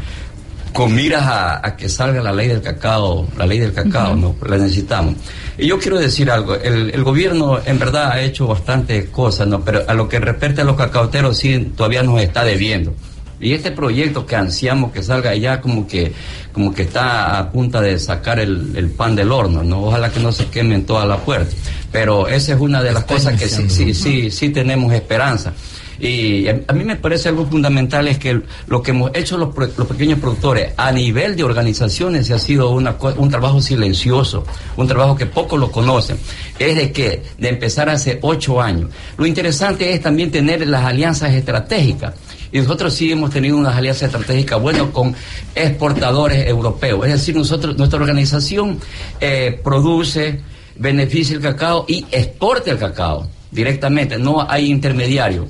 con 0.72 0.94
miras 0.94 1.22
a, 1.22 1.66
a 1.66 1.76
que 1.76 1.88
salga 1.88 2.22
la 2.22 2.32
ley 2.32 2.48
del 2.48 2.62
cacao, 2.62 3.28
la 3.37 3.46
ley 3.46 3.58
del 3.58 3.72
cacao, 3.72 4.16
¿no? 4.16 4.35
La 4.46 4.56
necesitamos. 4.56 5.14
Y 5.58 5.66
yo 5.66 5.78
quiero 5.78 5.98
decir 5.98 6.30
algo, 6.30 6.54
el, 6.54 6.90
el 6.90 7.04
gobierno 7.04 7.58
en 7.64 7.78
verdad 7.78 8.12
ha 8.12 8.22
hecho 8.22 8.46
bastantes 8.46 9.08
cosas, 9.11 9.46
¿no? 9.46 9.61
Pero 9.62 9.82
a 9.87 9.94
lo 9.94 10.08
que 10.08 10.18
respecta 10.18 10.62
a 10.62 10.64
los 10.64 10.76
cacauteros 10.76 11.37
sí 11.37 11.72
todavía 11.76 12.02
nos 12.02 12.20
está 12.20 12.44
debiendo. 12.44 12.94
Y 13.42 13.52
este 13.55 13.72
proyecto 13.72 14.24
que 14.24 14.37
ansiamos 14.37 14.92
que 14.92 15.02
salga 15.02 15.35
ya 15.35 15.61
como 15.61 15.87
que, 15.87 16.12
como 16.52 16.72
que 16.72 16.83
está 16.83 17.38
a 17.38 17.50
punta 17.50 17.81
de 17.81 17.98
sacar 17.98 18.38
el, 18.38 18.72
el 18.76 18.88
pan 18.90 19.16
del 19.16 19.33
horno, 19.33 19.64
¿no? 19.64 19.83
Ojalá 19.83 20.11
que 20.11 20.20
no 20.20 20.31
se 20.31 20.46
quemen 20.46 20.87
toda 20.87 21.05
la 21.05 21.18
puerta. 21.18 21.55
Pero 21.90 22.28
esa 22.28 22.55
es 22.55 22.61
una 22.61 22.83
de 22.83 22.92
las 22.92 23.02
Está 23.02 23.14
cosas 23.14 23.40
que 23.40 23.48
sí, 23.48 23.68
sí, 23.68 23.94
sí, 23.94 24.31
sí 24.31 24.48
tenemos 24.50 24.92
esperanza. 24.92 25.52
Y 25.98 26.48
a, 26.48 26.61
a 26.66 26.72
mí 26.72 26.85
me 26.85 26.96
parece 26.96 27.28
algo 27.28 27.46
fundamental 27.46 28.09
es 28.09 28.18
que 28.18 28.40
lo 28.66 28.83
que 28.83 28.92
hemos 28.92 29.11
hecho 29.14 29.38
los, 29.38 29.57
los 29.57 29.87
pequeños 29.87 30.18
productores 30.18 30.72
a 30.76 30.90
nivel 30.90 31.37
de 31.37 31.44
organizaciones 31.44 32.31
ha 32.31 32.38
sido 32.38 32.70
una, 32.70 32.96
un 33.16 33.28
trabajo 33.28 33.61
silencioso, 33.61 34.44
un 34.76 34.88
trabajo 34.88 35.16
que 35.16 35.26
pocos 35.26 35.61
lo 35.61 35.70
conocen. 35.70 36.16
Es 36.59 36.76
de 36.76 36.92
que, 36.92 37.22
de 37.38 37.48
empezar 37.48 37.88
hace 37.88 38.18
ocho 38.22 38.61
años. 38.61 38.90
Lo 39.16 39.26
interesante 39.26 39.92
es 39.92 40.00
también 40.00 40.31
tener 40.31 40.66
las 40.66 40.85
alianzas 40.85 41.35
estratégicas. 41.35 42.14
Y 42.52 42.60
nosotros 42.60 42.92
sí 42.92 43.10
hemos 43.10 43.30
tenido 43.30 43.56
unas 43.56 43.74
alianzas 43.74 44.04
estratégicas 44.04 44.60
buenas 44.60 44.88
con 44.92 45.14
exportadores 45.54 46.46
europeos. 46.46 47.06
Es 47.06 47.12
decir, 47.12 47.34
nosotros, 47.34 47.76
nuestra 47.78 47.98
organización 47.98 48.78
eh, 49.20 49.58
produce, 49.64 50.40
beneficia 50.76 51.36
el 51.36 51.42
cacao 51.42 51.86
y 51.88 52.04
exporta 52.12 52.70
el 52.70 52.78
cacao 52.78 53.26
directamente. 53.50 54.18
No 54.18 54.46
hay 54.48 54.70
intermediario. 54.70 55.46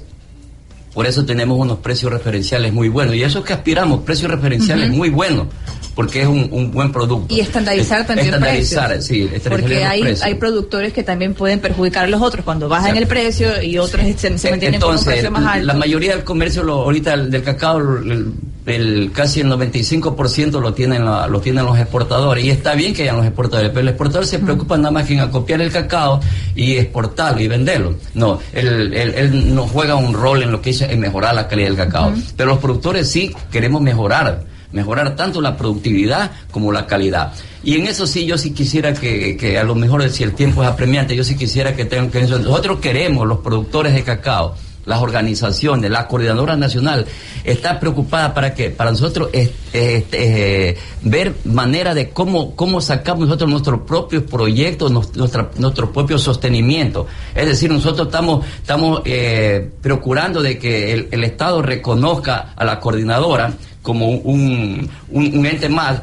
Por 0.94 1.06
eso 1.06 1.24
tenemos 1.24 1.58
unos 1.58 1.78
precios 1.78 2.12
referenciales 2.12 2.72
muy 2.72 2.88
buenos. 2.88 3.14
Y 3.14 3.22
eso 3.22 3.38
es 3.38 3.44
que 3.46 3.52
aspiramos, 3.54 4.02
precios 4.02 4.30
referenciales 4.30 4.90
muy 4.90 5.08
buenos, 5.08 5.46
porque 5.94 6.20
es 6.22 6.28
un, 6.28 6.48
un 6.52 6.70
buen 6.70 6.92
producto. 6.92 7.34
Y 7.34 7.40
estandarizar 7.40 8.02
Es- 8.02 8.06
también 8.06 8.26
Estandarizar, 8.26 8.88
precios. 8.88 9.04
sí, 9.06 9.22
estandarizar 9.22 9.60
Porque 9.60 9.84
hay, 9.84 10.00
precios. 10.02 10.22
hay 10.26 10.34
productores 10.34 10.92
que 10.92 11.02
también 11.02 11.32
pueden 11.32 11.60
perjudicar 11.60 12.04
a 12.04 12.08
los 12.08 12.20
otros 12.20 12.44
cuando 12.44 12.68
bajan 12.68 12.96
Exacto. 12.96 13.02
el 13.02 13.08
precio 13.08 13.62
y 13.62 13.78
otros 13.78 14.02
se, 14.18 14.38
se 14.38 14.48
Eh, 14.48 14.50
mantienen 14.50 14.80
con 14.80 14.96
un 14.98 15.02
precio 15.04 15.30
más 15.30 15.46
alto. 15.46 15.66
la 15.66 15.74
mayoría 15.74 16.14
del 16.14 16.24
comercio 16.24 16.62
lo- 16.62 16.82
ahorita 16.82 17.14
el 17.14 17.30
del 17.30 17.42
cacao, 17.42 17.78
el, 17.78 18.32
el- 18.66 19.10
casi 19.12 19.40
el 19.40 19.48
95% 19.48 20.60
lo 20.60 20.72
tienen, 20.74 21.04
la- 21.04 21.26
lo 21.26 21.40
tienen 21.40 21.64
los 21.64 21.78
exportadores. 21.78 22.44
Y 22.44 22.50
está 22.50 22.74
bien 22.74 22.94
que 22.94 23.02
hayan 23.02 23.16
los 23.16 23.26
exportadores, 23.26 23.70
pero 23.70 23.80
el 23.82 23.88
exportador 23.88 24.26
se 24.26 24.38
preocupa 24.38 24.76
nada 24.76 24.90
más 24.90 25.06
que 25.06 25.14
en 25.14 25.20
acopiar 25.20 25.60
el 25.60 25.72
cacao 25.72 26.20
y 26.54 26.76
exportarlo 26.76 27.40
y 27.40 27.48
venderlo. 27.48 27.94
No, 28.14 28.38
él, 28.52 28.92
él- 28.94 29.14
él 29.16 29.54
no 29.54 29.66
juega 29.66 29.94
un 29.96 30.14
rol 30.14 30.42
en 30.42 30.52
lo 30.52 30.60
que 30.62 30.70
dice 30.70 30.92
en 30.92 31.00
mejorar 31.00 31.34
la 31.34 31.48
calidad 31.48 31.68
del 31.68 31.76
cacao. 31.76 32.12
Pero 32.36 32.50
los 32.50 32.58
productores 32.58 33.08
sí 33.10 33.34
queremos 33.50 33.80
mejorar 33.82 34.44
mejorar 34.72 35.14
tanto 35.16 35.42
la 35.42 35.54
productividad 35.58 36.30
como 36.50 36.72
la 36.72 36.86
calidad. 36.86 37.34
Y 37.62 37.74
en 37.74 37.86
eso 37.88 38.06
sí, 38.06 38.24
yo 38.24 38.38
sí 38.38 38.52
quisiera 38.52 38.94
que, 38.94 39.36
que 39.36 39.58
a 39.58 39.64
lo 39.64 39.74
mejor 39.74 40.08
si 40.08 40.22
el 40.22 40.32
tiempo 40.32 40.62
es 40.62 40.68
apremiante, 40.70 41.14
yo 41.14 41.24
sí 41.24 41.36
quisiera 41.36 41.76
que 41.76 41.84
tengan 41.84 42.10
que. 42.10 42.22
Nosotros 42.22 42.78
queremos, 42.80 43.26
los 43.28 43.40
productores 43.40 43.92
de 43.92 44.02
cacao, 44.02 44.54
las 44.84 45.00
organizaciones, 45.00 45.90
la 45.90 46.08
coordinadora 46.08 46.56
nacional, 46.56 47.06
está 47.44 47.78
preocupada 47.78 48.34
para 48.34 48.52
que, 48.54 48.70
para 48.70 48.90
nosotros 48.90 49.28
es- 49.32 49.50
es- 49.72 50.04
eh, 50.12 50.76
ver 51.02 51.34
manera 51.44 51.94
de 51.94 52.10
cómo, 52.10 52.56
cómo 52.56 52.80
sacamos 52.80 53.26
nosotros 53.26 53.48
nuestros 53.50 53.80
propios 53.82 54.24
proyectos, 54.24 54.90
nuestra, 54.90 55.50
nuestro 55.58 55.92
propio 55.92 56.18
sostenimiento. 56.18 57.06
Es 57.34 57.46
decir, 57.46 57.70
nosotros 57.70 58.08
estamos, 58.08 58.44
estamos 58.56 59.02
eh, 59.04 59.70
procurando 59.80 60.42
de 60.42 60.58
que 60.58 60.92
el, 60.92 61.24
Estado 61.24 61.62
reconozca 61.62 62.52
a 62.56 62.64
la 62.64 62.80
coordinadora 62.80 63.52
como 63.82 64.08
un, 64.08 64.90
un- 65.10 65.38
un 65.38 65.46
ente 65.46 65.68
más 65.68 66.02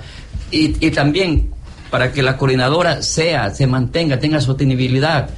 y, 0.52 0.76
y 0.86 0.92
también 0.92 1.50
para 1.92 2.12
que 2.12 2.22
la 2.24 2.38
coordinadora 2.38 3.02
sea, 3.02 3.50
se 3.54 3.68
mantenga, 3.68 4.20
tenga 4.20 4.40
sostenibilidad 4.40 5.30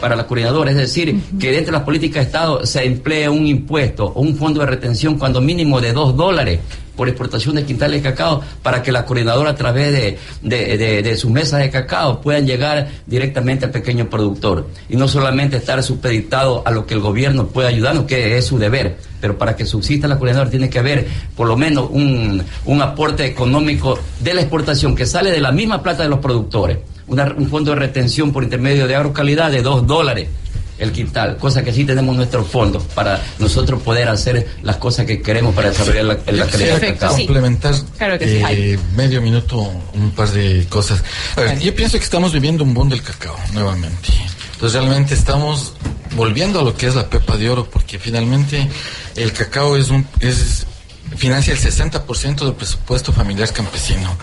para 0.00 0.16
la 0.16 0.26
coordinadora, 0.26 0.70
es 0.70 0.76
decir, 0.76 1.20
que 1.38 1.50
dentro 1.50 1.66
de 1.66 1.78
las 1.78 1.82
políticas 1.82 2.22
de 2.22 2.26
Estado 2.26 2.66
se 2.66 2.84
emplee 2.84 3.28
un 3.28 3.46
impuesto 3.46 4.06
o 4.06 4.20
un 4.20 4.36
fondo 4.36 4.60
de 4.60 4.66
retención 4.66 5.18
cuando 5.18 5.40
mínimo 5.40 5.80
de 5.80 5.92
dos 5.92 6.16
dólares 6.16 6.60
por 6.98 7.08
exportación 7.08 7.54
de 7.54 7.64
quintales 7.64 8.02
de 8.02 8.10
cacao 8.10 8.42
para 8.62 8.82
que 8.82 8.90
la 8.92 9.04
coordinadora 9.06 9.50
a 9.50 9.54
través 9.54 9.92
de, 9.92 10.18
de, 10.42 10.76
de- 10.76 11.02
de 11.02 11.16
sus 11.16 11.30
mesas 11.30 11.60
de 11.60 11.70
cacao 11.70 12.20
puedan 12.20 12.44
llegar 12.44 12.88
directamente 13.06 13.64
al 13.66 13.70
pequeño 13.70 14.10
productor. 14.10 14.66
Y 14.88 14.96
no 14.96 15.06
solamente 15.06 15.56
estar 15.56 15.80
supeditado 15.84 16.62
a 16.66 16.72
lo 16.72 16.84
que 16.86 16.94
el 16.94 17.00
gobierno 17.00 17.46
puede 17.46 17.68
ayudarnos, 17.68 18.04
que 18.06 18.36
es 18.36 18.44
su 18.46 18.58
deber, 18.58 18.96
pero 19.20 19.38
para 19.38 19.54
que 19.54 19.64
subsista 19.64 20.08
la 20.08 20.18
coordinadora 20.18 20.50
tiene 20.50 20.68
que 20.68 20.80
haber 20.80 21.06
por 21.36 21.46
lo 21.46 21.56
menos 21.56 21.88
un, 21.90 22.42
un 22.64 22.82
aporte 22.82 23.24
económico 23.24 23.98
de 24.20 24.34
la 24.34 24.40
exportación 24.40 24.96
que 24.96 25.06
sale 25.06 25.30
de 25.30 25.40
la 25.40 25.52
misma 25.52 25.82
plata 25.82 26.02
de 26.02 26.08
los 26.08 26.18
productores, 26.18 26.78
un 27.06 27.48
fondo 27.48 27.70
de 27.70 27.76
retención 27.78 28.32
por 28.32 28.42
intermedio 28.42 28.86
de 28.88 28.96
agrocalidad 28.96 29.50
de 29.52 29.62
dos 29.62 29.86
dólares 29.86 30.28
el 30.78 30.92
quintal, 30.92 31.36
cosa 31.36 31.62
que 31.62 31.72
sí 31.72 31.84
tenemos 31.84 32.16
nuestros 32.16 32.46
fondos 32.48 32.82
para 32.94 33.22
nosotros 33.38 33.82
poder 33.82 34.08
hacer 34.08 34.46
las 34.62 34.76
cosas 34.76 35.06
que 35.06 35.20
queremos 35.20 35.54
para 35.54 35.70
desarrollar 35.70 36.04
la, 36.04 36.14
la 36.32 36.46
calidad 36.46 36.80
del 36.80 36.92
cacao. 36.94 37.16
sí. 37.16 37.26
complementar 37.26 37.74
Claro 37.96 38.18
que 38.18 38.28
sí, 38.28 38.42
eh, 38.48 38.78
medio 38.94 39.20
minuto 39.20 39.70
un 39.94 40.10
par 40.12 40.30
de 40.30 40.66
cosas. 40.68 41.02
A 41.36 41.40
ver, 41.40 41.58
yo 41.58 41.74
pienso 41.74 41.98
que 41.98 42.04
estamos 42.04 42.32
viviendo 42.32 42.64
un 42.64 42.74
boom 42.74 42.88
del 42.88 43.02
cacao 43.02 43.36
nuevamente. 43.52 44.08
Entonces 44.54 44.80
realmente 44.80 45.14
estamos 45.14 45.72
volviendo 46.16 46.60
a 46.60 46.62
lo 46.62 46.76
que 46.76 46.86
es 46.86 46.94
la 46.94 47.08
pepa 47.08 47.36
de 47.36 47.48
oro 47.48 47.68
porque 47.70 47.98
finalmente 47.98 48.68
el 49.14 49.32
cacao 49.32 49.76
es 49.76 49.90
un 49.90 50.06
es 50.20 50.66
financia 51.16 51.52
el 51.52 51.58
60% 51.58 52.44
del 52.44 52.54
presupuesto 52.54 53.12
familiar 53.12 53.52
campesino. 53.52 54.16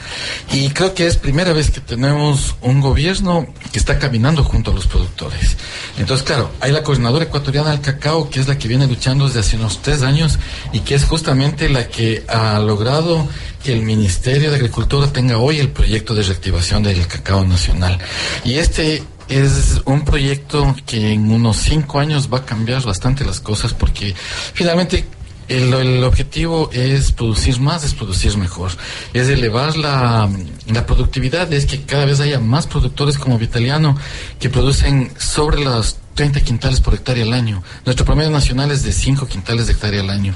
Y 0.52 0.70
creo 0.70 0.94
que 0.94 1.08
es 1.08 1.18
primera 1.18 1.54
vez 1.54 1.72
que 1.72 1.82
tenemos 1.82 2.56
un 2.62 2.82
gobierno 2.82 3.48
que 3.72 3.80
está 3.80 4.00
caminando 4.00 4.44
junto 4.44 4.72
a 4.72 4.74
los 4.74 4.88
productores. 4.88 5.58
Entonces, 5.98 6.26
claro, 6.26 6.52
hay 6.60 6.72
la 6.72 6.84
coordinadora 6.84 7.26
ecuatoriana 7.26 7.72
del 7.72 7.82
cacao, 7.82 8.30
que 8.30 8.40
es 8.40 8.48
la 8.48 8.58
que 8.58 8.68
viene 8.68 8.88
luchando 8.88 9.26
desde 9.28 9.40
hace 9.40 9.58
unos 9.58 9.82
tres 9.82 10.02
años 10.02 10.40
y 10.74 10.80
que 10.80 10.96
es 10.96 11.06
justamente 11.06 11.70
la 11.70 11.88
que 11.88 12.24
ha 12.28 12.60
logrado 12.60 13.28
que 13.64 13.74
el 13.74 13.82
Ministerio 13.82 14.50
de 14.50 14.58
Agricultura 14.58 15.12
tenga 15.12 15.38
hoy 15.38 15.60
el 15.60 15.70
proyecto 15.70 16.14
de 16.14 16.24
reactivación 16.24 16.84
del 16.84 17.08
cacao 17.08 17.46
nacional. 17.46 17.98
Y 18.44 18.56
este 18.56 19.04
es 19.28 19.82
un 19.86 20.06
proyecto 20.06 20.76
que 20.86 21.14
en 21.14 21.32
unos 21.32 21.58
cinco 21.58 22.00
años 22.00 22.30
va 22.32 22.40
a 22.40 22.46
cambiar 22.46 22.84
bastante 22.84 23.26
las 23.26 23.40
cosas 23.40 23.74
porque 23.74 24.14
finalmente 24.54 25.06
el, 25.48 25.74
el 25.74 26.04
objetivo 26.04 26.70
es 26.74 27.12
producir 27.12 27.60
más, 27.60 27.84
es 27.84 27.94
producir 27.94 28.38
mejor, 28.38 28.72
es 29.14 29.28
elevar 29.30 29.78
la, 29.78 30.30
la 30.68 30.86
productividad, 30.86 31.52
es 31.54 31.66
que 31.66 31.84
cada 31.84 32.06
vez 32.06 32.20
haya 32.20 32.40
más 32.40 32.68
productores 32.68 33.18
como 33.18 33.38
Vitaliano 33.38 33.98
que 34.40 34.50
producen 34.50 35.12
sobre 35.18 35.64
las 35.64 35.98
30 36.16 36.42
quintales 36.42 36.80
por 36.80 36.94
hectárea 36.94 37.24
al 37.24 37.34
año. 37.34 37.62
Nuestro 37.86 38.06
promedio 38.06 38.32
nacional 38.32 38.72
es 38.72 38.84
de 38.84 38.94
5 38.94 39.28
quintales 39.28 39.68
de 39.68 39.74
hectárea 39.74 40.02
al 40.02 40.10
año. 40.10 40.34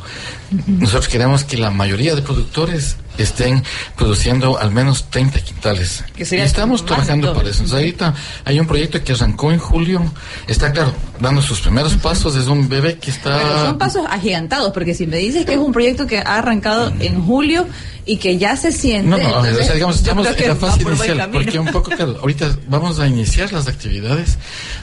Nosotros 0.68 1.08
queremos 1.08 1.44
que 1.44 1.58
la 1.58 1.72
mayoría 1.72 2.16
de 2.16 2.22
productores 2.22 2.98
estén 3.24 3.64
produciendo 3.96 4.58
al 4.58 4.72
menos 4.72 5.10
30 5.10 5.40
quintales. 5.42 6.04
Y 6.18 6.24
estamos 6.36 6.86
trabajando 6.86 7.34
para 7.34 7.50
eso. 7.50 7.64
Entonces, 7.64 7.74
ahorita 7.74 8.14
hay 8.46 8.60
un 8.60 8.68
proyecto 8.68 9.04
que 9.04 9.14
arrancó 9.14 9.52
en 9.52 9.60
julio, 9.60 10.12
está 10.48 10.72
claro, 10.72 10.94
dando 11.20 11.42
sus 11.42 11.62
primeros 11.62 11.96
pasos, 11.96 12.36
es 12.36 12.48
un 12.48 12.70
bebé 12.70 12.98
que 12.98 13.12
está... 13.12 13.38
Pero 13.38 13.66
son 13.66 13.78
pasos 13.78 14.06
agigantados, 14.10 14.72
porque 14.72 14.94
si 14.94 15.08
me 15.08 15.18
dices 15.18 15.46
que 15.46 15.54
es 15.54 15.60
un 15.60 15.72
proyecto 15.72 16.08
que 16.08 16.20
ha 16.20 16.38
arrancado 16.38 16.92
en 17.00 17.24
julio 17.24 17.68
y 18.06 18.18
que 18.18 18.38
ya 18.40 18.56
se 18.56 18.72
siente. 18.72 19.08
No, 19.08 19.18
no, 19.18 19.24
o 19.24 19.46
entonces, 19.46 19.68
sea, 19.68 19.76
digamos, 19.76 19.98
estamos 19.98 20.26
en 20.26 20.48
la 20.48 20.56
fase 20.56 20.82
inicial, 20.82 21.30
porque 21.32 21.60
un 21.60 21.68
poco, 21.68 21.92
claro, 21.92 22.18
ahorita 22.20 22.58
vamos 22.68 23.00
a 23.00 23.08
iniciar 23.08 23.54
las 23.54 23.68
actividades, 23.68 24.40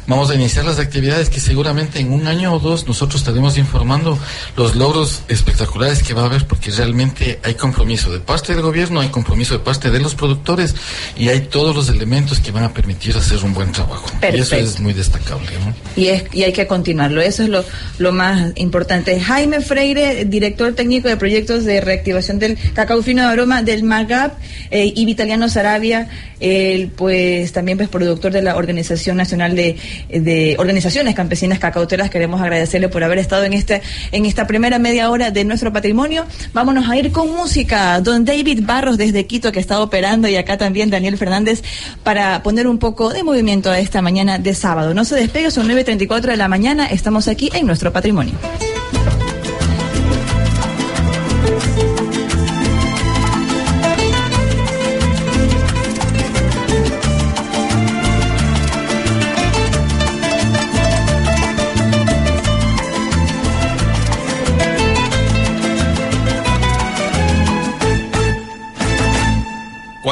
vamos 0.07 0.31
a 0.31 0.37
iniciar 0.37 0.65
las 0.65 0.79
actividades 0.79 1.29
que 1.29 1.41
seguramente 1.41 1.99
en 1.99 2.13
un 2.13 2.29
año 2.29 2.53
o 2.53 2.61
dos 2.61 2.87
nosotros 2.87 3.23
estaremos 3.23 3.59
informando 3.59 4.17
los 4.57 4.77
logros 4.77 5.23
espectaculares 5.27 6.05
que 6.05 6.15
va 6.15 6.23
a 6.23 6.27
haber, 6.27 6.47
porque 6.47 6.71
realmente 6.71 7.41
hay 7.43 7.55
compromiso 7.55 8.13
de 8.13 8.21
parte 8.27 8.53
del 8.53 8.63
gobierno, 8.63 9.01
hay 9.01 9.09
compromiso 9.09 9.55
de 9.55 9.61
parte 9.61 9.91
de 9.91 10.01
los 10.01 10.15
productores 10.15 10.75
y 11.17 11.29
hay 11.29 11.41
todos 11.43 11.75
los 11.75 11.89
elementos 11.89 12.41
que 12.41 12.51
van 12.51 12.65
a 12.65 12.75
permitir 12.75 13.17
hacer 13.17 13.43
un 13.45 13.55
buen 13.55 13.73
trabajo. 13.73 14.11
Y 14.23 14.39
eso 14.39 14.57
es 14.57 14.81
muy 14.81 14.93
destacable. 14.93 15.47
¿no? 15.65 15.75
Y, 15.97 16.09
es, 16.09 16.25
y 16.33 16.43
hay 16.43 16.53
que 16.53 16.67
continuarlo, 16.67 17.21
eso 17.21 17.43
es 17.45 17.49
lo, 17.49 17.65
lo 17.99 18.13
más 18.13 18.53
importante. 18.57 19.19
Jaime 19.21 19.61
Freire, 19.61 20.25
director 20.25 20.75
técnico 20.75 21.09
de 21.09 21.17
proyectos 21.17 21.65
de 21.65 21.81
reactivación 21.81 22.39
del 22.39 22.59
cacao 22.75 23.03
fino 23.03 23.23
de 23.23 23.29
aroma 23.29 23.63
del 23.63 23.85
MAGAP, 23.85 24.35
eh, 24.71 24.93
y 24.95 25.05
Vitaliano 25.05 25.49
Sarabia, 25.49 26.09
el, 26.41 26.89
pues 26.89 27.53
también 27.53 27.79
pues, 27.79 27.89
productor 27.89 28.33
de 28.33 28.43
la 28.43 28.57
Organización 28.57 29.17
Nacional 29.17 29.55
de, 29.55 29.77
de 30.09 30.57
Organizaciones 30.59 31.15
Campesinas 31.15 31.59
Cacauteras. 31.59 32.11
Queremos 32.11 32.41
agradecerle 32.41 32.89
por 32.89 33.05
haber 33.05 33.19
estado 33.19 33.45
en, 33.45 33.53
este, 33.53 33.83
en 34.13 34.27
esta 34.27 34.47
primera 34.47 34.79
media 34.79 35.11
hora 35.11 35.31
de 35.31 35.45
nuestro 35.45 35.73
patrimonio. 35.73 36.27
Vámonos 36.53 36.89
a 36.89 36.97
ir 36.97 37.13
con 37.13 37.31
música. 37.31 38.01
Don 38.01 38.16
David 38.25 38.65
Barros 38.65 38.97
desde 38.97 39.27
Quito, 39.27 39.53
que 39.53 39.61
está 39.61 39.81
operando, 39.81 40.29
y 40.29 40.37
acá 40.37 40.57
también 40.57 40.91
Daniel 40.91 41.19
Fernández, 41.19 41.63
para 42.03 42.43
poner 42.43 42.67
un 42.67 42.79
poco 42.79 43.13
de 43.13 43.23
movimiento 43.23 43.71
a 43.71 43.79
esta 43.79 44.03
mañana 44.03 44.39
de 44.39 44.55
sábado. 44.55 44.95
No 44.95 45.05
se 45.05 45.17
despegue, 45.17 45.51
son 45.51 45.69
9.34 45.69 46.23
de 46.23 46.37
la 46.37 46.49
mañana, 46.49 46.87
estamos 46.87 47.29
aquí 47.29 47.51
en 47.55 47.67
nuestro 47.67 47.93
patrimonio. 47.93 48.35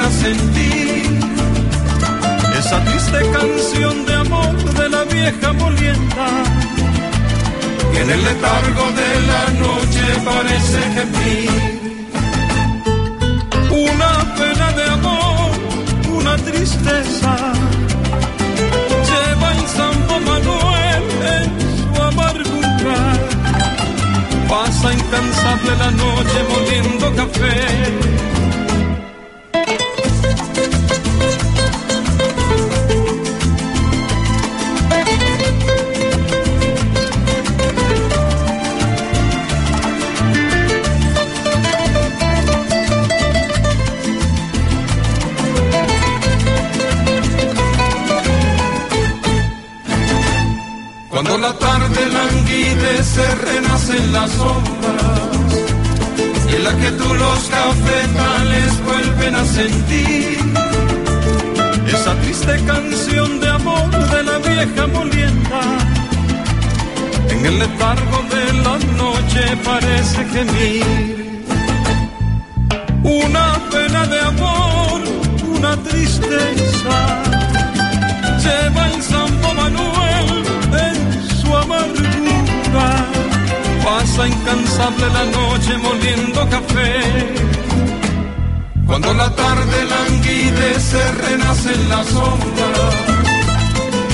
a 0.00 0.10
sentir 0.10 1.20
esa 2.58 2.84
triste 2.84 3.18
canción 3.30 4.06
de 4.06 4.14
amor 4.14 4.54
de 4.74 4.88
la 4.88 5.04
vieja 5.04 5.52
molienda 5.52 6.26
que 7.92 8.00
en 8.00 8.10
el 8.10 8.24
letargo 8.24 8.84
de 9.00 9.10
la 9.30 9.44
noche 9.66 10.04
parece 10.24 10.78
gemir 10.96 11.50
una 13.70 14.34
pena 14.38 14.72
de 14.72 14.84
amor 14.98 15.50
una 16.18 16.36
tristeza 16.38 17.36
lleva 19.08 19.52
el 19.52 19.62
Santo 19.78 20.20
Manuel 20.30 21.04
su 21.78 22.02
amargura 22.02 22.98
pasa 24.48 24.92
incansable 24.92 25.76
la 25.76 25.90
noche 25.90 26.38
moliendo 26.50 27.14
café. 27.14 28.33
Las 54.14 54.30
sombras 54.30 55.44
y 56.48 56.54
en 56.56 56.64
la 56.64 56.74
que 56.76 56.90
tú 56.92 57.14
los 57.14 57.40
cafetales 57.56 58.70
vuelven 58.86 59.34
a 59.34 59.44
sentir 59.44 60.38
esa 61.94 62.14
triste 62.22 62.54
canción 62.64 63.40
de 63.40 63.48
amor 63.48 63.90
de 64.14 64.22
la 64.22 64.38
vieja 64.38 64.86
molienda. 64.86 65.60
En 67.28 67.46
el 67.46 67.58
letargo 67.58 68.18
de 68.34 68.44
la 68.66 68.76
noche 69.02 69.42
parece 69.64 70.18
gemir 70.34 71.44
una 73.02 73.46
pena 73.72 74.06
de 74.06 74.20
amor, 74.20 75.00
una 75.56 75.76
tristeza. 75.88 76.96
Lleva 78.44 78.82
el 78.92 79.02
Pasa 84.16 84.28
incansable 84.28 85.06
la 85.08 85.24
noche 85.24 85.76
moliendo 85.78 86.48
café. 86.48 87.34
Cuando 88.86 89.12
la 89.12 89.28
tarde 89.34 89.76
languidece, 89.86 91.12
renacen 91.14 91.88
las 91.88 92.06
sombras. 92.06 92.94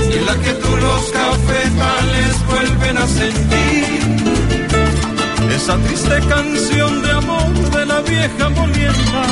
Y 0.09 0.17
en 0.17 0.25
la 0.25 0.37
que 0.37 0.55
tú 0.55 0.75
los 0.75 1.03
cafetales 1.11 2.47
vuelven 2.47 2.97
a 2.97 3.07
sentir. 3.07 4.01
Esa 5.55 5.77
triste 5.77 6.19
canción 6.31 7.03
de 7.03 7.11
amor 7.11 7.53
de 7.71 7.85
la 7.85 8.01
vieja 8.01 8.49
molienda. 8.49 9.25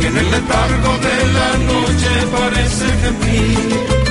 Que 0.00 0.06
en 0.06 0.18
el 0.18 0.30
letargo 0.30 0.92
de 1.08 1.16
la 1.36 1.50
noche 1.72 2.12
parece 2.38 2.86
gemir 3.02 4.09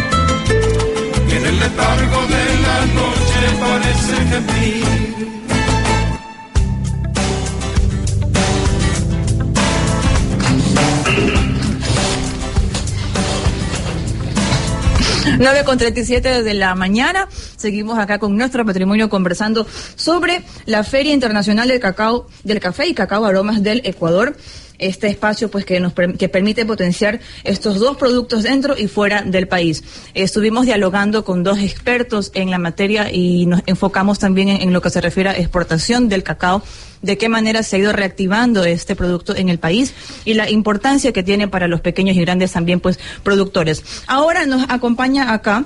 en 1.36 1.46
el 1.46 1.60
letargo 1.60 2.22
de 2.28 2.44
la 2.66 2.86
noche 2.98 3.42
parece. 3.60 5.10
9 15.40 15.64
con 15.64 15.78
37 15.78 16.44
de 16.44 16.54
la 16.54 16.76
mañana. 16.76 17.30
Seguimos 17.56 17.98
acá 17.98 18.20
con 18.20 18.36
nuestro 18.36 18.66
patrimonio 18.66 19.10
conversando 19.10 19.66
sobre 19.96 20.44
la 20.66 20.84
Feria 20.84 21.14
Internacional 21.14 21.70
del 21.70 21.80
Cacao, 21.80 22.28
del 22.44 22.60
Café 22.60 22.88
y 22.88 22.94
Cacao 22.94 23.26
Aromas 23.26 23.64
del 23.64 23.82
Ecuador. 23.86 24.36
Este 24.80 25.08
espacio 25.08 25.52
pues 25.52 25.66
que 25.66 25.80
nos 25.80 25.94
que 25.94 26.30
permite 26.30 26.66
potenciar 26.66 27.20
estos 27.44 27.80
dos 27.80 27.98
productos 27.98 28.44
dentro 28.44 28.78
y 28.78 28.88
fuera 28.88 29.22
del 29.22 29.48
país. 29.48 29.84
Estuvimos 30.14 30.66
dialogando 30.66 31.24
con 31.24 31.44
dos 31.44 31.60
expertos 31.60 32.32
en 32.34 32.50
la 32.50 32.58
materia 32.58 33.12
y 33.12 33.46
nos 33.46 33.62
enfocamos 33.66 34.20
también 34.20 34.50
en, 34.50 34.62
en 34.62 34.74
lo 34.74 34.82
que 34.82 34.90
se 34.90 35.02
refiere 35.02 35.30
a 35.30 35.38
exportación 35.38 36.10
del 36.10 36.24
cacao 36.24 36.64
de 37.02 37.18
qué 37.18 37.30
manera 37.30 37.64
se 37.64 37.76
ha 37.76 37.80
ido 37.80 37.94
reactivando 37.94 38.64
este 38.66 38.96
producto 38.96 39.36
en 39.36 39.50
el 39.50 39.60
país 39.60 39.94
y 40.26 40.34
la 40.34 40.50
importancia 40.50 41.14
que 41.14 41.24
tiene 41.24 41.48
para 41.48 41.68
los 41.68 41.82
pequeños 41.82 42.16
y 42.18 42.22
grandes 42.22 42.52
también 42.52 42.80
pues 42.80 43.00
productores. 43.24 43.84
Ahora 44.08 44.46
nos 44.46 44.70
acompaña 44.70 45.34
acá 45.34 45.66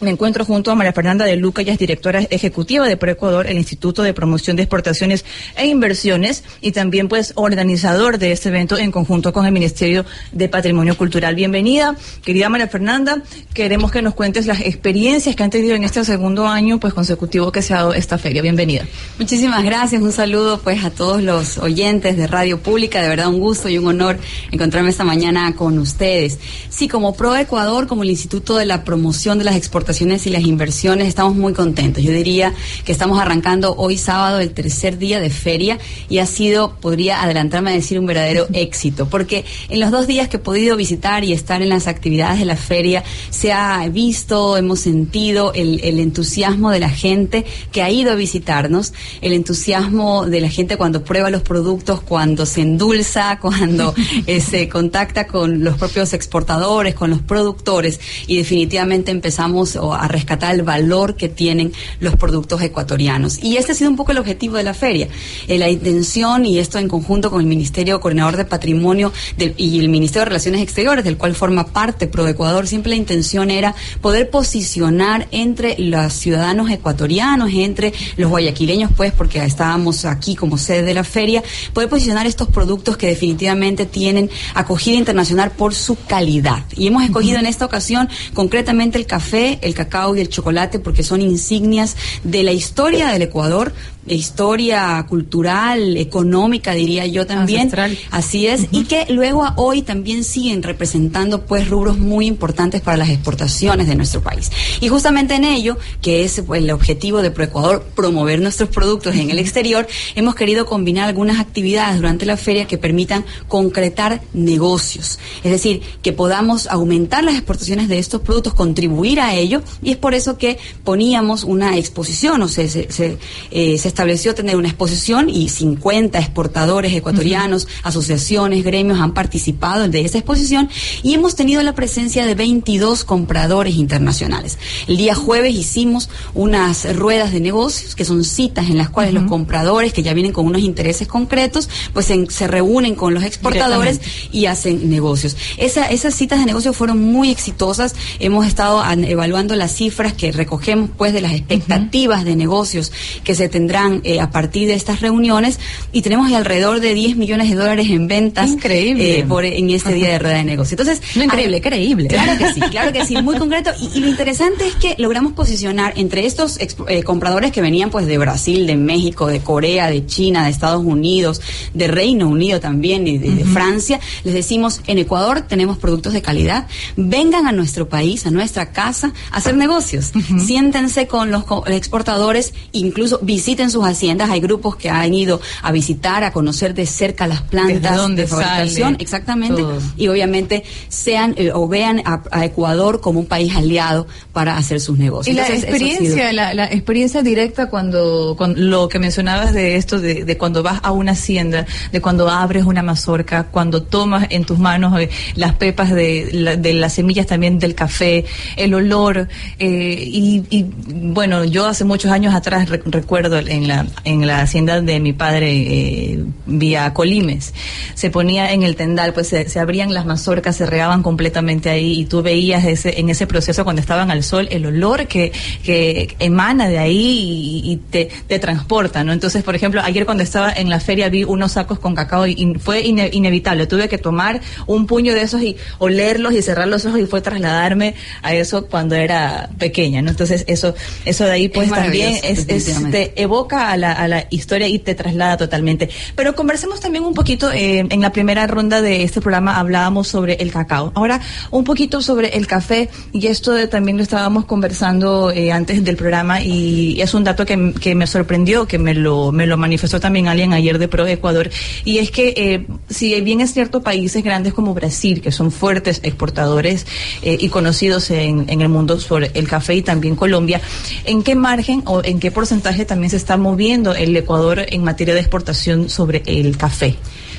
me 0.00 0.10
encuentro 0.10 0.44
junto 0.44 0.70
a 0.70 0.74
María 0.74 0.92
Fernanda 0.92 1.24
de 1.24 1.36
Luca, 1.36 1.62
ella 1.62 1.72
es 1.72 1.78
directora 1.78 2.20
ejecutiva 2.30 2.86
de 2.86 2.96
ProEcuador, 2.96 3.46
el 3.48 3.56
Instituto 3.56 4.02
de 4.02 4.14
Promoción 4.14 4.56
de 4.56 4.62
Exportaciones 4.62 5.24
e 5.56 5.66
Inversiones, 5.66 6.44
y 6.60 6.72
también 6.72 7.08
pues 7.08 7.32
organizador 7.34 8.18
de 8.18 8.32
este 8.32 8.48
evento 8.50 8.78
en 8.78 8.92
conjunto 8.92 9.32
con 9.32 9.46
el 9.46 9.52
Ministerio 9.52 10.04
de 10.32 10.48
Patrimonio 10.48 10.96
Cultural. 10.96 11.34
Bienvenida, 11.34 11.96
querida 12.24 12.48
María 12.48 12.68
Fernanda. 12.68 13.22
Queremos 13.54 13.90
que 13.90 14.02
nos 14.02 14.14
cuentes 14.14 14.46
las 14.46 14.60
experiencias 14.60 15.34
que 15.34 15.42
han 15.42 15.50
tenido 15.50 15.74
en 15.74 15.82
este 15.82 16.04
segundo 16.04 16.46
año 16.46 16.78
pues 16.78 16.94
consecutivo 16.94 17.50
que 17.50 17.62
se 17.62 17.74
ha 17.74 17.78
dado 17.78 17.94
esta 17.94 18.18
feria. 18.18 18.42
Bienvenida. 18.42 18.86
Muchísimas 19.18 19.64
gracias, 19.64 20.00
un 20.00 20.12
saludo 20.12 20.60
pues 20.60 20.84
a 20.84 20.90
todos 20.90 21.22
los 21.22 21.58
oyentes 21.58 22.16
de 22.16 22.26
Radio 22.26 22.58
Pública, 22.60 23.02
de 23.02 23.08
verdad 23.08 23.28
un 23.28 23.40
gusto 23.40 23.68
y 23.68 23.78
un 23.78 23.86
honor 23.88 24.18
encontrarme 24.52 24.90
esta 24.90 25.04
mañana 25.04 25.54
con 25.56 25.78
ustedes. 25.78 26.38
Sí, 26.68 26.86
como 26.86 27.14
Pro 27.14 27.34
Ecuador, 27.34 27.88
como 27.88 28.04
el 28.04 28.10
Instituto 28.10 28.56
de 28.56 28.66
la 28.66 28.84
Promoción 28.84 29.38
de 29.38 29.44
las 29.44 29.56
Exportaciones 29.56 29.87
y 29.90 30.28
las 30.30 30.42
Inversiones, 30.42 31.08
estamos 31.08 31.34
muy 31.34 31.54
contentos. 31.54 32.04
Yo 32.04 32.12
diría 32.12 32.52
que 32.84 32.92
estamos 32.92 33.18
arrancando 33.18 33.74
hoy 33.74 33.96
sábado 33.96 34.38
el 34.38 34.50
tercer 34.50 34.98
día 34.98 35.18
de 35.18 35.30
feria 35.30 35.78
y 36.10 36.18
ha 36.18 36.26
sido, 36.26 36.76
podría 36.78 37.22
adelantarme 37.22 37.70
a 37.70 37.72
decir, 37.72 37.98
un 37.98 38.04
verdadero 38.04 38.48
éxito, 38.52 39.08
porque 39.08 39.46
en 39.70 39.80
los 39.80 39.90
dos 39.90 40.06
días 40.06 40.28
que 40.28 40.36
he 40.36 40.40
podido 40.40 40.76
visitar 40.76 41.24
y 41.24 41.32
estar 41.32 41.62
en 41.62 41.70
las 41.70 41.86
actividades 41.86 42.38
de 42.38 42.44
la 42.44 42.56
feria, 42.56 43.02
se 43.30 43.50
ha 43.50 43.88
visto, 43.88 44.58
hemos 44.58 44.80
sentido 44.80 45.54
el, 45.54 45.80
el 45.82 46.00
entusiasmo 46.00 46.70
de 46.70 46.80
la 46.80 46.90
gente 46.90 47.46
que 47.72 47.80
ha 47.80 47.90
ido 47.90 48.12
a 48.12 48.14
visitarnos, 48.14 48.92
el 49.22 49.32
entusiasmo 49.32 50.26
de 50.26 50.42
la 50.42 50.50
gente 50.50 50.76
cuando 50.76 51.02
prueba 51.02 51.30
los 51.30 51.40
productos, 51.40 52.02
cuando 52.02 52.44
se 52.44 52.60
endulza, 52.60 53.38
cuando 53.40 53.94
eh, 54.26 54.42
se 54.42 54.68
contacta 54.68 55.26
con 55.26 55.64
los 55.64 55.78
propios 55.78 56.12
exportadores, 56.12 56.94
con 56.94 57.08
los 57.08 57.22
productores 57.22 58.00
y 58.26 58.36
definitivamente 58.36 59.10
empezamos 59.10 59.77
o, 59.78 59.94
a 59.94 60.08
rescatar 60.08 60.54
el 60.54 60.62
valor 60.62 61.16
que 61.16 61.28
tienen 61.28 61.72
los 62.00 62.16
productos 62.16 62.60
ecuatorianos. 62.62 63.42
Y 63.42 63.56
este 63.56 63.72
ha 63.72 63.74
sido 63.74 63.90
un 63.90 63.96
poco 63.96 64.12
el 64.12 64.18
objetivo 64.18 64.56
de 64.56 64.64
la 64.64 64.74
feria. 64.74 65.08
Eh, 65.46 65.58
la 65.58 65.68
intención, 65.68 66.46
y 66.46 66.58
esto 66.58 66.78
en 66.78 66.88
conjunto 66.88 67.30
con 67.30 67.40
el 67.40 67.46
Ministerio 67.46 68.00
Coordinador 68.00 68.36
de 68.36 68.44
Patrimonio 68.44 69.12
del- 69.36 69.54
y 69.56 69.78
el 69.80 69.88
Ministerio 69.88 70.22
de 70.22 70.30
Relaciones 70.30 70.62
Exteriores, 70.62 71.04
del 71.04 71.16
cual 71.16 71.34
forma 71.34 71.66
parte 71.66 72.06
ProEcuador, 72.06 72.66
siempre 72.66 72.90
la 72.90 72.96
intención 72.96 73.50
era 73.50 73.74
poder 74.00 74.30
posicionar 74.30 75.28
entre 75.30 75.76
los 75.78 76.12
ciudadanos 76.12 76.70
ecuatorianos, 76.70 77.50
entre 77.52 77.92
los 78.16 78.30
guayaquileños, 78.30 78.90
pues, 78.96 79.12
porque 79.12 79.42
estábamos 79.44 80.04
aquí 80.04 80.34
como 80.34 80.58
sede 80.58 80.82
de 80.82 80.94
la 80.94 81.04
feria, 81.04 81.42
poder 81.72 81.88
posicionar 81.88 82.26
estos 82.26 82.48
productos 82.48 82.96
que 82.96 83.06
definitivamente 83.06 83.86
tienen 83.86 84.30
acogida 84.54 84.96
internacional 84.96 85.50
por 85.52 85.74
su 85.74 85.96
calidad. 86.06 86.64
Y 86.76 86.86
hemos 86.86 87.04
escogido 87.04 87.38
en 87.38 87.46
esta 87.46 87.64
ocasión 87.64 88.08
concretamente 88.34 88.98
el 88.98 89.06
café, 89.06 89.58
el 89.68 89.74
cacao 89.74 90.16
y 90.16 90.20
el 90.20 90.28
chocolate 90.28 90.78
porque 90.78 91.02
son 91.02 91.22
insignias 91.22 91.96
de 92.24 92.42
la 92.42 92.52
historia 92.52 93.08
del 93.08 93.22
Ecuador, 93.22 93.72
historia 94.14 95.04
cultural, 95.08 95.96
económica, 95.96 96.72
diría 96.72 97.06
yo 97.06 97.26
también. 97.26 97.62
Ancestral. 97.62 97.98
Así 98.10 98.46
es, 98.46 98.66
y 98.70 98.84
que 98.84 99.06
luego 99.10 99.44
a 99.44 99.54
hoy 99.56 99.82
también 99.82 100.24
siguen 100.24 100.62
representando 100.62 101.44
pues 101.44 101.68
rubros 101.68 101.98
muy 101.98 102.26
importantes 102.26 102.80
para 102.80 102.96
las 102.96 103.10
exportaciones 103.10 103.86
de 103.86 103.94
nuestro 103.94 104.22
país. 104.22 104.50
Y 104.80 104.88
justamente 104.88 105.34
en 105.34 105.44
ello, 105.44 105.76
que 106.02 106.24
es 106.24 106.42
pues, 106.46 106.62
el 106.62 106.70
objetivo 106.70 107.22
de 107.22 107.30
ProEcuador, 107.30 107.84
promover 107.94 108.40
nuestros 108.40 108.68
productos 108.68 109.16
en 109.16 109.30
el 109.30 109.38
exterior, 109.38 109.86
hemos 110.14 110.34
querido 110.34 110.66
combinar 110.66 111.08
algunas 111.08 111.40
actividades 111.40 111.96
durante 111.96 112.26
la 112.26 112.36
feria 112.36 112.66
que 112.66 112.78
permitan 112.78 113.24
concretar 113.48 114.22
negocios. 114.32 115.18
Es 115.44 115.50
decir, 115.50 115.82
que 116.02 116.12
podamos 116.12 116.66
aumentar 116.66 117.24
las 117.24 117.34
exportaciones 117.34 117.88
de 117.88 117.98
estos 117.98 118.20
productos, 118.20 118.54
contribuir 118.54 119.20
a 119.20 119.34
ello, 119.34 119.62
y 119.82 119.90
es 119.90 119.96
por 119.96 120.14
eso 120.14 120.38
que 120.38 120.58
poníamos 120.84 121.44
una 121.44 121.76
exposición, 121.76 122.42
o 122.42 122.48
sea, 122.48 122.68
se, 122.68 122.90
se, 122.90 123.18
eh, 123.50 123.78
se 123.78 123.88
estableció 123.98 124.32
tener 124.32 124.54
una 124.54 124.68
exposición 124.68 125.28
y 125.28 125.48
50 125.48 126.20
exportadores 126.20 126.92
ecuatorianos, 126.94 127.66
asociaciones, 127.82 128.62
gremios 128.62 129.00
han 129.00 129.12
participado 129.12 129.88
de 129.88 130.02
esa 130.02 130.18
exposición 130.18 130.70
y 131.02 131.14
hemos 131.14 131.34
tenido 131.34 131.60
la 131.64 131.74
presencia 131.74 132.24
de 132.24 132.36
22 132.36 133.02
compradores 133.02 133.74
internacionales. 133.74 134.56
El 134.86 134.98
día 134.98 135.16
jueves 135.16 135.52
hicimos 135.52 136.10
unas 136.32 136.94
ruedas 136.96 137.32
de 137.32 137.40
negocios, 137.40 137.96
que 137.96 138.04
son 138.04 138.22
citas 138.22 138.70
en 138.70 138.78
las 138.78 138.88
cuales 138.88 139.14
los 139.14 139.24
compradores, 139.24 139.92
que 139.92 140.04
ya 140.04 140.14
vienen 140.14 140.30
con 140.32 140.46
unos 140.46 140.62
intereses 140.62 141.08
concretos, 141.08 141.68
pues 141.92 142.08
en- 142.10 142.30
se 142.30 142.46
reúnen 142.46 142.94
con 142.94 143.14
los 143.14 143.24
exportadores 143.24 144.00
y 144.30 144.46
hacen 144.46 144.88
negocios. 144.88 145.36
Esa- 145.56 145.86
esas 145.90 146.14
citas 146.14 146.38
de 146.38 146.46
negocios 146.46 146.76
fueron 146.76 147.02
muy 147.02 147.30
exitosas. 147.32 147.96
Hemos 148.20 148.46
estado 148.46 148.78
an- 148.80 149.02
evaluando 149.02 149.56
las 149.56 149.72
cifras 149.74 150.12
que 150.12 150.30
recogemos 150.30 150.88
pues 150.96 151.12
de 151.12 151.20
las 151.20 151.32
expectativas 151.32 152.24
de 152.24 152.36
negocios 152.36 152.92
que 153.24 153.34
se 153.34 153.48
tendrán 153.48 153.77
eh, 154.04 154.20
a 154.20 154.30
partir 154.30 154.68
de 154.68 154.74
estas 154.74 155.00
reuniones 155.00 155.58
y 155.92 156.02
tenemos 156.02 156.32
alrededor 156.32 156.80
de 156.80 156.94
10 156.94 157.16
millones 157.16 157.48
de 157.50 157.56
dólares 157.56 157.88
en 157.90 158.08
ventas 158.08 158.50
Increíble. 158.50 159.20
eh, 159.20 159.24
por, 159.24 159.44
en 159.44 159.70
este 159.70 159.92
día 159.94 160.08
de 160.10 160.18
rueda 160.18 160.36
de 160.36 160.44
negocios. 160.44 160.80
Entonces, 160.80 161.16
No 161.16 161.24
increíble, 161.24 161.58
ah, 161.58 161.68
creíble. 161.68 162.08
Claro 162.08 162.38
que 162.38 162.52
sí, 162.54 162.60
claro 162.60 162.92
que 162.92 163.04
sí, 163.04 163.20
muy 163.22 163.36
concreto. 163.38 163.70
Y, 163.80 163.98
y 163.98 164.00
lo 164.00 164.08
interesante 164.08 164.66
es 164.66 164.74
que 164.76 164.94
logramos 164.98 165.32
posicionar 165.32 165.92
entre 165.96 166.26
estos 166.26 166.58
eh, 166.60 167.02
compradores 167.02 167.52
que 167.52 167.60
venían 167.60 167.90
pues 167.90 168.06
de 168.06 168.18
Brasil, 168.18 168.66
de 168.66 168.76
México, 168.76 169.26
de 169.26 169.40
Corea, 169.40 169.88
de 169.88 170.04
China, 170.06 170.44
de 170.44 170.50
Estados 170.50 170.84
Unidos, 170.84 171.40
de 171.74 171.86
Reino 171.88 172.28
Unido 172.28 172.60
también 172.60 173.06
y 173.06 173.18
de, 173.18 173.30
de 173.30 173.44
Francia, 173.44 174.00
les 174.24 174.34
decimos, 174.34 174.80
en 174.86 174.98
Ecuador 174.98 175.42
tenemos 175.42 175.78
productos 175.78 176.12
de 176.12 176.22
calidad, 176.22 176.66
vengan 176.96 177.46
a 177.46 177.52
nuestro 177.52 177.88
país, 177.88 178.26
a 178.26 178.30
nuestra 178.30 178.72
casa, 178.72 179.12
a 179.30 179.36
hacer 179.38 179.56
negocios. 179.56 180.12
Siéntense 180.44 181.06
con 181.06 181.30
los 181.30 181.44
co- 181.44 181.64
exportadores, 181.66 182.52
incluso 182.72 183.20
visiten 183.22 183.67
sus 183.70 183.84
haciendas. 183.84 184.30
Hay 184.30 184.40
grupos 184.40 184.76
que 184.76 184.90
han 184.90 185.12
ido 185.14 185.40
a 185.62 185.72
visitar, 185.72 186.24
a 186.24 186.32
conocer 186.32 186.74
de 186.74 186.86
cerca 186.86 187.26
las 187.26 187.42
plantas 187.42 187.96
dónde 187.96 188.22
de 188.22 188.28
fabricación, 188.28 188.92
sale 188.92 189.02
exactamente, 189.02 189.62
todo. 189.62 189.78
y 189.96 190.08
obviamente 190.08 190.64
sean 190.88 191.34
eh, 191.36 191.50
o 191.52 191.68
vean 191.68 192.02
a, 192.04 192.22
a 192.30 192.44
Ecuador 192.44 193.00
como 193.00 193.20
un 193.20 193.26
país 193.26 193.54
aliado 193.56 194.06
para 194.32 194.56
hacer 194.56 194.80
sus 194.80 194.98
negocios. 194.98 195.34
Y 195.34 195.36
la 195.36 195.46
Entonces, 195.46 195.68
experiencia, 195.68 196.32
la, 196.32 196.54
la 196.54 196.66
experiencia 196.66 197.22
directa 197.22 197.68
cuando, 197.68 198.34
cuando- 198.36 198.60
lo 198.60 198.88
que 198.88 198.98
mencionabas 198.98 199.52
de 199.52 199.76
esto, 199.76 200.00
de, 200.00 200.24
de 200.24 200.36
cuando 200.38 200.62
vas 200.62 200.80
a 200.82 200.92
una 200.92 201.12
hacienda, 201.12 201.66
de 201.92 202.00
cuando 202.00 202.28
abres 202.28 202.64
una 202.64 202.82
mazorca, 202.82 203.44
cuando 203.44 203.82
tomas 203.82 204.26
en 204.30 204.44
tus 204.44 204.58
manos 204.58 204.98
eh, 205.00 205.10
las 205.34 205.54
pepas 205.54 205.92
de, 205.92 206.28
la- 206.32 206.56
de 206.56 206.72
las 206.74 206.94
semillas 206.94 207.26
también 207.26 207.58
del 207.58 207.74
café, 207.74 208.24
el 208.56 208.74
olor, 208.74 209.28
eh, 209.58 210.02
y, 210.06 210.44
y, 210.50 210.66
bueno, 210.88 211.44
yo 211.44 211.66
hace 211.66 211.84
muchos 211.84 212.10
años 212.10 212.34
atrás 212.34 212.68
re- 212.68 212.82
recuerdo 212.86 213.38
en 213.38 213.57
la, 213.66 213.86
en 214.04 214.26
la 214.26 214.42
hacienda 214.42 214.80
de 214.80 215.00
mi 215.00 215.12
padre, 215.12 215.50
eh, 215.52 216.24
vía 216.46 216.92
Colimes, 216.94 217.54
se 217.94 218.10
ponía 218.10 218.52
en 218.52 218.62
el 218.62 218.76
tendal, 218.76 219.12
pues 219.14 219.28
se, 219.28 219.48
se 219.48 219.58
abrían 219.58 219.92
las 219.94 220.06
mazorcas, 220.06 220.56
se 220.56 220.66
regaban 220.66 221.02
completamente 221.02 221.70
ahí 221.70 222.00
y 222.00 222.04
tú 222.04 222.22
veías 222.22 222.64
ese, 222.66 223.00
en 223.00 223.08
ese 223.08 223.26
proceso 223.26 223.64
cuando 223.64 223.80
estaban 223.80 224.10
al 224.10 224.22
sol 224.22 224.46
el 224.50 224.66
olor 224.66 225.06
que, 225.08 225.32
que 225.64 226.14
emana 226.18 226.68
de 226.68 226.78
ahí 226.78 227.62
y, 227.64 227.72
y 227.72 227.76
te, 227.76 228.08
te 228.26 228.38
transporta, 228.38 229.02
¿no? 229.02 229.12
Entonces, 229.12 229.42
por 229.42 229.54
ejemplo, 229.56 229.80
ayer 229.82 230.04
cuando 230.04 230.22
estaba 230.22 230.52
en 230.52 230.68
la 230.68 230.78
feria 230.80 231.08
vi 231.08 231.24
unos 231.24 231.52
sacos 231.52 231.78
con 231.78 231.94
cacao 231.94 232.26
y, 232.26 232.32
y 232.32 232.54
fue 232.58 232.82
ine- 232.84 233.10
inevitable, 233.12 233.66
tuve 233.66 233.88
que 233.88 233.98
tomar 233.98 234.40
un 234.66 234.86
puño 234.86 235.14
de 235.14 235.22
esos 235.22 235.42
y 235.42 235.56
olerlos 235.78 236.34
y 236.34 236.42
cerrar 236.42 236.68
los 236.68 236.84
ojos 236.84 237.00
y 237.00 237.06
fue 237.06 237.20
trasladarme 237.22 237.94
a 238.22 238.34
eso 238.34 238.66
cuando 238.66 238.94
era 238.94 239.48
pequeña, 239.58 240.02
¿no? 240.02 240.10
Entonces, 240.10 240.44
eso, 240.46 240.74
eso 241.04 241.24
de 241.24 241.30
ahí 241.32 241.48
pues 241.48 241.68
también 241.84 242.14
es, 242.24 242.38
es- 242.56 242.64
te 242.90 243.22
evoca 243.22 243.47
a 243.52 243.76
la, 243.76 243.92
a 243.92 244.08
la 244.08 244.26
historia 244.30 244.68
y 244.68 244.78
te 244.78 244.94
traslada 244.94 245.36
totalmente. 245.36 245.88
Pero 246.14 246.34
conversemos 246.34 246.80
también 246.80 247.04
un 247.04 247.14
poquito, 247.14 247.50
eh, 247.52 247.86
en 247.88 248.00
la 248.00 248.12
primera 248.12 248.46
ronda 248.46 248.82
de 248.82 249.02
este 249.02 249.20
programa 249.20 249.58
hablábamos 249.58 250.08
sobre 250.08 250.34
el 250.34 250.50
cacao. 250.50 250.92
Ahora, 250.94 251.20
un 251.50 251.64
poquito 251.64 252.00
sobre 252.02 252.36
el 252.36 252.46
café, 252.46 252.88
y 253.12 253.26
esto 253.26 253.52
de- 253.52 253.68
también 253.68 253.96
lo 253.96 254.02
estábamos 254.02 254.44
conversando 254.44 255.30
eh, 255.30 255.50
antes 255.52 255.84
del 255.84 255.96
programa, 255.96 256.42
y 256.42 257.00
es 257.00 257.14
un 257.14 257.24
dato 257.24 257.46
que, 257.46 257.72
que 257.80 257.94
me 257.94 258.06
sorprendió, 258.06 258.66
que 258.66 258.78
me 258.78 258.94
lo, 258.94 259.32
me 259.32 259.46
lo 259.46 259.56
manifestó 259.56 260.00
también 260.00 260.28
alguien 260.28 260.52
ayer 260.52 260.78
de 260.78 260.88
Pro 260.88 261.06
Ecuador, 261.06 261.50
y 261.84 261.98
es 261.98 262.10
que 262.10 262.34
eh, 262.36 262.66
si 262.90 263.18
bien 263.22 263.40
es 263.40 263.52
cierto 263.54 263.82
países 263.82 264.22
grandes 264.22 264.52
como 264.52 264.74
Brasil, 264.74 265.20
que 265.22 265.32
son 265.32 265.50
fuertes 265.50 266.00
exportadores 266.02 266.86
eh, 267.22 267.38
y 267.40 267.48
conocidos 267.48 268.10
en, 268.10 268.44
en 268.48 268.60
el 268.60 268.68
mundo 268.68 269.00
sobre 269.00 269.30
el 269.34 269.48
café 269.48 269.74
y 269.76 269.82
también 269.82 270.16
Colombia, 270.16 270.60
¿en 271.04 271.22
qué 271.22 271.34
margen 271.34 271.82
o 271.86 272.02
en 272.04 272.20
qué 272.20 272.30
porcentaje 272.30 272.84
también 272.84 273.10
se 273.10 273.16
está 273.16 273.36
moviendo 273.40 273.94
el 273.94 274.16
Ecuador 274.16 274.64
en 274.68 274.84
materia 274.84 275.14
de 275.14 275.20
exportación 275.20 275.88
sobre 275.88 276.22
el 276.26 276.56
café? 276.56 276.96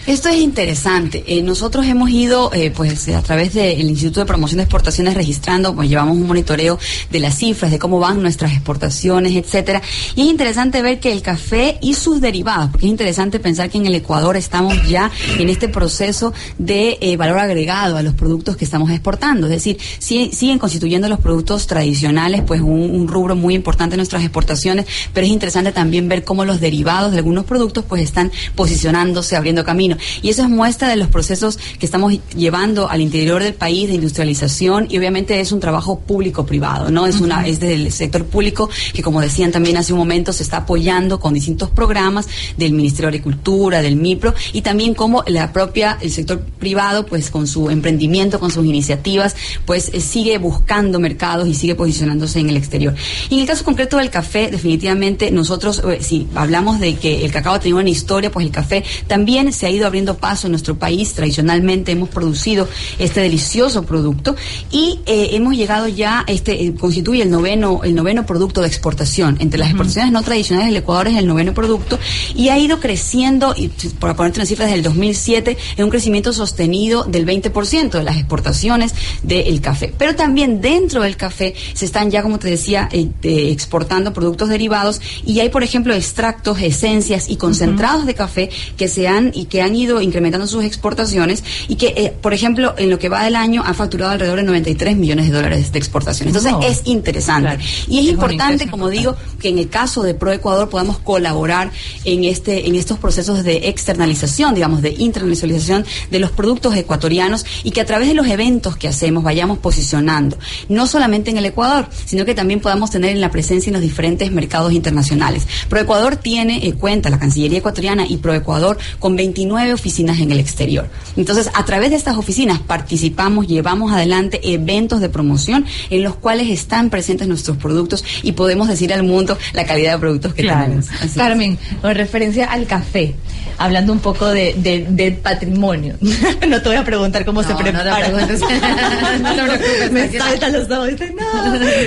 Esto 0.08 0.30
es 0.30 0.38
interesante. 0.38 1.24
Eh, 1.28 1.44
nosotros 1.44 1.86
hemos 1.86 2.10
ido, 2.10 2.52
eh, 2.54 2.72
pues, 2.76 3.08
a 3.10 3.22
través 3.22 3.54
del 3.54 3.82
Instituto 3.88 4.22
de 4.22 4.26
Promoción 4.26 4.58
de 4.58 4.64
Exportaciones 4.64 5.14
registrando, 5.14 5.76
pues, 5.76 5.88
llevamos 5.88 6.18
un 6.18 6.26
monitoreo 6.26 6.80
de 7.12 7.20
las 7.20 7.36
cifras, 7.38 7.70
de 7.70 7.78
cómo 7.78 8.00
van 8.00 8.20
nuestras 8.22 8.54
exportaciones, 8.54 9.36
etcétera. 9.36 9.84
Y 10.16 10.22
es 10.22 10.28
interesante 10.28 10.82
ver 10.82 11.00
que 11.00 11.12
el 11.12 11.22
café 11.22 11.78
y 11.82 11.94
sus 11.94 12.22
derivados, 12.22 12.72
porque 12.72 12.88
es 12.88 12.92
interesante 12.92 13.40
pensar 13.40 13.70
que 13.70 13.78
en 13.78 13.86
el 13.86 13.94
Ecuador 13.94 14.36
estamos 14.36 14.76
ya 14.90 15.12
en 15.38 15.48
este 15.48 15.70
proceso 15.70 16.34
de 16.58 16.98
eh, 17.02 17.16
valor 17.16 17.38
agregado 17.38 17.96
a 17.98 18.02
los 18.02 18.16
productos 18.16 18.58
que 18.58 18.66
estamos 18.66 18.90
exportando. 18.90 19.46
Es 19.46 19.52
decir, 19.52 19.78
si- 20.00 20.32
siguen 20.32 20.58
constituyendo 20.58 21.08
los 21.08 21.20
productos 21.20 21.68
tradicionales, 21.68 22.42
pues, 22.48 22.62
un, 22.62 22.90
un 22.96 23.08
rubro 23.08 23.36
muy 23.36 23.54
importante 23.54 23.94
en 23.94 23.98
nuestras 24.00 24.24
exportaciones, 24.24 24.88
pero 25.14 25.28
es 25.28 25.32
interesante 25.32 25.72
también 25.72 26.08
ver 26.10 26.24
cómo 26.24 26.46
los 26.46 26.60
derivados 26.60 27.12
de 27.12 27.18
algunos 27.20 27.46
productos, 27.46 27.86
pues, 27.88 28.02
están 28.02 28.32
posicionándose, 28.56 29.36
abriendo 29.36 29.64
camino. 29.64 29.89
Y 30.22 30.30
eso 30.30 30.44
es 30.44 30.50
muestra 30.50 30.90
de 30.90 30.96
los 30.96 31.08
procesos 31.08 31.58
que 31.80 31.86
estamos 31.86 32.14
llevando 32.36 32.90
al 32.90 33.02
interior 33.02 33.44
del 33.44 33.54
país 33.54 33.88
de 33.88 33.96
industrialización 33.96 34.88
y 34.90 34.98
obviamente 34.98 35.40
es 35.40 35.52
un 35.52 35.60
trabajo 35.60 36.00
público-privado, 36.00 36.92
¿no? 36.92 37.06
Es 37.08 37.20
una 37.22 37.46
es 37.48 37.60
del 37.60 37.92
sector 37.92 38.26
público 38.26 38.70
que 38.94 39.02
como 39.02 39.22
decían 39.22 39.52
también 39.52 39.78
hace 39.78 39.94
un 39.94 40.00
momento 40.00 40.34
se 40.34 40.44
está 40.44 40.58
apoyando 40.58 41.20
con 41.20 41.34
distintos 41.34 41.70
programas 41.70 42.28
del 42.58 42.74
Ministerio 42.74 43.10
de 43.10 43.18
Agricultura, 43.18 43.82
del 43.82 43.96
MIPRO 43.96 44.34
y 44.54 44.62
también 44.62 44.94
como 44.94 45.24
la 45.28 45.52
propia 45.54 45.98
el 46.02 46.12
sector 46.12 46.42
privado 46.42 47.06
pues 47.06 47.30
con 47.30 47.48
su 47.48 47.70
emprendimiento, 47.70 48.40
con 48.40 48.52
sus 48.52 48.66
iniciativas, 48.66 49.36
pues 49.66 49.90
eh, 49.94 50.02
sigue 50.02 50.38
buscando 50.38 51.00
mercados 51.00 51.48
y 51.48 51.54
sigue 51.54 51.76
posicionándose 51.76 52.40
en 52.40 52.50
el 52.50 52.58
exterior. 52.58 52.96
Y 53.30 53.36
en 53.36 53.42
el 53.42 53.48
caso 53.48 53.64
concreto 53.64 53.98
del 53.98 54.10
café, 54.10 54.50
definitivamente 54.52 55.32
nosotros 55.32 55.82
eh, 55.88 56.00
si 56.02 56.28
hablamos 56.36 56.80
de 56.80 56.96
que 56.96 57.26
el 57.26 57.32
cacao 57.32 57.54
ha 57.54 57.60
tenido 57.60 57.80
una 57.80 57.90
historia, 57.90 58.32
pues 58.32 58.46
el 58.46 58.52
café 58.52 58.84
también 59.08 59.52
se 59.54 59.66
ha 59.66 59.70
ido 59.70 59.79
abriendo 59.88 60.18
paso 60.18 60.48
en 60.48 60.52
nuestro 60.52 60.78
país. 60.78 61.14
Tradicionalmente 61.14 61.92
hemos 61.92 62.10
producido 62.10 62.68
este 62.98 63.22
delicioso 63.22 63.84
producto 63.84 64.36
y 64.72 65.00
eh, 65.06 65.30
hemos 65.34 65.56
llegado 65.56 65.88
ya, 65.88 66.24
este 66.28 66.66
eh, 66.66 66.74
constituye 66.76 67.24
el 67.24 67.30
noveno, 67.30 67.82
el 67.84 67.96
noveno 67.96 68.26
producto 68.26 68.62
de 68.62 68.68
exportación. 68.68 69.38
Entre 69.40 69.60
las 69.60 69.70
exportaciones 69.70 70.12
no 70.12 70.22
tradicionales, 70.22 70.70
el 70.70 70.78
Ecuador 70.78 71.08
es 71.08 71.18
el 71.18 71.28
noveno 71.28 71.54
producto 71.54 72.00
y 72.36 72.50
ha 72.50 72.58
ido 72.58 72.80
creciendo, 72.80 73.54
y, 73.56 73.70
por 74.00 74.16
ponerte 74.16 74.40
una 74.40 74.46
cifra, 74.46 74.66
desde 74.66 74.78
el 74.78 74.84
2007, 74.84 75.58
en 75.78 75.84
un 75.84 75.90
crecimiento 75.90 76.34
sostenido 76.34 77.04
del 77.04 77.26
20% 77.26 77.92
de 77.92 78.04
las 78.04 78.18
exportaciones 78.18 78.94
del 79.24 79.62
café. 79.62 79.94
Pero 79.98 80.16
también 80.16 80.62
dentro 80.62 81.04
del 81.04 81.18
café 81.18 81.54
se 81.74 81.86
están 81.86 82.12
ya, 82.12 82.22
como 82.22 82.40
te 82.40 82.50
decía, 82.50 82.90
eh, 82.92 83.10
eh, 83.24 83.52
exportando 83.52 84.14
productos 84.14 84.50
derivados 84.50 85.02
y 85.26 85.40
hay, 85.40 85.50
por 85.50 85.64
ejemplo, 85.64 85.94
extractos, 85.94 86.62
esencias 86.62 87.30
y 87.30 87.38
concentrados 87.38 88.06
de 88.06 88.14
café 88.14 88.50
que 88.78 88.88
se 88.88 89.08
han 89.08 89.32
y 89.34 89.46
que 89.46 89.62
han 89.62 89.69
han 89.70 89.76
ido 89.76 90.02
incrementando 90.02 90.48
sus 90.48 90.64
exportaciones 90.64 91.44
y 91.68 91.76
que, 91.76 91.94
eh, 91.96 92.14
por 92.22 92.34
ejemplo, 92.34 92.74
en 92.78 92.90
lo 92.90 93.00
que 93.00 93.10
va 93.10 93.24
del 93.24 93.36
año 93.36 93.64
ha 93.66 93.74
facturado 93.74 94.12
alrededor 94.12 94.40
de 94.40 94.44
93 94.44 94.98
millones 94.98 95.28
de 95.28 95.32
dólares 95.32 95.72
de 95.72 95.80
exportaciones. 95.80 96.36
Entonces 96.36 96.52
No. 96.52 96.62
es 96.68 96.82
interesante. 96.86 97.50
Claro. 97.50 97.62
Y 97.88 98.00
es, 98.00 98.06
importante, 98.06 98.70
como 98.70 98.90
digo, 98.90 99.16
que 99.40 99.50
en 99.50 99.60
el 99.60 99.70
caso 99.70 100.04
de 100.04 100.14
ProEcuador 100.14 100.70
podamos 100.70 101.00
colaborar 101.00 101.72
en 102.04 102.24
este 102.24 102.68
en 102.68 102.76
estos 102.76 102.98
procesos 103.00 103.44
de 103.44 103.70
externalización, 103.70 104.56
digamos, 104.56 104.82
de 104.82 104.92
internacionalización 104.98 105.86
de 106.10 106.20
los 106.20 106.32
productos 106.32 106.76
ecuatorianos 106.76 107.46
y 107.64 107.72
que 107.72 107.82
a 107.82 107.86
través 107.86 108.08
de 108.08 108.14
los 108.14 108.28
eventos 108.28 108.76
que 108.76 108.88
hacemos 108.88 109.24
vayamos 109.24 109.60
posicionando, 109.60 110.38
no 110.68 110.88
solamente 110.88 111.30
en 111.30 111.38
el 111.38 111.46
Ecuador, 111.46 111.88
sino 112.06 112.26
que 112.26 112.36
también 112.36 112.60
podamos 112.60 112.92
tener 112.92 113.12
en 113.12 113.22
la 113.22 113.32
presencia 113.32 113.70
en 113.70 113.74
los 113.74 113.82
diferentes 113.82 114.32
mercados 114.32 114.74
internacionales. 114.74 115.48
ProEcuador 115.70 116.16
tiene 116.16 116.66
eh, 116.66 116.74
cuenta, 116.74 117.10
la 117.10 117.20
Cancillería 117.20 117.60
ecuatoriana 117.60 118.06
y 118.08 118.18
ProEcuador, 118.18 118.78
con 119.00 119.16
29 119.16 119.59
oficinas 119.74 120.20
en 120.20 120.32
el 120.32 120.40
exterior. 120.40 120.88
Entonces, 121.18 121.50
a 121.54 121.66
través 121.66 121.90
de 121.92 121.96
estas 121.96 122.18
oficinas 122.18 122.60
participamos, 122.60 123.48
llevamos 123.48 123.92
adelante 123.92 124.40
eventos 124.44 125.02
de 125.02 125.10
promoción 125.10 125.66
en 125.90 126.04
los 126.04 126.16
cuales 126.16 126.50
están 126.50 126.90
presentes 126.90 127.28
nuestros 127.28 127.58
productos 127.58 128.04
y 128.24 128.32
podemos 128.34 128.68
decir 128.68 128.94
al 128.94 129.04
mundo 129.04 129.38
la 129.54 129.66
calidad 129.66 129.94
de 129.94 130.00
productos 130.00 130.34
que 130.34 130.44
Claro. 130.44 130.64
tenemos. 130.64 130.90
Así 130.90 131.06
es. 131.08 131.14
Carmen, 131.16 131.58
con 131.82 131.94
referencia 131.96 132.46
al 132.46 132.66
café, 132.66 133.16
hablando 133.58 133.92
un 133.94 134.00
poco 134.00 134.28
de, 134.28 135.20
patrimonio. 135.22 135.96
no 136.48 136.62
te 136.62 136.70
voy 136.70 136.78
a 136.78 136.84
preguntar 136.86 137.26
cómo 137.26 137.44
se 137.44 137.50
No, 137.50 137.56
no 137.56 137.64
prepara. 137.64 138.10
No 139.20 139.46
preocupes, 139.46 139.92
Me 139.92 140.12
saltan 140.18 140.54
los 140.54 140.70
ojos. 140.70 140.90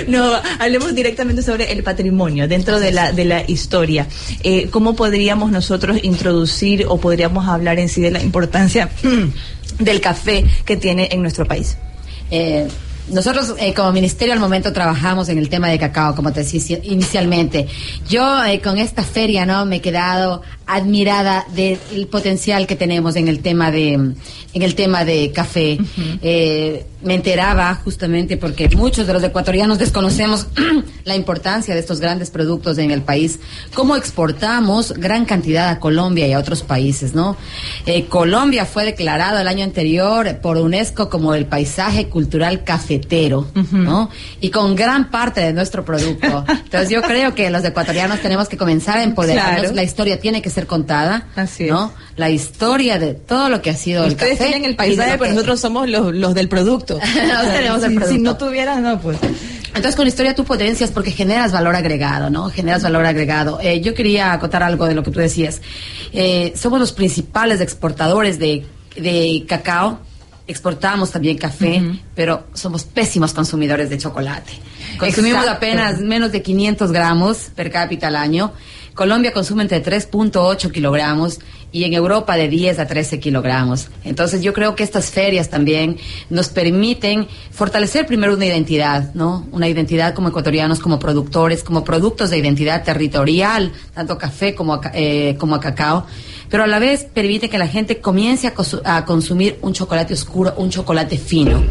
No, 0.07 0.31
no, 0.31 0.41
hablemos 0.59 0.93
directamente 0.95 1.41
sobre 1.41 1.71
el 1.71 1.83
patrimonio 1.83 2.47
dentro 2.47 2.79
de 2.79 2.91
la, 2.91 3.11
de 3.11 3.25
la 3.25 3.43
historia. 3.49 4.07
Eh, 4.43 4.67
¿Cómo 4.71 4.95
podríamos 4.95 5.51
nosotros 5.51 5.97
introducir 6.03 6.85
o 6.87 6.97
podríamos 6.99 7.47
hablar 7.47 7.62
en 7.67 7.89
sí 7.89 8.01
de 8.01 8.11
la 8.11 8.21
importancia 8.21 8.89
del 9.79 10.01
café 10.01 10.45
que 10.65 10.77
tiene 10.77 11.09
en 11.11 11.21
nuestro 11.21 11.45
país? 11.45 11.77
Eh, 12.29 12.67
nosotros 13.09 13.55
eh, 13.59 13.73
como 13.73 13.91
ministerio 13.91 14.33
al 14.33 14.39
momento 14.39 14.71
trabajamos 14.71 15.27
en 15.27 15.37
el 15.37 15.49
tema 15.49 15.67
de 15.67 15.77
cacao, 15.77 16.15
como 16.15 16.31
te 16.31 16.41
decía 16.41 16.79
inicialmente. 16.83 17.67
Yo 18.07 18.43
eh, 18.45 18.61
con 18.61 18.77
esta 18.77 19.03
feria 19.03 19.45
no 19.45 19.65
me 19.65 19.77
he 19.77 19.81
quedado 19.81 20.41
admirada 20.65 21.45
del 21.53 22.07
potencial 22.07 22.67
que 22.67 22.75
tenemos 22.75 23.15
en 23.15 23.27
el 23.27 23.39
tema 23.39 23.71
de 23.71 24.13
en 24.53 24.61
el 24.61 24.75
tema 24.75 25.03
de 25.03 25.31
café. 25.31 25.79
Eh, 26.21 26.85
me 27.01 27.15
enteraba 27.15 27.75
justamente 27.83 28.37
porque 28.37 28.69
muchos 28.69 29.05
de 29.07 29.13
los 29.13 29.23
ecuatorianos 29.23 29.77
desconocemos 29.77 30.47
la 31.03 31.15
importancia 31.15 31.73
de 31.73 31.79
estos 31.79 31.99
grandes 31.99 32.29
productos 32.29 32.77
en 32.77 32.91
el 32.91 33.01
país, 33.01 33.39
cómo 33.73 33.95
exportamos 33.95 34.93
gran 34.93 35.25
cantidad 35.25 35.69
a 35.69 35.79
Colombia 35.79 36.27
y 36.27 36.33
a 36.33 36.39
otros 36.39 36.63
países, 36.63 37.13
¿no? 37.13 37.35
Eh, 37.85 38.05
Colombia 38.05 38.65
fue 38.65 38.85
declarado 38.85 39.39
el 39.39 39.47
año 39.47 39.63
anterior 39.63 40.39
por 40.41 40.57
UNESCO 40.57 41.09
como 41.09 41.33
el 41.33 41.45
paisaje 41.45 42.07
cultural 42.07 42.63
cafetero, 42.63 43.47
¿no? 43.71 44.09
Y 44.39 44.49
con 44.49 44.75
gran 44.75 45.09
parte 45.09 45.41
de 45.41 45.51
nuestro 45.51 45.83
producto. 45.83 46.45
Entonces 46.49 46.89
yo 46.89 47.01
creo 47.01 47.35
que 47.35 47.49
los 47.49 47.63
ecuatorianos 47.65 48.21
tenemos 48.21 48.47
que 48.47 48.57
comenzar 48.57 48.99
a 48.99 49.03
empoderarnos. 49.03 49.59
Claro. 49.59 49.75
La 49.75 49.83
historia 49.83 50.19
tiene 50.19 50.41
que 50.41 50.49
ser 50.53 50.67
contada, 50.67 51.27
Así 51.35 51.65
es. 51.65 51.71
¿no? 51.71 51.91
La 52.15 52.29
historia 52.29 52.99
de 52.99 53.13
todo 53.13 53.49
lo 53.49 53.61
que 53.61 53.69
ha 53.71 53.75
sido 53.75 54.05
Ustedes 54.05 54.33
el 54.33 54.37
café. 54.37 54.49
tienen 54.49 54.69
el 54.69 54.75
paisaje, 54.75 55.11
pero 55.17 55.23
que- 55.23 55.29
nosotros 55.31 55.59
somos 55.59 55.89
los, 55.89 56.13
los 56.13 56.33
del 56.33 56.47
producto. 56.47 56.99
Tenemos 57.53 57.83
el 57.83 57.89
Si- 57.89 57.89
Si 57.89 57.95
producto. 57.95 58.23
no 58.23 58.37
tuvieran, 58.37 58.83
no, 58.83 58.99
pues. 59.01 59.17
Entonces, 59.67 59.95
con 59.95 60.07
historia 60.07 60.35
tú 60.35 60.45
potencias 60.45 60.91
porque 60.91 61.09
generas 61.11 61.51
valor 61.51 61.75
agregado, 61.75 62.29
¿no? 62.29 62.49
Generas 62.51 62.83
valor 62.83 63.05
agregado. 63.07 63.59
Eh, 63.59 63.81
yo 63.81 63.95
quería 63.95 64.31
acotar 64.31 64.61
algo 64.61 64.85
de 64.85 64.93
lo 64.93 65.01
que 65.03 65.09
tú 65.09 65.19
decías. 65.19 65.61
Eh, 66.13 66.53
somos 66.55 66.79
los 66.79 66.91
principales 66.91 67.59
exportadores 67.59 68.37
de, 68.37 68.65
de 68.95 69.43
cacao. 69.47 69.99
Exportamos 70.45 71.09
también 71.09 71.37
café, 71.37 71.81
pero 72.15 72.47
somos 72.53 72.83
pésimos 72.83 73.33
consumidores 73.33 73.89
de 73.89 73.97
chocolate. 73.97 74.51
Consumimos 74.99 75.43
Exacto. 75.43 75.57
apenas 75.65 75.99
menos 76.01 76.31
de 76.33 76.41
500 76.41 76.91
gramos 76.91 77.37
per 77.55 77.71
cápita 77.71 78.07
al 78.09 78.17
año. 78.17 78.51
Colombia 78.93 79.33
consume 79.33 79.63
entre 79.63 79.83
3.8 79.83 80.71
kilogramos 80.71 81.39
y 81.71 81.85
en 81.85 81.93
Europa 81.93 82.35
de 82.35 82.47
10 82.47 82.77
a 82.79 82.87
13 82.87 83.19
kilogramos. 83.19 83.87
Entonces 84.03 84.43
yo 84.43 84.53
creo 84.53 84.75
que 84.75 84.83
estas 84.83 85.09
ferias 85.09 85.49
también 85.49 85.97
nos 86.29 86.49
permiten 86.49 87.27
fortalecer 87.51 88.05
primero 88.05 88.35
una 88.35 88.45
identidad, 88.45 89.13
¿no? 89.15 89.47
Una 89.51 89.67
identidad 89.67 90.13
como 90.13 90.29
ecuatorianos, 90.29 90.79
como 90.79 90.99
productores, 90.99 91.63
como 91.63 91.83
productos 91.83 92.29
de 92.29 92.37
identidad 92.37 92.83
territorial, 92.83 93.71
tanto 93.95 94.17
café 94.19 94.53
como 94.53 94.79
eh, 94.93 95.35
como 95.39 95.59
cacao, 95.59 96.05
pero 96.53 96.65
a 96.65 96.67
la 96.67 96.77
vez 96.77 97.03
permite 97.11 97.49
que 97.49 97.57
la 97.57 97.67
gente 97.67 97.97
comience 97.99 98.45
a, 98.45 98.97
a 98.97 99.05
consumir 99.05 99.57
un 99.63 99.73
chocolate 99.73 100.13
oscuro, 100.13 100.53
un 100.57 100.69
chocolate 100.69 101.17
fino. 101.17 101.63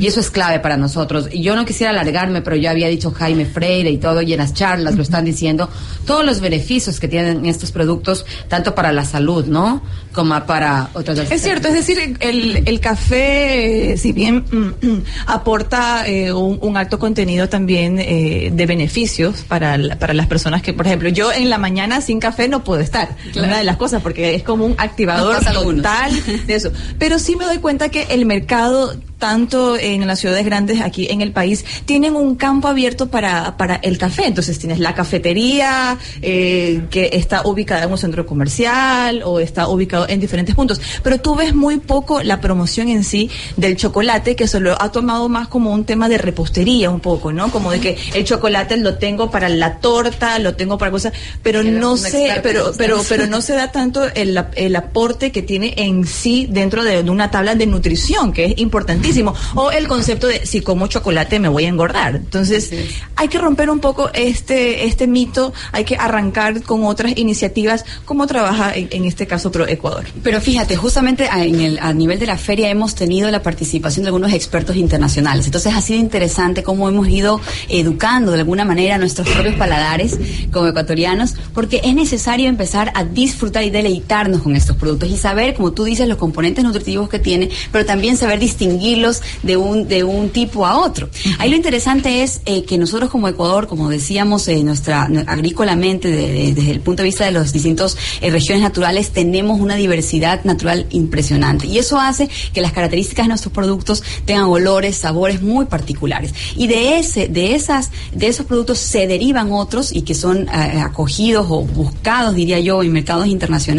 Y 0.00 0.08
eso 0.08 0.18
es 0.18 0.30
clave 0.32 0.58
para 0.58 0.76
nosotros. 0.76 1.28
Y 1.30 1.42
yo 1.42 1.54
no 1.54 1.64
quisiera 1.64 1.92
alargarme, 1.92 2.42
pero 2.42 2.56
yo 2.56 2.68
había 2.68 2.88
dicho 2.88 3.12
Jaime 3.12 3.46
Freire 3.46 3.88
y 3.90 3.98
todo, 3.98 4.22
y 4.22 4.32
en 4.32 4.38
las 4.40 4.52
charlas 4.52 4.96
lo 4.96 5.02
están 5.02 5.24
diciendo, 5.24 5.70
todos 6.06 6.24
los 6.24 6.40
beneficios 6.40 6.98
que 6.98 7.06
tienen 7.06 7.46
estos 7.46 7.70
productos, 7.70 8.26
tanto 8.48 8.74
para 8.74 8.90
la 8.92 9.04
salud, 9.04 9.44
¿no? 9.46 9.80
Como 10.12 10.34
para 10.46 10.88
otros 10.94 11.18
Es 11.30 11.42
cierto, 11.42 11.68
es 11.68 11.74
decir, 11.74 12.16
el, 12.18 12.62
el 12.66 12.80
café, 12.80 13.92
eh, 13.92 13.96
si 13.96 14.10
bien 14.12 14.44
mm, 14.50 14.96
aporta 15.28 16.06
eh, 16.08 16.32
un, 16.32 16.58
un 16.62 16.76
alto 16.76 16.98
contenido 16.98 17.48
también 17.48 17.98
eh, 18.00 18.50
de 18.52 18.66
beneficios 18.66 19.44
para, 19.46 19.76
la- 19.78 19.98
para 19.98 20.14
las 20.14 20.26
personas 20.26 20.62
que, 20.62 20.72
por 20.72 20.86
ejemplo, 20.86 21.08
yo 21.10 21.32
en 21.32 21.50
la 21.50 21.58
mañana 21.58 22.00
sin 22.00 22.18
café 22.20 22.48
no 22.48 22.64
puedo 22.64 22.80
estar, 22.80 23.14
Claro. 23.32 23.48
una 23.48 23.58
de 23.58 23.64
las 23.64 23.76
cosas, 23.76 24.02
porque 24.02 24.15
es 24.16 24.42
como 24.42 24.64
un 24.66 24.74
activador 24.78 25.36
algunos. 25.46 25.82
total 25.82 26.46
de 26.46 26.54
eso. 26.54 26.72
Pero 26.98 27.18
sí 27.18 27.36
me 27.36 27.44
doy 27.44 27.58
cuenta 27.58 27.88
que 27.88 28.04
el 28.10 28.26
mercado 28.26 28.94
tanto 29.18 29.76
en 29.76 30.06
las 30.06 30.20
ciudades 30.20 30.44
grandes 30.44 30.80
aquí 30.80 31.08
en 31.10 31.20
el 31.20 31.32
país, 31.32 31.64
tienen 31.84 32.14
un 32.14 32.36
campo 32.36 32.68
abierto 32.68 33.08
para, 33.08 33.56
para 33.56 33.76
el 33.76 33.98
café. 33.98 34.26
Entonces 34.26 34.58
tienes 34.58 34.78
la 34.78 34.94
cafetería 34.94 35.98
eh, 36.22 36.82
que 36.90 37.10
está 37.12 37.42
ubicada 37.46 37.84
en 37.84 37.92
un 37.92 37.98
centro 37.98 38.26
comercial 38.26 39.22
o 39.24 39.40
está 39.40 39.68
ubicado 39.68 40.06
en 40.08 40.20
diferentes 40.20 40.54
puntos. 40.54 40.80
Pero 41.02 41.20
tú 41.20 41.34
ves 41.34 41.54
muy 41.54 41.78
poco 41.78 42.22
la 42.22 42.40
promoción 42.40 42.88
en 42.88 43.04
sí 43.04 43.30
del 43.56 43.76
chocolate, 43.76 44.36
que 44.36 44.48
se 44.48 44.60
lo 44.60 44.80
ha 44.80 44.92
tomado 44.92 45.28
más 45.28 45.48
como 45.48 45.72
un 45.72 45.84
tema 45.84 46.08
de 46.08 46.18
repostería 46.18 46.90
un 46.90 47.00
poco, 47.00 47.32
¿no? 47.32 47.50
Como 47.50 47.70
de 47.70 47.80
que 47.80 47.96
el 48.14 48.24
chocolate 48.24 48.76
lo 48.76 48.96
tengo 48.98 49.30
para 49.30 49.48
la 49.48 49.78
torta, 49.78 50.38
lo 50.38 50.54
tengo 50.54 50.78
para 50.78 50.90
cosas, 50.90 51.12
pero 51.42 51.62
no 51.62 51.96
sé, 51.96 52.40
pero, 52.42 52.72
pero, 52.76 53.02
pero 53.08 53.26
no 53.26 53.40
se 53.40 53.54
da 53.54 53.72
tanto 53.72 54.05
el, 54.14 54.38
el 54.54 54.76
aporte 54.76 55.32
que 55.32 55.42
tiene 55.42 55.74
en 55.76 56.06
sí 56.06 56.46
dentro 56.50 56.84
de, 56.84 57.02
de 57.02 57.10
una 57.10 57.30
tabla 57.30 57.54
de 57.54 57.66
nutrición, 57.66 58.32
que 58.32 58.46
es 58.46 58.58
importantísimo. 58.58 59.34
O 59.54 59.70
el 59.70 59.88
concepto 59.88 60.26
de 60.26 60.46
si 60.46 60.60
como 60.60 60.86
chocolate 60.86 61.38
me 61.38 61.48
voy 61.48 61.64
a 61.64 61.68
engordar. 61.68 62.16
Entonces, 62.16 62.70
hay 63.16 63.28
que 63.28 63.38
romper 63.38 63.70
un 63.70 63.80
poco 63.80 64.10
este, 64.12 64.86
este 64.86 65.06
mito, 65.06 65.52
hay 65.72 65.84
que 65.84 65.96
arrancar 65.96 66.62
con 66.62 66.84
otras 66.84 67.16
iniciativas, 67.16 67.84
como 68.04 68.26
trabaja 68.26 68.74
en, 68.74 68.88
en 68.90 69.04
este 69.04 69.26
caso 69.26 69.50
Pro 69.50 69.66
Ecuador. 69.66 70.04
Pero 70.22 70.40
fíjate, 70.40 70.76
justamente 70.76 71.28
a, 71.30 71.44
en 71.44 71.60
el, 71.60 71.78
a 71.78 71.92
nivel 71.92 72.18
de 72.18 72.26
la 72.26 72.38
feria 72.38 72.70
hemos 72.70 72.94
tenido 72.94 73.30
la 73.30 73.42
participación 73.42 74.04
de 74.04 74.08
algunos 74.08 74.32
expertos 74.32 74.76
internacionales. 74.76 75.46
Entonces 75.46 75.74
ha 75.74 75.80
sido 75.80 75.98
interesante 76.00 76.62
cómo 76.62 76.88
hemos 76.88 77.08
ido 77.08 77.40
educando 77.68 78.32
de 78.32 78.38
alguna 78.38 78.64
manera 78.64 78.98
nuestros 78.98 79.28
propios 79.28 79.54
paladares 79.54 80.18
como 80.52 80.66
ecuatorianos, 80.68 81.34
porque 81.54 81.80
es 81.84 81.94
necesario 81.94 82.48
empezar 82.48 82.92
a 82.94 83.04
disfrutar 83.04 83.64
y 83.64 83.70
deleitarnos 84.00 84.42
con 84.42 84.54
estos 84.56 84.76
productos 84.76 85.08
y 85.10 85.16
saber, 85.16 85.54
como 85.54 85.72
tú 85.72 85.84
dices, 85.84 86.06
los 86.08 86.18
componentes 86.18 86.64
nutritivos 86.64 87.08
que 87.08 87.18
tiene, 87.18 87.48
pero 87.72 87.84
también 87.86 88.16
saber 88.16 88.38
distinguirlos 88.38 89.22
de 89.42 89.56
un, 89.56 89.88
de 89.88 90.04
un 90.04 90.28
tipo 90.30 90.66
a 90.66 90.78
otro. 90.78 91.08
Ahí 91.38 91.50
lo 91.50 91.56
interesante 91.56 92.22
es 92.22 92.40
eh, 92.46 92.64
que 92.64 92.78
nosotros 92.78 93.10
como 93.10 93.28
Ecuador, 93.28 93.66
como 93.66 93.88
decíamos, 93.88 94.48
eh, 94.48 94.62
nuestra 94.62 95.08
agrícolamente, 95.26 96.08
de- 96.10 96.32
de- 96.32 96.52
desde 96.54 96.70
el 96.72 96.80
punto 96.80 97.02
de 97.02 97.08
vista 97.08 97.24
de 97.24 97.32
las 97.32 97.52
distintas 97.52 97.96
eh, 98.20 98.30
regiones 98.30 98.62
naturales, 98.62 99.10
tenemos 99.10 99.60
una 99.60 99.76
diversidad 99.76 100.44
natural 100.44 100.86
impresionante. 100.90 101.66
Y 101.66 101.78
eso 101.78 101.98
hace 101.98 102.28
que 102.52 102.60
las 102.60 102.72
características 102.72 103.24
de 103.24 103.28
nuestros 103.28 103.52
productos 103.52 104.02
tengan 104.24 104.44
olores, 104.44 104.96
sabores 104.96 105.42
muy 105.42 105.66
particulares. 105.66 106.34
Y 106.56 106.66
de 106.66 106.98
ese, 106.98 107.28
de 107.28 107.54
esas, 107.54 107.90
de 108.12 108.26
esos 108.28 108.46
productos 108.46 108.78
se 108.78 109.06
derivan 109.06 109.52
otros 109.52 109.92
y 109.94 110.02
que 110.02 110.14
son 110.14 110.48
eh, 110.48 110.80
acogidos 110.80 111.46
o 111.48 111.62
buscados, 111.62 112.34
diría 112.34 112.60
yo, 112.60 112.82
en 112.82 112.92
mercados 112.92 113.26
internacionales 113.26 113.75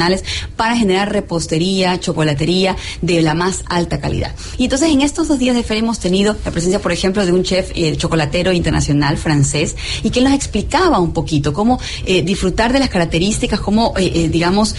para 0.56 0.76
generar 0.78 1.12
repostería, 1.12 2.00
chocolatería 2.00 2.76
de 3.02 3.22
la 3.22 3.34
más 3.34 3.64
alta 3.68 4.00
calidad. 4.00 4.34
Y 4.58 4.66
entonces 4.66 4.90
en 4.90 5.02
estos 5.02 5.28
dos 5.28 5.40
días 5.40 5.56
de 5.56 5.64
feria 5.64 5.84
hemos 5.84 6.00
tenido 6.00 6.36
la 6.46 6.52
presencia, 6.52 6.80
por 6.82 6.92
ejemplo, 6.92 7.26
de 7.26 7.32
un 7.32 7.44
chef 7.44 7.72
eh, 7.76 7.96
chocolatero 7.98 8.52
internacional 8.54 9.18
francés 9.18 9.76
y 10.04 10.10
que 10.10 10.22
nos 10.22 10.34
explicaba 10.34 11.00
un 11.00 11.14
poquito 11.14 11.54
cómo 11.54 11.80
eh, 12.06 12.22
disfrutar 12.22 12.74
de 12.74 12.80
las 12.80 12.90
características, 12.90 13.60
cómo, 13.60 13.94
eh, 13.98 14.30
digamos, 14.32 14.76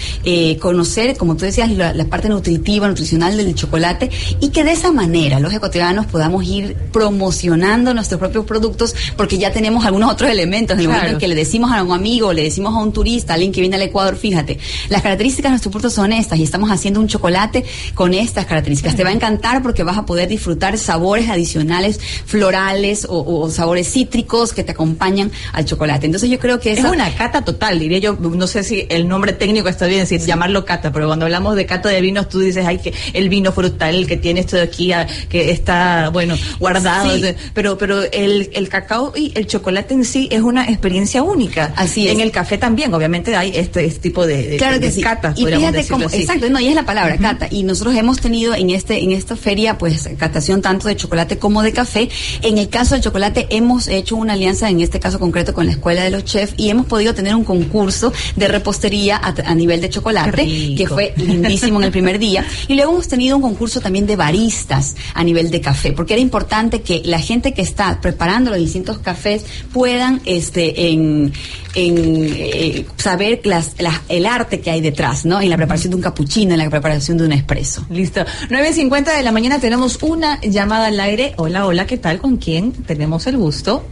conocer, 0.61 1.17
como 1.17 1.37
tú 1.37 1.45
decías, 1.45 1.71
la, 1.71 1.93
la 1.95 2.05
parte 2.05 2.29
nutritiva, 2.29 2.89
nutricional 2.89 3.37
del 3.37 3.55
chocolate 3.55 4.11
y 4.41 4.49
que 4.51 4.65
de 4.65 4.73
esa 4.73 4.93
manera 4.93 5.41
los 5.41 5.53
ecuatorianos 5.53 6.07
podamos 6.07 6.45
ir 6.45 6.77
promocionando 6.93 7.95
nuestros 7.95 8.19
propios 8.21 8.45
productos 8.45 8.95
porque 9.17 9.39
ya 9.39 9.53
tenemos 9.53 9.85
algunos 9.85 10.13
otros 10.13 10.31
elementos. 10.31 10.75
En 10.75 10.81
el 10.81 10.87
Claro. 10.87 11.01
momento 11.03 11.17
en 11.17 11.21
que 11.21 11.29
le 11.29 11.35
decimos 11.35 11.71
a 11.73 11.83
un 11.83 11.93
amigo, 11.93 12.33
le 12.33 12.43
decimos 12.45 12.75
a 12.75 12.79
un 12.79 12.93
turista, 12.93 13.33
a 13.33 13.35
alguien 13.35 13.53
que 13.53 13.61
viene 13.61 13.77
al 13.77 13.83
Ecuador, 13.83 14.17
fíjate, 14.17 14.59
las 14.89 15.03
características 15.09 15.49
de 15.49 15.53
nuestros 15.53 15.73
productos 15.73 15.95
son 15.95 16.13
estas 16.13 16.39
y 16.39 16.43
estamos 16.43 16.71
haciendo 16.71 17.01
un 17.01 17.09
chocolate 17.09 17.65
con 17.95 18.13
estas 18.13 18.45
características. 18.47 18.95
Te 18.95 19.05
va 19.05 19.11
a 19.11 19.13
encantar 19.15 19.63
porque 19.63 19.83
vas 19.83 19.97
a 19.97 20.05
poder 20.05 20.29
disfrutar 20.29 20.77
sabores 20.77 21.29
adicionales, 21.31 21.99
florales 22.27 23.07
o, 23.09 23.25
o 23.43 23.51
sabores 23.51 23.91
cítricos 23.91 24.53
que 24.53 24.63
te 24.65 24.73
acompañan 24.73 25.31
al 25.53 25.65
chocolate. 25.65 26.07
Entonces 26.07 26.29
yo 26.31 26.39
creo 26.39 26.61
que 26.61 26.73
Es 26.73 26.81
esa- 26.81 26.91
una 26.91 27.11
cata 27.15 27.43
total, 27.43 27.79
diría 27.79 27.99
yo. 27.99 28.17
No 28.21 28.47
sé 28.47 28.63
si 28.63 28.87
el 28.91 29.09
nombre 29.09 29.33
técnico 29.33 29.69
está 29.69 29.87
bien 29.87 30.01
decir 30.01 30.21
llamarlo 30.21 30.65
cata, 30.65 30.93
pero 30.93 31.07
cuando 31.07 31.25
hablamos 31.25 31.57
de 31.57 31.65
cata 31.67 31.89
de 31.89 32.01
vinos, 32.03 32.29
tú 32.29 32.41
dices, 32.41 32.67
ay, 32.67 32.79
que 32.79 32.93
el 33.15 33.29
vino 33.31 33.51
frutal, 33.53 33.95
el 33.95 34.07
que 34.07 34.17
tiene 34.19 34.41
esto 34.41 34.57
de 34.57 34.63
aquí, 34.63 34.93
ah, 34.93 35.07
que 35.31 35.51
está, 35.51 36.11
bueno, 36.11 36.37
guardado. 36.59 37.11
Sí. 37.17 37.23
Pero, 37.55 37.79
pero 37.79 38.03
el, 38.03 38.51
el 38.53 38.69
cacao 38.69 39.13
y 39.17 39.33
el 39.35 39.47
chocolate 39.47 39.95
en 39.95 40.05
sí 40.05 40.29
es 40.31 40.43
una 40.43 40.69
experiencia 40.69 41.23
única. 41.23 41.73
Así 41.77 42.07
es. 42.09 42.13
En 42.15 42.21
el 42.21 42.31
café 42.31 42.59
también, 42.59 42.93
obviamente, 42.93 43.35
hay 43.37 43.53
este, 43.57 43.85
este 43.87 44.01
tipo 44.01 44.27
de, 44.27 44.47
de- 44.47 44.57
Claro 44.59 44.75
que 44.79 44.87
de 44.87 44.93
sí. 44.93 44.98
Catas, 45.01 45.39
y 45.39 45.47
fíjate 45.47 45.87
cómo, 45.87 46.07
así. 46.07 46.19
exacto, 46.19 46.49
no, 46.51 46.61
y 46.61 46.69
es 46.69 46.75
la 46.75 46.85
palabra, 46.85 47.17
cata. 47.17 47.49
Y 47.51 47.63
nosotros 47.63 47.97
hemos 47.97 48.21
tenido 48.21 48.55
en 48.55 48.71
este, 48.71 49.03
en 49.03 49.13
esta 49.13 49.37
feria, 49.37 49.79
pues, 49.79 50.09
catación 50.19 50.63
tanto 50.63 50.89
de 50.89 50.97
chocolate 50.97 51.39
como 51.39 51.63
de 51.63 51.73
café. 51.73 52.09
En 52.43 52.59
el 52.59 52.69
caso 52.69 52.95
del 52.95 53.03
chocolate, 53.03 53.47
hemos 53.51 53.89
hecho 53.89 54.17
una 54.17 54.35
alianza, 54.35 54.69
en 54.71 54.81
este 54.81 55.01
caso 55.01 55.19
concreto, 55.19 55.55
con 55.55 55.67
la 55.67 55.73
Escuela 55.73 56.03
de 56.03 56.11
los 56.11 56.25
Chefs, 56.25 56.55
y 56.57 56.71
hemos 56.71 56.87
podido 56.87 57.15
tener 57.15 57.35
un 57.35 57.45
concurso 57.45 58.13
de 58.37 58.49
repostería 58.49 59.17
a, 59.17 59.35
a 59.45 59.55
nivel 59.55 59.81
de 59.81 59.91
chocolate, 59.91 60.75
que 60.77 60.87
fue 60.89 61.15
lindísimo 61.17 61.79
en 61.79 61.85
el 61.85 61.91
primer 61.91 62.19
día. 62.19 62.45
Y 62.67 62.75
luego 62.75 62.93
hemos 62.93 63.09
tenido 63.09 63.37
un 63.37 63.43
concurso 63.43 63.81
también 63.81 64.07
de 64.07 64.17
baristas 64.17 64.97
a 65.15 65.25
nivel 65.25 65.51
de 65.51 65.61
café, 65.61 65.93
porque 65.93 66.15
era 66.15 66.23
importante 66.23 66.83
que 66.83 67.03
la 67.05 67.21
gente 67.21 67.53
que 67.53 67.63
está 67.63 68.01
preparando 68.01 68.51
los 68.51 68.59
distintos 68.59 68.99
cafés 68.99 69.45
puedan, 69.73 70.21
este, 70.25 70.91
en, 70.91 71.33
en 71.79 72.27
eh, 72.37 72.87
saber 72.97 73.41
las, 73.45 73.81
las- 73.81 74.01
el 74.09 74.27
arte 74.27 74.61
que 74.61 74.71
hay 74.71 74.81
detrás, 74.81 75.25
¿no? 75.25 75.41
En 75.41 75.49
la 75.49 75.57
preparación 75.57 75.91
de 75.91 75.97
un 75.97 76.03
capuchino, 76.03 76.53
en 76.55 76.59
la 76.59 76.69
preparación 76.71 77.19
de 77.19 77.25
un 77.25 77.33
espresso. 77.33 77.87
Listo. 77.91 78.21
9.50 78.49 79.17
de 79.17 79.23
la 79.23 79.33
mañana 79.33 79.61
tenemos 79.61 80.03
una 80.03 80.41
llamada 80.41 80.87
al 80.89 80.99
aire. 80.99 81.35
Hola, 81.37 81.67
hola, 81.67 81.87
¿qué 81.87 81.97
tal? 81.97 82.19
¿Con 82.19 82.37
quién 82.37 82.73
tenemos 82.73 83.27
el 83.27 83.37
gusto? 83.37 83.85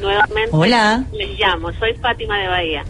Nuevamente 0.00 0.50
Hola. 0.52 1.04
les 1.12 1.38
llamo, 1.38 1.72
soy 1.78 1.94
Fátima 1.94 2.38
de 2.38 2.48
Bahía. 2.48 2.84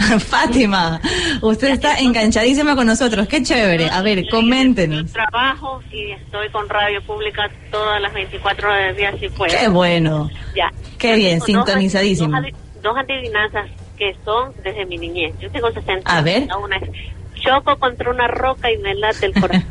Fátima, 0.18 1.00
usted 1.42 1.68
está 1.70 1.98
enganchadísima 1.98 2.74
con 2.74 2.86
nosotros. 2.86 3.28
Qué 3.28 3.42
chévere. 3.42 3.90
A 3.90 4.00
ver, 4.02 4.26
coméntenos. 4.30 5.06
Yo 5.06 5.12
trabajo 5.12 5.82
y 5.92 6.12
estoy 6.12 6.48
con 6.50 6.68
radio 6.68 7.02
pública 7.02 7.50
todas 7.70 8.00
las 8.00 8.12
24 8.14 8.68
horas 8.68 8.86
del 8.88 8.96
día 8.96 9.12
si 9.20 9.28
puedo. 9.28 9.52
Qué 9.54 9.68
bueno. 9.68 10.30
Ya. 10.56 10.72
Qué 10.98 11.16
bien, 11.16 11.40
sintonizadísimo. 11.40 12.40
Dos 12.82 12.96
adivinanzas 12.96 13.66
que 14.00 14.16
son 14.24 14.52
desde 14.64 14.86
mi 14.86 14.96
niñez. 14.96 15.34
Yo 15.40 15.50
tengo 15.50 15.70
60 15.70 16.10
A 16.10 16.22
ver. 16.22 16.48
Una 16.58 16.76
es, 16.78 16.88
choco 17.34 17.78
contra 17.78 18.10
una 18.10 18.26
roca 18.28 18.72
y 18.72 18.78
me 18.78 18.94
late 18.94 19.26
el 19.26 19.34
corazón. 19.34 19.62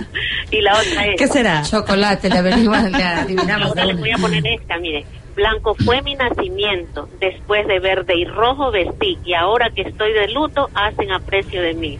y 0.50 0.60
la 0.62 0.72
otra 0.72 1.04
es... 1.04 1.16
¿Qué 1.18 1.28
será? 1.28 1.62
Chocolate, 1.62 2.30
le 2.30 2.38
averiguamos, 2.38 2.90
le 2.90 3.02
adivinamos. 3.04 3.68
Ahora 3.68 3.84
les 3.84 4.00
voy 4.00 4.10
a 4.10 4.16
poner 4.16 4.46
esta, 4.46 4.78
mire. 4.78 5.04
Blanco 5.36 5.74
fue 5.84 6.00
mi 6.00 6.14
nacimiento, 6.14 7.08
después 7.20 7.66
de 7.66 7.78
verde 7.80 8.16
y 8.16 8.24
rojo 8.24 8.70
vestí, 8.70 9.18
y 9.24 9.34
ahora 9.34 9.68
que 9.74 9.82
estoy 9.82 10.12
de 10.12 10.28
luto, 10.28 10.70
hacen 10.74 11.10
aprecio 11.10 11.60
de 11.60 11.74
mí. 11.74 11.98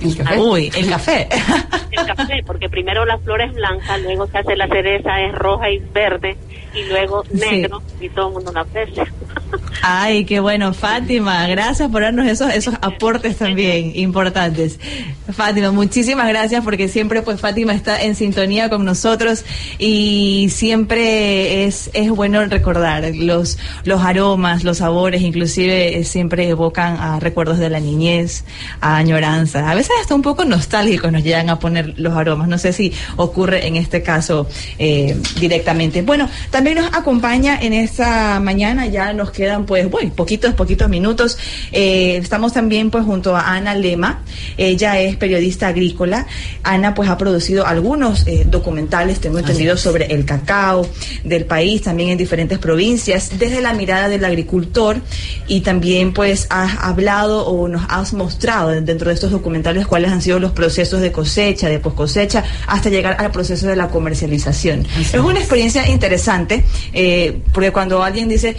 El 0.00 0.16
café. 0.16 0.38
Uy, 0.38 0.70
el 0.76 0.88
café. 0.88 1.28
El 1.90 2.06
café, 2.06 2.42
porque 2.46 2.68
primero 2.68 3.04
la 3.04 3.18
flor 3.18 3.42
es 3.42 3.52
blanca, 3.52 3.98
luego 3.98 4.28
se 4.28 4.38
hace 4.38 4.54
la 4.54 4.68
cereza, 4.68 5.20
es 5.20 5.34
roja 5.34 5.68
y 5.68 5.78
verde, 5.78 6.36
y 6.76 6.84
luego 6.88 7.24
Sí. 7.32 7.38
negro, 7.38 7.82
y 8.00 8.08
todo 8.10 8.28
el 8.28 8.34
mundo 8.34 8.52
la 8.52 8.60
aprecia. 8.60 9.06
Ay, 9.82 10.24
qué 10.24 10.40
bueno, 10.40 10.72
Fátima. 10.74 11.46
Gracias 11.46 11.88
por 11.90 12.02
darnos 12.02 12.26
esos, 12.26 12.52
esos 12.52 12.74
aportes 12.82 13.36
también 13.36 13.92
importantes. 13.94 14.78
Fátima, 15.32 15.70
muchísimas 15.70 16.26
gracias 16.28 16.64
porque 16.64 16.88
siempre 16.88 17.22
pues 17.22 17.40
Fátima 17.40 17.72
está 17.72 18.02
en 18.02 18.14
sintonía 18.14 18.68
con 18.68 18.84
nosotros 18.84 19.44
y 19.78 20.48
siempre 20.50 21.64
es, 21.64 21.90
es 21.92 22.10
bueno 22.10 22.44
recordar 22.46 23.04
los, 23.14 23.58
los 23.84 24.02
aromas, 24.02 24.64
los 24.64 24.78
sabores, 24.78 25.22
inclusive 25.22 25.98
eh, 25.98 26.04
siempre 26.04 26.48
evocan 26.48 26.96
a 26.98 27.20
recuerdos 27.20 27.58
de 27.58 27.70
la 27.70 27.78
niñez, 27.80 28.44
a 28.80 28.96
añoranza. 28.96 29.70
A 29.70 29.74
veces 29.74 29.92
hasta 30.00 30.14
un 30.14 30.22
poco 30.22 30.44
nostálgicos 30.44 31.12
nos 31.12 31.22
llegan 31.22 31.48
a 31.50 31.58
poner 31.60 31.94
los 31.98 32.14
aromas. 32.14 32.48
No 32.48 32.58
sé 32.58 32.72
si 32.72 32.92
ocurre 33.16 33.66
en 33.66 33.76
este 33.76 34.02
caso 34.02 34.48
eh, 34.78 35.16
directamente. 35.38 36.02
Bueno, 36.02 36.28
también 36.50 36.65
nos 36.74 36.92
acompaña 36.92 37.58
en 37.60 37.72
esta 37.72 38.40
mañana, 38.40 38.86
ya 38.86 39.12
nos 39.12 39.30
quedan 39.30 39.66
pues, 39.66 39.90
bueno, 39.90 40.12
poquitos, 40.14 40.54
poquitos 40.54 40.88
minutos. 40.88 41.38
Eh, 41.72 42.16
estamos 42.16 42.52
también 42.52 42.90
pues 42.90 43.04
junto 43.04 43.36
a 43.36 43.54
Ana 43.54 43.74
Lema, 43.74 44.22
ella 44.56 44.98
es 44.98 45.16
periodista 45.16 45.68
agrícola. 45.68 46.26
Ana 46.62 46.94
pues 46.94 47.08
ha 47.08 47.18
producido 47.18 47.66
algunos 47.66 48.26
eh, 48.26 48.46
documentales, 48.48 49.20
tengo 49.20 49.38
entendido, 49.38 49.76
sobre 49.76 50.06
el 50.06 50.24
cacao 50.24 50.86
del 51.24 51.44
país, 51.44 51.82
también 51.82 52.10
en 52.10 52.18
diferentes 52.18 52.58
provincias, 52.58 53.38
desde 53.38 53.60
la 53.60 53.72
mirada 53.72 54.08
del 54.08 54.24
agricultor 54.24 54.96
y 55.46 55.60
también 55.60 56.12
pues 56.12 56.46
has 56.50 56.78
hablado 56.80 57.46
o 57.46 57.68
nos 57.68 57.84
has 57.88 58.12
mostrado 58.12 58.70
dentro 58.70 59.08
de 59.08 59.14
estos 59.14 59.30
documentales 59.30 59.86
cuáles 59.86 60.10
han 60.10 60.22
sido 60.22 60.38
los 60.38 60.52
procesos 60.52 61.00
de 61.00 61.12
cosecha, 61.12 61.68
de 61.68 61.78
post 61.78 61.96
cosecha, 61.96 62.44
hasta 62.66 62.88
llegar 62.88 63.16
al 63.18 63.30
proceso 63.30 63.66
de 63.66 63.76
la 63.76 63.88
comercialización. 63.88 64.86
Es 64.98 65.14
una 65.14 65.38
experiencia 65.38 65.88
interesante 65.88 66.55
eh, 66.92 67.38
porque 67.52 67.72
cuando 67.72 68.02
alguien 68.02 68.28
dice, 68.28 68.56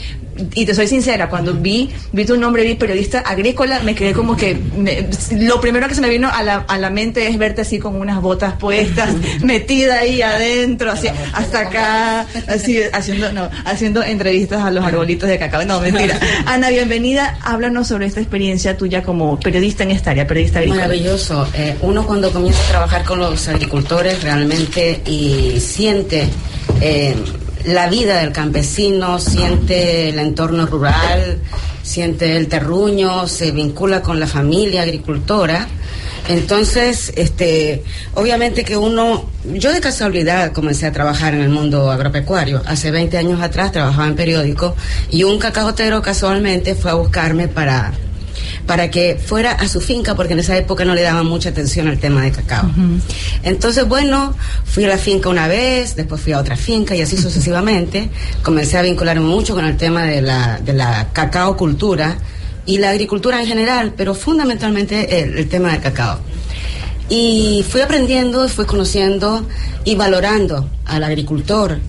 y 0.53 0.65
te 0.67 0.75
soy 0.75 0.87
sincera, 0.87 1.29
cuando 1.29 1.55
vi, 1.55 1.89
vi 2.11 2.23
tu 2.23 2.37
nombre, 2.37 2.63
vi 2.63 2.75
periodista 2.75 3.21
agrícola, 3.21 3.79
me 3.79 3.95
quedé 3.95 4.13
como 4.13 4.37
que 4.37 4.55
me- 4.77 5.07
lo 5.31 5.59
primero 5.59 5.87
que 5.87 5.95
se 5.95 6.01
me 6.01 6.09
vino 6.09 6.29
a 6.31 6.43
la, 6.43 6.57
a 6.67 6.77
la 6.77 6.91
mente 6.91 7.27
es 7.27 7.39
verte 7.39 7.61
así 7.61 7.79
con 7.79 7.95
unas 7.95 8.21
botas 8.21 8.53
puestas, 8.53 9.09
metida 9.41 9.99
ahí 9.99 10.21
adentro, 10.21 10.91
así, 10.91 11.07
hasta 11.33 11.61
acá, 11.61 12.27
así 12.47 12.79
haciendo, 12.93 13.31
no, 13.33 13.49
haciendo 13.65 14.03
entrevistas 14.03 14.61
a 14.63 14.69
los 14.69 14.85
arbolitos 14.85 15.27
de 15.27 15.39
cacao. 15.39 15.65
No, 15.65 15.79
mentira. 15.79 16.19
Ana, 16.45 16.69
bienvenida. 16.69 17.39
Háblanos 17.43 17.87
sobre 17.87 18.05
esta 18.05 18.19
experiencia 18.19 18.77
tuya 18.77 19.01
como 19.01 19.39
periodista 19.39 19.83
en 19.83 19.91
esta 19.91 20.11
área, 20.11 20.27
periodista 20.27 20.59
agrícola. 20.59 20.83
Maravilloso. 20.83 21.47
Eh, 21.55 21.75
uno 21.81 22.05
cuando 22.05 22.31
comienza 22.31 22.61
a 22.63 22.67
trabajar 22.67 23.03
con 23.05 23.19
los 23.19 23.47
agricultores 23.47 24.21
realmente 24.21 25.01
y 25.05 25.59
siente 25.59 26.27
eh, 26.79 27.15
la 27.65 27.89
vida 27.89 28.19
del 28.19 28.31
campesino, 28.31 29.19
siente 29.19 30.09
el 30.09 30.19
entorno 30.19 30.65
rural, 30.65 31.39
siente 31.83 32.37
el 32.37 32.47
terruño, 32.47 33.27
se 33.27 33.51
vincula 33.51 34.01
con 34.01 34.19
la 34.19 34.27
familia 34.27 34.83
agricultora. 34.83 35.67
Entonces, 36.27 37.13
este, 37.15 37.83
obviamente 38.13 38.65
que 38.65 38.75
uno, 38.75 39.29
yo 39.45 39.71
de 39.71 39.79
casualidad 39.79 40.51
comencé 40.51 40.85
a 40.85 40.91
trabajar 40.91 41.33
en 41.33 41.41
el 41.41 41.49
mundo 41.49 41.89
agropecuario. 41.89 42.61
Hace 42.65 42.91
20 42.91 43.17
años 43.17 43.41
atrás 43.41 43.71
trabajaba 43.71 44.07
en 44.07 44.15
periódico 44.15 44.75
y 45.09 45.23
un 45.23 45.39
cacaotero 45.39 46.01
casualmente 46.01 46.75
fue 46.75 46.91
a 46.91 46.95
buscarme 46.95 47.47
para 47.47 47.93
para 48.67 48.91
que 48.91 49.15
fuera 49.15 49.53
a 49.53 49.67
su 49.67 49.79
finca, 49.79 50.13
porque 50.13 50.33
en 50.33 50.39
esa 50.39 50.55
época 50.57 50.83
no 50.83 50.93
le 50.93 51.01
daban 51.01 51.25
mucha 51.25 51.49
atención 51.49 51.87
al 51.87 51.97
tema 51.97 52.21
de 52.21 52.31
cacao. 52.31 52.69
Entonces, 53.41 53.87
bueno, 53.87 54.35
fui 54.65 54.83
a 54.83 54.89
la 54.89 54.97
finca 54.97 55.29
una 55.29 55.47
vez, 55.47 55.95
después 55.95 56.21
fui 56.21 56.33
a 56.33 56.39
otra 56.39 56.57
finca 56.57 56.93
y 56.93 57.01
así 57.01 57.17
sucesivamente. 57.17 58.09
Comencé 58.43 58.77
a 58.77 58.81
vincularme 58.81 59.25
mucho 59.25 59.55
con 59.55 59.65
el 59.65 59.77
tema 59.77 60.03
de 60.03 60.21
la, 60.21 60.59
de 60.59 60.73
la 60.73 61.07
cacao 61.13 61.55
cultura 61.55 62.17
y 62.65 62.77
la 62.79 62.89
agricultura 62.89 63.39
en 63.39 63.47
general, 63.47 63.93
pero 63.95 64.13
fundamentalmente 64.13 65.21
el, 65.21 65.37
el 65.37 65.47
tema 65.47 65.71
del 65.71 65.81
cacao. 65.81 66.19
Y 67.09 67.65
fui 67.69 67.79
aprendiendo, 67.79 68.49
fui 68.49 68.65
conociendo 68.65 69.47
y 69.85 69.95
valorando 69.95 70.69
al 70.85 71.05
agricultor. 71.05 71.79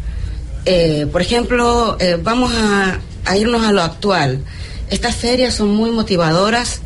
Eh, 0.64 1.09
por 1.11 1.22
ejemplo, 1.22 1.97
eh, 1.99 2.16
vamos 2.22 2.53
a, 2.55 3.01
a 3.24 3.37
irnos 3.37 3.66
a 3.66 3.72
lo 3.72 3.83
actual. 3.83 4.45
Estas 4.91 5.14
ferias 5.14 5.55
son 5.55 5.68
muy 5.68 5.91
motivadoras, 5.91 6.80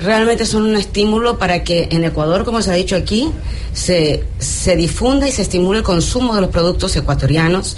realmente 0.00 0.46
son 0.46 0.62
un 0.62 0.76
estímulo 0.76 1.38
para 1.38 1.62
que 1.64 1.88
en 1.90 2.04
Ecuador, 2.04 2.44
como 2.44 2.62
se 2.62 2.70
ha 2.70 2.74
dicho 2.74 2.96
aquí, 2.96 3.30
se, 3.72 4.24
se 4.38 4.76
difunda 4.76 5.28
y 5.28 5.32
se 5.32 5.42
estimule 5.42 5.78
el 5.78 5.84
consumo 5.84 6.34
de 6.34 6.40
los 6.42 6.50
productos 6.50 6.94
ecuatorianos. 6.96 7.76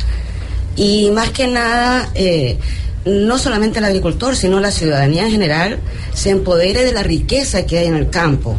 Y 0.77 1.11
más 1.11 1.31
que 1.31 1.47
nada, 1.47 2.11
eh, 2.15 2.59
no 3.05 3.39
solamente 3.39 3.79
el 3.79 3.85
agricultor, 3.85 4.37
sino 4.37 4.61
la 4.61 4.71
ciudadanía 4.71 5.25
en 5.25 5.31
general, 5.31 5.79
se 6.15 6.31
empodere 6.31 6.85
de 6.85 6.93
la 6.93 7.03
riqueza 7.03 7.67
que 7.67 7.79
hay 7.79 7.87
en 7.87 7.97
el 7.97 8.11
campo, 8.11 8.57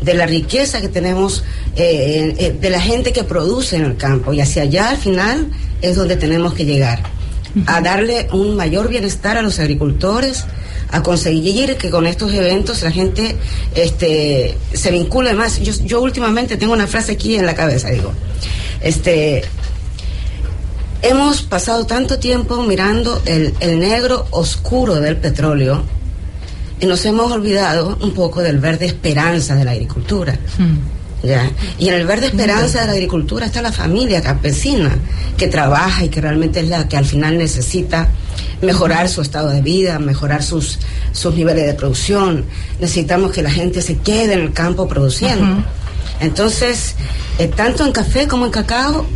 de 0.00 0.14
la 0.14 0.26
riqueza 0.26 0.80
que 0.80 0.88
tenemos 0.88 1.42
eh, 1.76 2.34
eh, 2.38 2.56
de 2.60 2.70
la 2.70 2.80
gente 2.80 3.12
que 3.12 3.24
produce 3.24 3.76
en 3.76 3.84
el 3.84 3.96
campo. 3.96 4.32
Y 4.32 4.40
hacia 4.40 4.62
allá 4.62 4.90
al 4.90 4.98
final 4.98 5.50
es 5.82 5.96
donde 5.96 6.16
tenemos 6.16 6.54
que 6.54 6.64
llegar, 6.64 7.02
a 7.66 7.80
darle 7.80 8.28
un 8.32 8.56
mayor 8.56 8.88
bienestar 8.88 9.38
a 9.38 9.42
los 9.42 9.58
agricultores, 9.58 10.44
a 10.90 11.02
conseguir 11.02 11.76
que 11.76 11.90
con 11.90 12.06
estos 12.06 12.32
eventos 12.32 12.82
la 12.82 12.90
gente 12.90 13.36
este, 13.74 14.56
se 14.72 14.90
vincule 14.90 15.34
más. 15.34 15.60
Yo, 15.60 15.72
yo 15.84 16.00
últimamente 16.02 16.56
tengo 16.56 16.72
una 16.72 16.86
frase 16.86 17.12
aquí 17.12 17.36
en 17.36 17.46
la 17.46 17.54
cabeza, 17.54 17.88
digo, 17.88 18.12
este, 18.80 19.42
hemos 21.02 21.42
pasado 21.42 21.86
tanto 21.86 22.18
tiempo 22.18 22.62
mirando 22.62 23.22
el, 23.24 23.54
el 23.60 23.78
negro 23.78 24.26
oscuro 24.30 24.96
del 24.96 25.16
petróleo 25.16 25.82
y 26.80 26.86
nos 26.86 27.04
hemos 27.06 27.32
olvidado 27.32 27.98
un 28.02 28.12
poco 28.12 28.42
del 28.42 28.58
verde 28.58 28.86
esperanza 28.86 29.54
de 29.54 29.64
la 29.64 29.70
agricultura. 29.70 30.38
¿Ya? 31.26 31.50
Y 31.78 31.88
en 31.88 31.94
el 31.94 32.06
verde 32.06 32.26
esperanza 32.26 32.80
de 32.80 32.86
la 32.86 32.92
agricultura 32.92 33.46
está 33.46 33.62
la 33.62 33.72
familia 33.72 34.22
campesina 34.22 34.96
que 35.36 35.48
trabaja 35.48 36.04
y 36.04 36.08
que 36.08 36.20
realmente 36.20 36.60
es 36.60 36.68
la 36.68 36.88
que 36.88 36.96
al 36.96 37.04
final 37.04 37.36
necesita 37.38 38.08
mejorar 38.62 39.08
su 39.08 39.20
estado 39.20 39.50
de 39.50 39.60
vida, 39.60 39.98
mejorar 39.98 40.42
sus, 40.42 40.78
sus 41.12 41.34
niveles 41.34 41.66
de 41.66 41.74
producción. 41.74 42.44
Necesitamos 42.80 43.32
que 43.32 43.42
la 43.42 43.50
gente 43.50 43.82
se 43.82 43.98
quede 43.98 44.34
en 44.34 44.40
el 44.40 44.52
campo 44.52 44.88
produciendo. 44.88 45.62
Entonces, 46.20 46.94
eh, 47.38 47.48
tanto 47.48 47.84
en 47.84 47.92
café 47.92 48.26
como 48.26 48.46
en 48.46 48.52
cacao, 48.52 49.06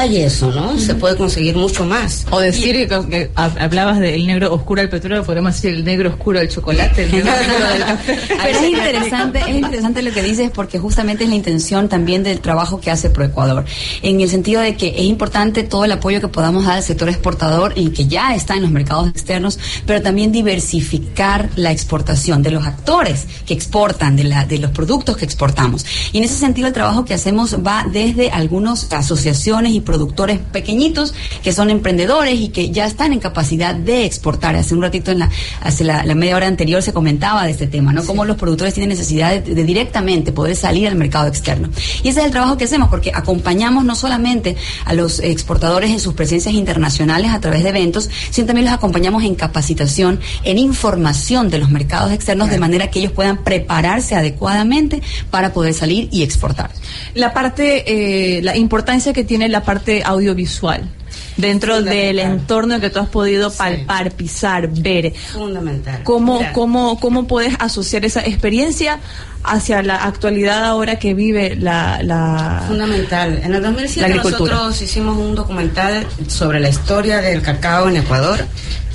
hay 0.00 0.16
eso, 0.18 0.50
¿no? 0.52 0.78
Se 0.78 0.94
puede 0.94 1.16
conseguir 1.16 1.56
mucho 1.56 1.84
más. 1.84 2.26
O 2.30 2.40
decir 2.40 2.74
que, 2.74 2.86
que 2.88 3.30
hab- 3.34 3.60
hablabas 3.60 3.98
del 4.00 4.26
negro 4.26 4.52
oscuro 4.54 4.80
del 4.80 4.90
petróleo, 4.90 5.24
podemos 5.24 5.54
decir 5.54 5.70
el 5.74 5.84
negro 5.84 6.10
oscuro 6.10 6.38
del 6.38 6.48
chocolate, 6.48 7.04
el 7.04 7.12
negro 7.12 7.32
oscuro 7.40 7.68
del 7.68 7.84
café. 7.84 8.18
Pero 8.28 8.58
es 8.58 8.68
interesante, 8.68 9.40
es 9.46 9.56
interesante 9.56 10.02
lo 10.02 10.12
que 10.12 10.22
dices 10.22 10.50
porque 10.54 10.78
justamente 10.78 11.24
es 11.24 11.30
la 11.30 11.36
intención 11.36 11.88
también 11.88 12.22
del 12.22 12.40
trabajo 12.40 12.80
que 12.80 12.90
hace 12.90 13.10
ProEcuador. 13.10 13.64
En 14.02 14.20
el 14.20 14.28
sentido 14.28 14.60
de 14.60 14.76
que 14.76 14.88
es 14.88 15.02
importante 15.04 15.62
todo 15.62 15.84
el 15.84 15.92
apoyo 15.92 16.20
que 16.20 16.28
podamos 16.28 16.64
dar 16.64 16.76
al 16.76 16.82
sector 16.82 17.08
exportador 17.08 17.72
y 17.76 17.90
que 17.90 18.06
ya 18.06 18.34
está 18.34 18.54
en 18.54 18.62
los 18.62 18.70
mercados 18.70 19.08
externos, 19.08 19.58
pero 19.86 20.02
también 20.02 20.32
diversificar 20.32 21.48
la 21.56 21.72
exportación 21.72 22.42
de 22.42 22.50
los 22.50 22.66
actores 22.66 23.26
que 23.46 23.54
exportan, 23.54 24.16
de, 24.16 24.24
la, 24.24 24.44
de 24.44 24.58
los 24.58 24.70
productos 24.72 25.16
que 25.16 25.24
exportamos. 25.24 25.84
Y 26.12 26.18
en 26.18 26.24
ese 26.24 26.34
sentido 26.34 26.66
el 26.68 26.74
trabajo 26.74 27.04
que 27.04 27.14
hacemos 27.14 27.56
va 27.66 27.86
desde 27.90 28.30
algunas 28.30 28.92
asociaciones 28.92 29.72
y 29.72 29.80
productores 29.86 30.38
pequeñitos 30.38 31.14
que 31.42 31.52
son 31.52 31.70
emprendedores 31.70 32.38
y 32.38 32.48
que 32.48 32.70
ya 32.70 32.84
están 32.84 33.14
en 33.14 33.20
capacidad 33.20 33.74
de 33.74 34.04
exportar. 34.04 34.54
Hace 34.56 34.74
un 34.74 34.82
ratito, 34.82 35.12
en 35.12 35.20
la, 35.20 35.30
hace 35.62 35.84
la, 35.84 36.04
la 36.04 36.14
media 36.14 36.36
hora 36.36 36.46
anterior, 36.46 36.82
se 36.82 36.92
comentaba 36.92 37.46
de 37.46 37.52
este 37.52 37.66
tema, 37.66 37.94
¿no? 37.94 38.04
Cómo 38.04 38.26
los 38.26 38.36
productores 38.36 38.74
tienen 38.74 38.90
necesidad 38.90 39.30
de, 39.30 39.54
de 39.54 39.64
directamente 39.64 40.32
poder 40.32 40.56
salir 40.56 40.88
al 40.88 40.96
mercado 40.96 41.28
externo. 41.28 41.70
Y 42.02 42.08
ese 42.08 42.20
es 42.20 42.26
el 42.26 42.32
trabajo 42.32 42.58
que 42.58 42.64
hacemos, 42.64 42.90
porque 42.90 43.12
acompañamos 43.14 43.84
no 43.84 43.94
solamente 43.94 44.56
a 44.84 44.92
los 44.92 45.20
exportadores 45.20 45.90
en 45.90 46.00
sus 46.00 46.12
presencias 46.14 46.54
internacionales 46.54 47.30
a 47.30 47.40
través 47.40 47.62
de 47.62 47.70
eventos, 47.70 48.10
sino 48.30 48.46
también 48.46 48.66
los 48.66 48.74
acompañamos 48.74 49.22
en 49.22 49.36
capacitación, 49.36 50.20
en 50.44 50.58
información 50.58 51.48
de 51.48 51.58
los 51.58 51.70
mercados 51.70 52.12
externos, 52.12 52.50
de 52.50 52.58
manera 52.58 52.90
que 52.90 52.98
ellos 52.98 53.12
puedan 53.12 53.44
prepararse 53.44 54.16
adecuadamente 54.16 55.00
para 55.30 55.52
poder 55.52 55.72
salir 55.72 56.08
y 56.10 56.22
exportar. 56.22 56.70
La 57.14 57.32
parte, 57.32 57.84
eh, 57.86 58.42
la 58.42 58.56
importancia 58.56 59.12
que 59.12 59.24
tiene 59.24 59.48
la 59.48 59.62
parte 59.66 60.02
audiovisual 60.04 60.88
dentro 61.36 61.82
del 61.82 62.18
entorno 62.18 62.80
que 62.80 62.88
tú 62.88 62.98
has 63.00 63.08
podido 63.10 63.50
palpar, 63.52 64.12
pisar, 64.12 64.68
ver. 64.68 65.12
Fundamental. 65.14 66.02
¿Cómo, 66.02 66.40
cómo, 66.54 66.98
¿Cómo 66.98 67.26
puedes 67.26 67.54
asociar 67.58 68.06
esa 68.06 68.24
experiencia 68.24 68.98
hacia 69.44 69.82
la 69.82 69.96
actualidad 70.04 70.64
ahora 70.64 70.98
que 70.98 71.12
vive 71.14 71.54
la... 71.56 72.02
la 72.02 72.64
Fundamental. 72.66 73.38
En 73.42 73.54
el 73.54 73.62
La 73.62 73.68
2007 73.68 74.06
agricultura. 74.06 74.54
nosotros 74.54 74.82
hicimos 74.82 75.16
un 75.18 75.34
documental 75.34 76.06
sobre 76.28 76.58
la 76.60 76.68
historia 76.70 77.18
del 77.20 77.42
cacao 77.42 77.88
en 77.88 77.98
Ecuador. 77.98 78.44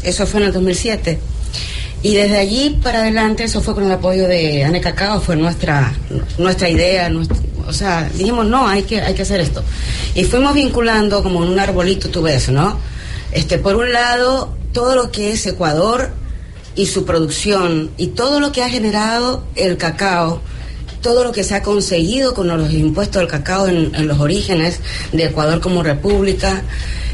Eso 0.04 0.26
fue 0.26 0.40
en 0.42 0.48
el 0.48 0.54
2007. 0.54 1.20
Y 2.04 2.16
desde 2.16 2.40
allí 2.40 2.80
para 2.82 3.02
adelante, 3.02 3.44
eso 3.44 3.62
fue 3.62 3.76
con 3.76 3.84
el 3.86 3.92
apoyo 3.92 4.28
de 4.28 4.64
Ane 4.64 4.82
Cacao, 4.82 5.22
fue 5.22 5.36
nuestra, 5.36 5.94
nuestra 6.40 6.68
idea, 6.68 7.08
nuestra- 7.10 7.38
o 7.68 7.74
sea, 7.74 8.10
dijimos, 8.14 8.46
no, 8.46 8.68
hay 8.68 8.84
que, 8.84 9.02
hay 9.02 9.14
que 9.14 9.22
hacer 9.24 9.40
esto. 9.40 9.64
Y 10.16 10.24
fuimos 10.26 10.54
vinculando 10.54 11.24
como 11.24 11.44
en 11.44 11.50
un 11.52 11.60
arbolito, 11.60 12.10
tú 12.10 12.22
ves, 12.22 12.50
¿no? 12.50 12.78
Este, 13.32 13.58
por 13.58 13.76
un 13.76 13.92
lado, 13.92 14.56
todo 14.74 14.96
lo 14.96 15.12
que 15.12 15.32
es 15.32 15.46
Ecuador 15.46 16.12
y 16.76 16.86
su 16.86 17.06
producción 17.06 17.92
y 17.98 18.08
todo 18.08 18.40
lo 18.40 18.52
que 18.52 18.64
ha 18.64 18.70
generado 18.70 19.44
el 19.56 19.78
cacao, 19.78 20.42
todo 21.02 21.24
lo 21.24 21.32
que 21.32 21.44
se 21.44 21.56
ha 21.56 21.64
conseguido 21.64 22.34
con 22.34 22.48
los 22.48 22.72
impuestos 22.72 23.22
del 23.22 23.30
cacao 23.30 23.68
en, 23.68 24.08
los 24.08 24.20
orígenes 24.20 24.80
de 25.12 25.26
Ecuador 25.26 25.60
como 25.60 25.82
república, 25.84 26.62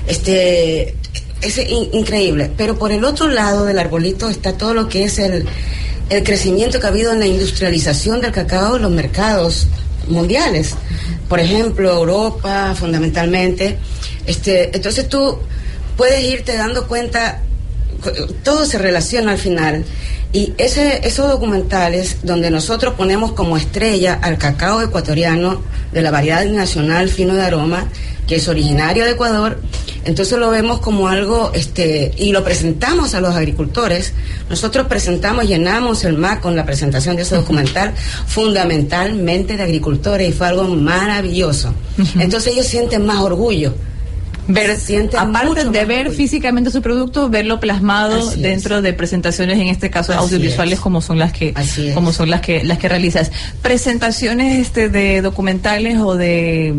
este 0.08 0.96
es 1.42 1.58
in- 1.58 1.90
increíble. 1.94 2.52
Pero 2.58 2.78
por 2.78 2.92
el 2.92 3.04
otro 3.06 3.28
lado 3.30 3.66
del 3.66 3.80
arbolito 3.80 4.30
está 4.30 4.54
todo 4.54 4.74
lo 4.74 4.90
que 4.90 5.04
es 5.06 5.20
el, 5.20 5.46
el 6.10 6.24
crecimiento 6.24 6.80
que 6.80 6.86
ha 6.86 6.90
habido 6.90 7.14
en 7.14 7.20
la 7.20 7.28
industrialización 7.28 8.22
del 8.22 8.32
cacao 8.32 8.78
los 8.78 8.92
mercados 8.92 9.68
mundiales. 10.08 10.76
Por 11.30 11.40
ejemplo, 11.40 11.92
Europa, 11.92 12.74
fundamentalmente. 12.76 13.78
Este, 14.26 14.76
entonces 14.76 15.08
tú 15.08 15.40
puedes 15.96 16.24
irte 16.24 16.56
dando 16.56 16.88
cuenta 16.88 17.42
todo 18.44 18.66
se 18.66 18.78
relaciona 18.78 19.32
al 19.32 19.38
final. 19.38 19.86
Y 20.34 20.54
ese, 20.58 21.08
esos 21.08 21.30
documentales 21.30 22.18
donde 22.24 22.52
nosotros 22.52 22.94
ponemos 22.96 23.32
como 23.32 23.58
estrella 23.58 24.20
al 24.22 24.38
cacao 24.38 24.82
ecuatoriano 24.82 25.62
de 25.92 26.02
la 26.02 26.12
variedad 26.12 26.46
nacional 26.46 27.10
fino 27.10 27.34
de 27.34 27.44
aroma, 27.44 27.88
que 28.28 28.36
es 28.36 28.48
originario 28.48 29.06
de 29.06 29.12
Ecuador, 29.12 29.62
entonces 30.08 30.40
lo 30.40 30.50
vemos 30.50 30.80
como 30.80 31.10
algo, 31.10 31.52
este, 31.54 32.14
y 32.18 32.32
lo 32.32 32.44
presentamos 32.44 33.14
a 33.14 33.20
los 33.20 33.36
agricultores. 33.36 34.14
Nosotros 34.50 34.88
presentamos, 34.88 35.46
llenamos 35.46 36.06
el 36.06 36.18
MAC 36.18 36.40
con 36.40 36.56
la 36.56 36.66
presentación 36.66 37.18
de 37.18 37.24
ese 37.24 37.36
documental, 37.36 37.94
fundamentalmente 38.26 39.58
de 39.58 39.64
agricultores, 39.64 40.30
y 40.30 40.32
fue 40.32 40.48
algo 40.48 40.64
maravilloso. 40.64 41.74
Entonces 42.18 42.54
ellos 42.54 42.68
sienten 42.68 43.06
más 43.06 43.20
orgullo. 43.20 43.74
Ver, 44.48 44.78
aparte 45.18 45.66
de 45.66 45.86
ver 45.86 46.12
físicamente 46.12 46.72
su 46.72 46.82
producto, 46.82 47.30
verlo 47.30 47.60
plasmado 47.60 48.18
Así 48.30 48.36
es. 48.36 48.42
dentro 48.42 48.82
de 48.82 48.94
presentaciones, 48.94 49.60
en 49.60 49.68
este 49.68 49.90
caso 49.90 50.14
Así 50.14 50.22
audiovisuales, 50.22 50.76
es. 50.76 50.80
como 50.80 51.02
son 51.02 51.20
las 51.20 51.34
que, 51.34 51.52
Así 51.56 51.92
como 51.94 52.14
son 52.14 52.30
las 52.30 52.42
que, 52.42 52.64
las 52.64 52.78
que 52.78 52.88
realizas. 52.88 53.32
Presentaciones 53.62 54.60
este 54.60 54.90
de 54.90 55.22
documentales 55.22 55.98
o 56.00 56.16
de 56.16 56.74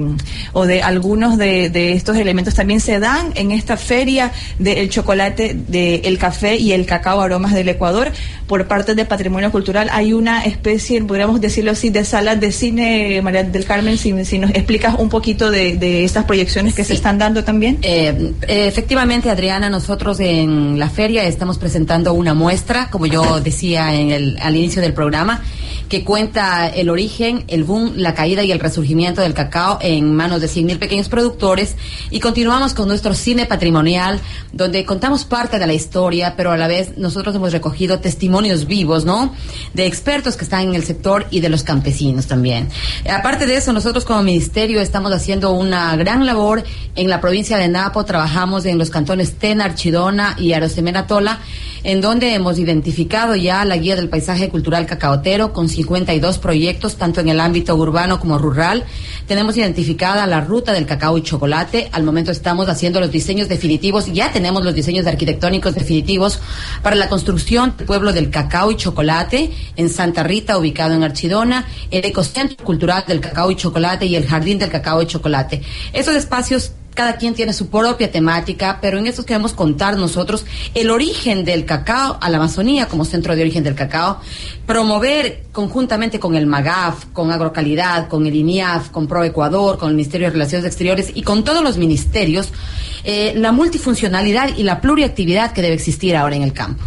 o 0.52 0.66
de 0.66 0.82
algunos 0.82 1.36
de, 1.36 1.68
de 1.68 1.92
estos 1.92 2.16
elementos 2.16 2.54
también 2.54 2.80
se 2.80 2.98
dan 2.98 3.32
en 3.34 3.52
esta 3.52 3.76
feria 3.76 4.32
del 4.58 4.88
chocolate, 4.88 5.54
del 5.54 6.18
café 6.18 6.56
y 6.56 6.72
el 6.72 6.86
cacao 6.86 7.20
aromas 7.20 7.52
del 7.52 7.68
Ecuador 7.68 8.10
por 8.46 8.66
parte 8.66 8.94
de 8.94 9.04
Patrimonio 9.04 9.52
Cultural. 9.52 9.88
Hay 9.92 10.12
una 10.12 10.44
especie, 10.44 11.02
podríamos 11.02 11.40
decirlo 11.40 11.72
así, 11.72 11.90
de 11.90 12.04
salas 12.04 12.40
de 12.40 12.50
cine, 12.52 13.20
María 13.22 13.44
del 13.44 13.64
Carmen, 13.64 13.98
si, 13.98 14.24
si 14.24 14.38
nos 14.38 14.50
explicas 14.50 14.96
un 14.98 15.08
poquito 15.08 15.50
de, 15.50 15.76
de 15.76 16.04
estas 16.04 16.24
proyecciones 16.24 16.74
que 16.74 16.84
se 16.84 16.94
están 16.94 17.18
dando 17.18 17.44
también. 17.44 17.57
Eh, 17.62 17.78
eh, 17.82 18.32
efectivamente, 18.66 19.30
Adriana, 19.30 19.68
nosotros 19.70 20.20
en 20.20 20.78
la 20.78 20.88
feria 20.88 21.24
estamos 21.24 21.58
presentando 21.58 22.12
una 22.12 22.34
muestra, 22.34 22.90
como 22.90 23.06
yo 23.06 23.40
decía 23.40 23.94
en 23.94 24.10
el, 24.10 24.38
al 24.40 24.56
inicio 24.56 24.82
del 24.82 24.92
programa, 24.92 25.42
que 25.88 26.04
cuenta 26.04 26.68
el 26.68 26.90
origen, 26.90 27.44
el 27.48 27.64
boom, 27.64 27.94
la 27.96 28.14
caída 28.14 28.42
y 28.42 28.52
el 28.52 28.60
resurgimiento 28.60 29.22
del 29.22 29.34
cacao 29.34 29.78
en 29.80 30.14
manos 30.14 30.40
de 30.40 30.48
100.000 30.48 30.78
pequeños 30.78 31.08
productores. 31.08 31.76
Y 32.10 32.20
continuamos 32.20 32.74
con 32.74 32.88
nuestro 32.88 33.14
cine 33.14 33.46
patrimonial, 33.46 34.20
donde 34.52 34.84
contamos 34.84 35.24
parte 35.24 35.58
de 35.58 35.66
la 35.66 35.72
historia, 35.72 36.34
pero 36.36 36.52
a 36.52 36.56
la 36.56 36.68
vez 36.68 36.98
nosotros 36.98 37.34
hemos 37.34 37.52
recogido 37.52 38.00
testimonios 38.00 38.66
vivos, 38.66 39.04
¿no? 39.04 39.34
De 39.74 39.86
expertos 39.86 40.36
que 40.36 40.44
están 40.44 40.68
en 40.68 40.74
el 40.74 40.84
sector 40.84 41.26
y 41.30 41.40
de 41.40 41.48
los 41.48 41.62
campesinos 41.62 42.26
también. 42.26 42.68
Aparte 43.10 43.46
de 43.46 43.56
eso, 43.56 43.72
nosotros 43.72 44.04
como 44.04 44.22
ministerio 44.22 44.80
estamos 44.80 45.12
haciendo 45.12 45.52
una 45.52 45.96
gran 45.96 46.26
labor 46.26 46.64
en 46.96 47.08
la 47.08 47.20
provincia 47.20 47.56
de 47.56 47.68
Napo, 47.68 48.04
trabajamos 48.04 48.66
en 48.66 48.78
los 48.78 48.90
cantones 48.90 49.34
Tena, 49.34 49.64
Archidona 49.64 50.36
y 50.38 50.52
Arosemena 50.52 51.06
Tola, 51.06 51.40
en 51.84 52.00
donde 52.00 52.34
hemos 52.34 52.58
identificado 52.58 53.36
ya 53.36 53.64
la 53.64 53.76
guía 53.76 53.96
del 53.96 54.08
paisaje 54.08 54.48
cultural 54.48 54.86
cacaotero 54.86 55.52
con 55.52 55.68
52 55.78 56.38
proyectos, 56.38 56.96
tanto 56.96 57.20
en 57.20 57.28
el 57.28 57.38
ámbito 57.38 57.76
urbano 57.76 58.18
como 58.18 58.36
rural. 58.36 58.84
Tenemos 59.28 59.56
identificada 59.56 60.26
la 60.26 60.40
ruta 60.40 60.72
del 60.72 60.86
cacao 60.86 61.16
y 61.16 61.22
chocolate. 61.22 61.88
Al 61.92 62.02
momento 62.02 62.32
estamos 62.32 62.68
haciendo 62.68 63.00
los 63.00 63.12
diseños 63.12 63.48
definitivos, 63.48 64.12
ya 64.12 64.32
tenemos 64.32 64.64
los 64.64 64.74
diseños 64.74 65.06
arquitectónicos 65.06 65.74
definitivos 65.74 66.40
para 66.82 66.96
la 66.96 67.08
construcción 67.08 67.74
del 67.76 67.86
pueblo 67.86 68.12
del 68.12 68.30
cacao 68.30 68.72
y 68.72 68.76
chocolate 68.76 69.52
en 69.76 69.88
Santa 69.88 70.24
Rita, 70.24 70.58
ubicado 70.58 70.94
en 70.94 71.04
Archidona, 71.04 71.66
el 71.92 72.04
ecocentro 72.04 72.56
cultural 72.64 73.04
del 73.06 73.20
cacao 73.20 73.52
y 73.52 73.56
chocolate 73.56 74.06
y 74.06 74.16
el 74.16 74.26
jardín 74.26 74.58
del 74.58 74.70
cacao 74.70 75.00
y 75.00 75.06
chocolate. 75.06 75.62
Esos 75.92 76.16
espacios 76.16 76.72
cada 76.98 77.16
quien 77.16 77.32
tiene 77.32 77.52
su 77.52 77.68
propia 77.68 78.10
temática, 78.10 78.78
pero 78.82 78.98
en 78.98 79.06
estos 79.06 79.24
queremos 79.24 79.52
contar 79.52 79.96
nosotros 79.96 80.44
el 80.74 80.90
origen 80.90 81.44
del 81.44 81.64
cacao 81.64 82.18
a 82.20 82.28
la 82.28 82.38
Amazonía 82.38 82.88
como 82.88 83.04
centro 83.04 83.36
de 83.36 83.42
origen 83.42 83.62
del 83.62 83.76
cacao, 83.76 84.20
promover 84.66 85.44
conjuntamente 85.52 86.18
con 86.18 86.34
el 86.34 86.48
MAGAF, 86.48 87.04
con 87.12 87.30
Agrocalidad, 87.30 88.08
con 88.08 88.26
el 88.26 88.34
INIAF, 88.34 88.88
con 88.90 89.06
ProEcuador, 89.06 89.78
con 89.78 89.90
el 89.90 89.94
Ministerio 89.94 90.26
de 90.26 90.32
Relaciones 90.32 90.66
Exteriores 90.66 91.12
y 91.14 91.22
con 91.22 91.44
todos 91.44 91.62
los 91.62 91.76
ministerios, 91.78 92.50
eh, 93.04 93.32
la 93.36 93.52
multifuncionalidad 93.52 94.56
y 94.56 94.64
la 94.64 94.80
pluriactividad 94.80 95.52
que 95.52 95.62
debe 95.62 95.76
existir 95.76 96.16
ahora 96.16 96.34
en 96.34 96.42
el 96.42 96.52
campo. 96.52 96.82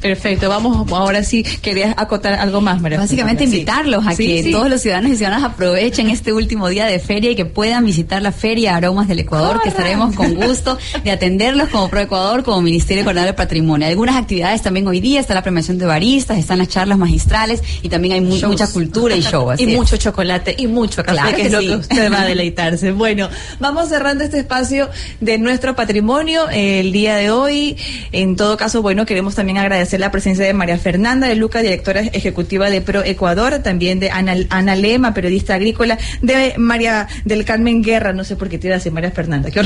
Perfecto, 0.00 0.48
vamos 0.48 0.90
ahora 0.92 1.22
sí, 1.22 1.42
querías 1.42 1.94
acotar 1.96 2.34
algo 2.34 2.60
más, 2.60 2.80
María. 2.80 2.98
Básicamente 2.98 3.44
invitarlos 3.44 4.06
a 4.06 4.14
que 4.14 4.48
todos 4.50 4.68
los 4.68 4.80
ciudadanos 4.80 5.12
y 5.12 5.16
ciudadanas 5.16 5.44
aprovechen 5.44 6.10
este 6.10 6.32
último 6.32 6.68
día 6.68 6.86
de 6.86 6.98
feria 6.98 7.30
y 7.30 7.36
que 7.36 7.44
puedan 7.44 7.84
visitar 7.84 8.22
la 8.22 8.32
Feria 8.32 8.76
Aromas 8.76 9.08
del 9.08 9.20
Ecuador, 9.20 9.60
que 9.62 9.68
estaremos 9.68 10.14
con 10.14 10.34
gusto 10.34 10.78
de 11.04 11.10
atenderlos 11.10 11.68
como 11.68 11.88
Pro 11.88 12.00
Ecuador, 12.00 12.42
como 12.42 12.60
Ministerio 12.62 13.04
Coordinador 13.04 13.32
de 13.32 13.36
Patrimonio. 13.36 13.86
Algunas 13.88 14.16
actividades 14.16 14.62
también 14.62 14.86
hoy 14.86 15.00
día, 15.00 15.20
está 15.20 15.34
la 15.34 15.42
premiación 15.42 15.78
de 15.78 15.86
baristas, 15.86 16.38
están 16.38 16.58
las 16.58 16.68
charlas 16.68 16.98
magistrales 16.98 17.62
y 17.82 17.88
también 17.88 18.14
hay 18.14 18.20
mucha 18.20 18.66
cultura 18.70 19.16
y 19.16 19.22
show. 19.22 19.52
y 19.56 19.66
mucho 19.68 19.96
chocolate 19.96 20.54
y 20.58 20.66
mucho 20.66 21.04
café, 21.04 21.34
que, 21.34 21.42
es 21.42 21.52
lo 21.52 21.60
que 21.60 21.76
usted 21.76 22.12
va 22.12 22.22
a 22.22 22.24
deleitarse. 22.28 22.92
Bueno, 22.92 23.28
vamos 23.60 23.88
cerrando 23.88 24.24
este 24.24 24.38
espacio 24.38 24.88
de 25.20 25.38
nuestro 25.38 25.74
patrimonio 25.74 26.48
el 26.50 26.92
día 26.92 27.16
de 27.16 27.30
hoy. 27.30 27.76
En 28.12 28.36
todo 28.36 28.56
caso, 28.56 28.82
bueno, 28.82 29.06
queremos 29.06 29.34
también 29.34 29.57
agradecer 29.58 30.00
la 30.00 30.10
presencia 30.10 30.44
de 30.44 30.52
María 30.52 30.78
Fernanda 30.78 31.26
de 31.26 31.36
Luca, 31.36 31.60
directora 31.60 32.00
ejecutiva 32.00 32.70
de 32.70 32.80
Pro 32.80 33.04
Ecuador, 33.04 33.58
también 33.58 34.00
de 34.00 34.10
Ana, 34.10 34.76
Lema, 34.76 35.14
periodista 35.14 35.54
agrícola, 35.54 35.98
de 36.22 36.54
María 36.58 37.08
del 37.24 37.44
Carmen 37.44 37.82
Guerra, 37.82 38.12
no 38.12 38.24
sé 38.24 38.36
por 38.36 38.48
qué 38.48 38.58
te 38.58 38.68
iba 38.68 38.74
a 38.74 38.78
decir 38.78 38.92
María 38.92 39.10
Fernanda, 39.10 39.50
qué 39.50 39.62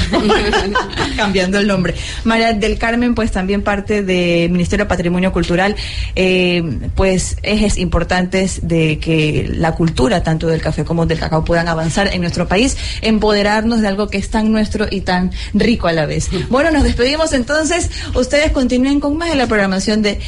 cambiando 1.16 1.58
el 1.58 1.66
nombre. 1.66 1.94
María 2.24 2.52
del 2.52 2.78
Carmen, 2.78 3.14
pues 3.14 3.32
también 3.32 3.62
parte 3.62 4.02
del 4.02 4.50
Ministerio 4.50 4.84
de 4.84 4.88
Patrimonio 4.88 5.32
Cultural, 5.32 5.76
eh, 6.14 6.62
pues 6.94 7.36
ejes 7.42 7.78
importantes 7.78 8.60
de 8.62 8.98
que 8.98 9.50
la 9.52 9.72
cultura, 9.72 10.22
tanto 10.22 10.46
del 10.46 10.60
café 10.60 10.84
como 10.84 11.06
del 11.06 11.18
cacao, 11.18 11.44
puedan 11.44 11.68
avanzar 11.68 12.08
en 12.12 12.20
nuestro 12.20 12.48
país, 12.48 12.76
empoderarnos 13.02 13.80
de 13.80 13.88
algo 13.88 14.08
que 14.08 14.18
es 14.18 14.30
tan 14.30 14.52
nuestro 14.52 14.86
y 14.90 15.02
tan 15.02 15.32
rico 15.54 15.88
a 15.88 15.92
la 15.92 16.06
vez. 16.06 16.28
Bueno, 16.48 16.70
nos 16.70 16.84
despedimos 16.84 17.32
entonces. 17.32 17.90
Ustedes 18.14 18.52
continúen 18.52 19.00
con 19.00 19.16
más 19.16 19.30
de 19.30 19.36
la 19.36 19.46
programación 19.46 19.71
de 19.72 20.20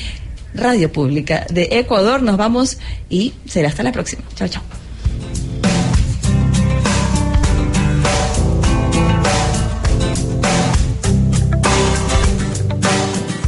Radio 0.54 0.90
Pública 0.90 1.46
de 1.50 1.68
Ecuador. 1.72 2.22
Nos 2.22 2.38
vamos 2.38 2.78
y 3.10 3.34
será 3.46 3.68
hasta 3.68 3.82
la 3.82 3.92
próxima. 3.92 4.22
Chao, 4.34 4.48
chao. 4.48 4.62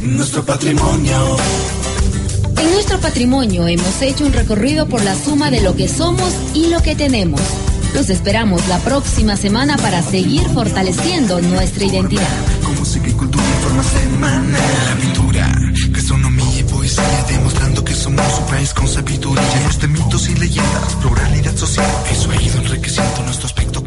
Nuestro 0.03 0.45
patrimonio. 0.45 1.37
En 2.57 2.71
nuestro 2.73 2.99
patrimonio 2.99 3.67
hemos 3.67 4.01
hecho 4.01 4.25
un 4.25 4.33
recorrido 4.33 4.87
por 4.87 5.03
la 5.03 5.15
suma 5.15 5.49
de 5.49 5.61
lo 5.61 5.75
que 5.75 5.87
somos 5.87 6.31
y 6.53 6.67
lo 6.67 6.81
que 6.81 6.95
tenemos. 6.95 7.41
Los 7.95 8.09
esperamos 8.09 8.67
la 8.67 8.77
próxima 8.79 9.35
semana 9.35 9.77
para 9.77 10.03
seguir 10.03 10.43
fortaleciendo 10.49 11.41
nuestra 11.41 11.85
identidad. 11.85 12.27
Con 12.63 12.75
música 12.75 13.09
y 13.09 13.13
cultura 13.13 13.43
en 13.43 13.61
forma 13.61 13.83
semanal 13.83 15.16
gastronomía 16.07 16.59
y 16.59 16.63
poesía, 16.63 17.25
demostrando 17.27 17.83
que 17.83 17.93
somos 17.93 18.39
un 18.39 18.45
país 18.45 18.73
con 18.73 18.87
sabiduría, 18.87 19.43
llenos 19.53 19.77
de 19.77 19.87
mitos 19.89 20.29
y 20.29 20.35
leyendas, 20.35 20.95
pluralidad 21.01 21.55
social. 21.57 21.85
Eso 22.09 22.31
ha 22.31 22.41
ido 22.41 22.61
enriqueciendo 22.61 23.23
nuestro 23.23 23.47
aspecto 23.47 23.83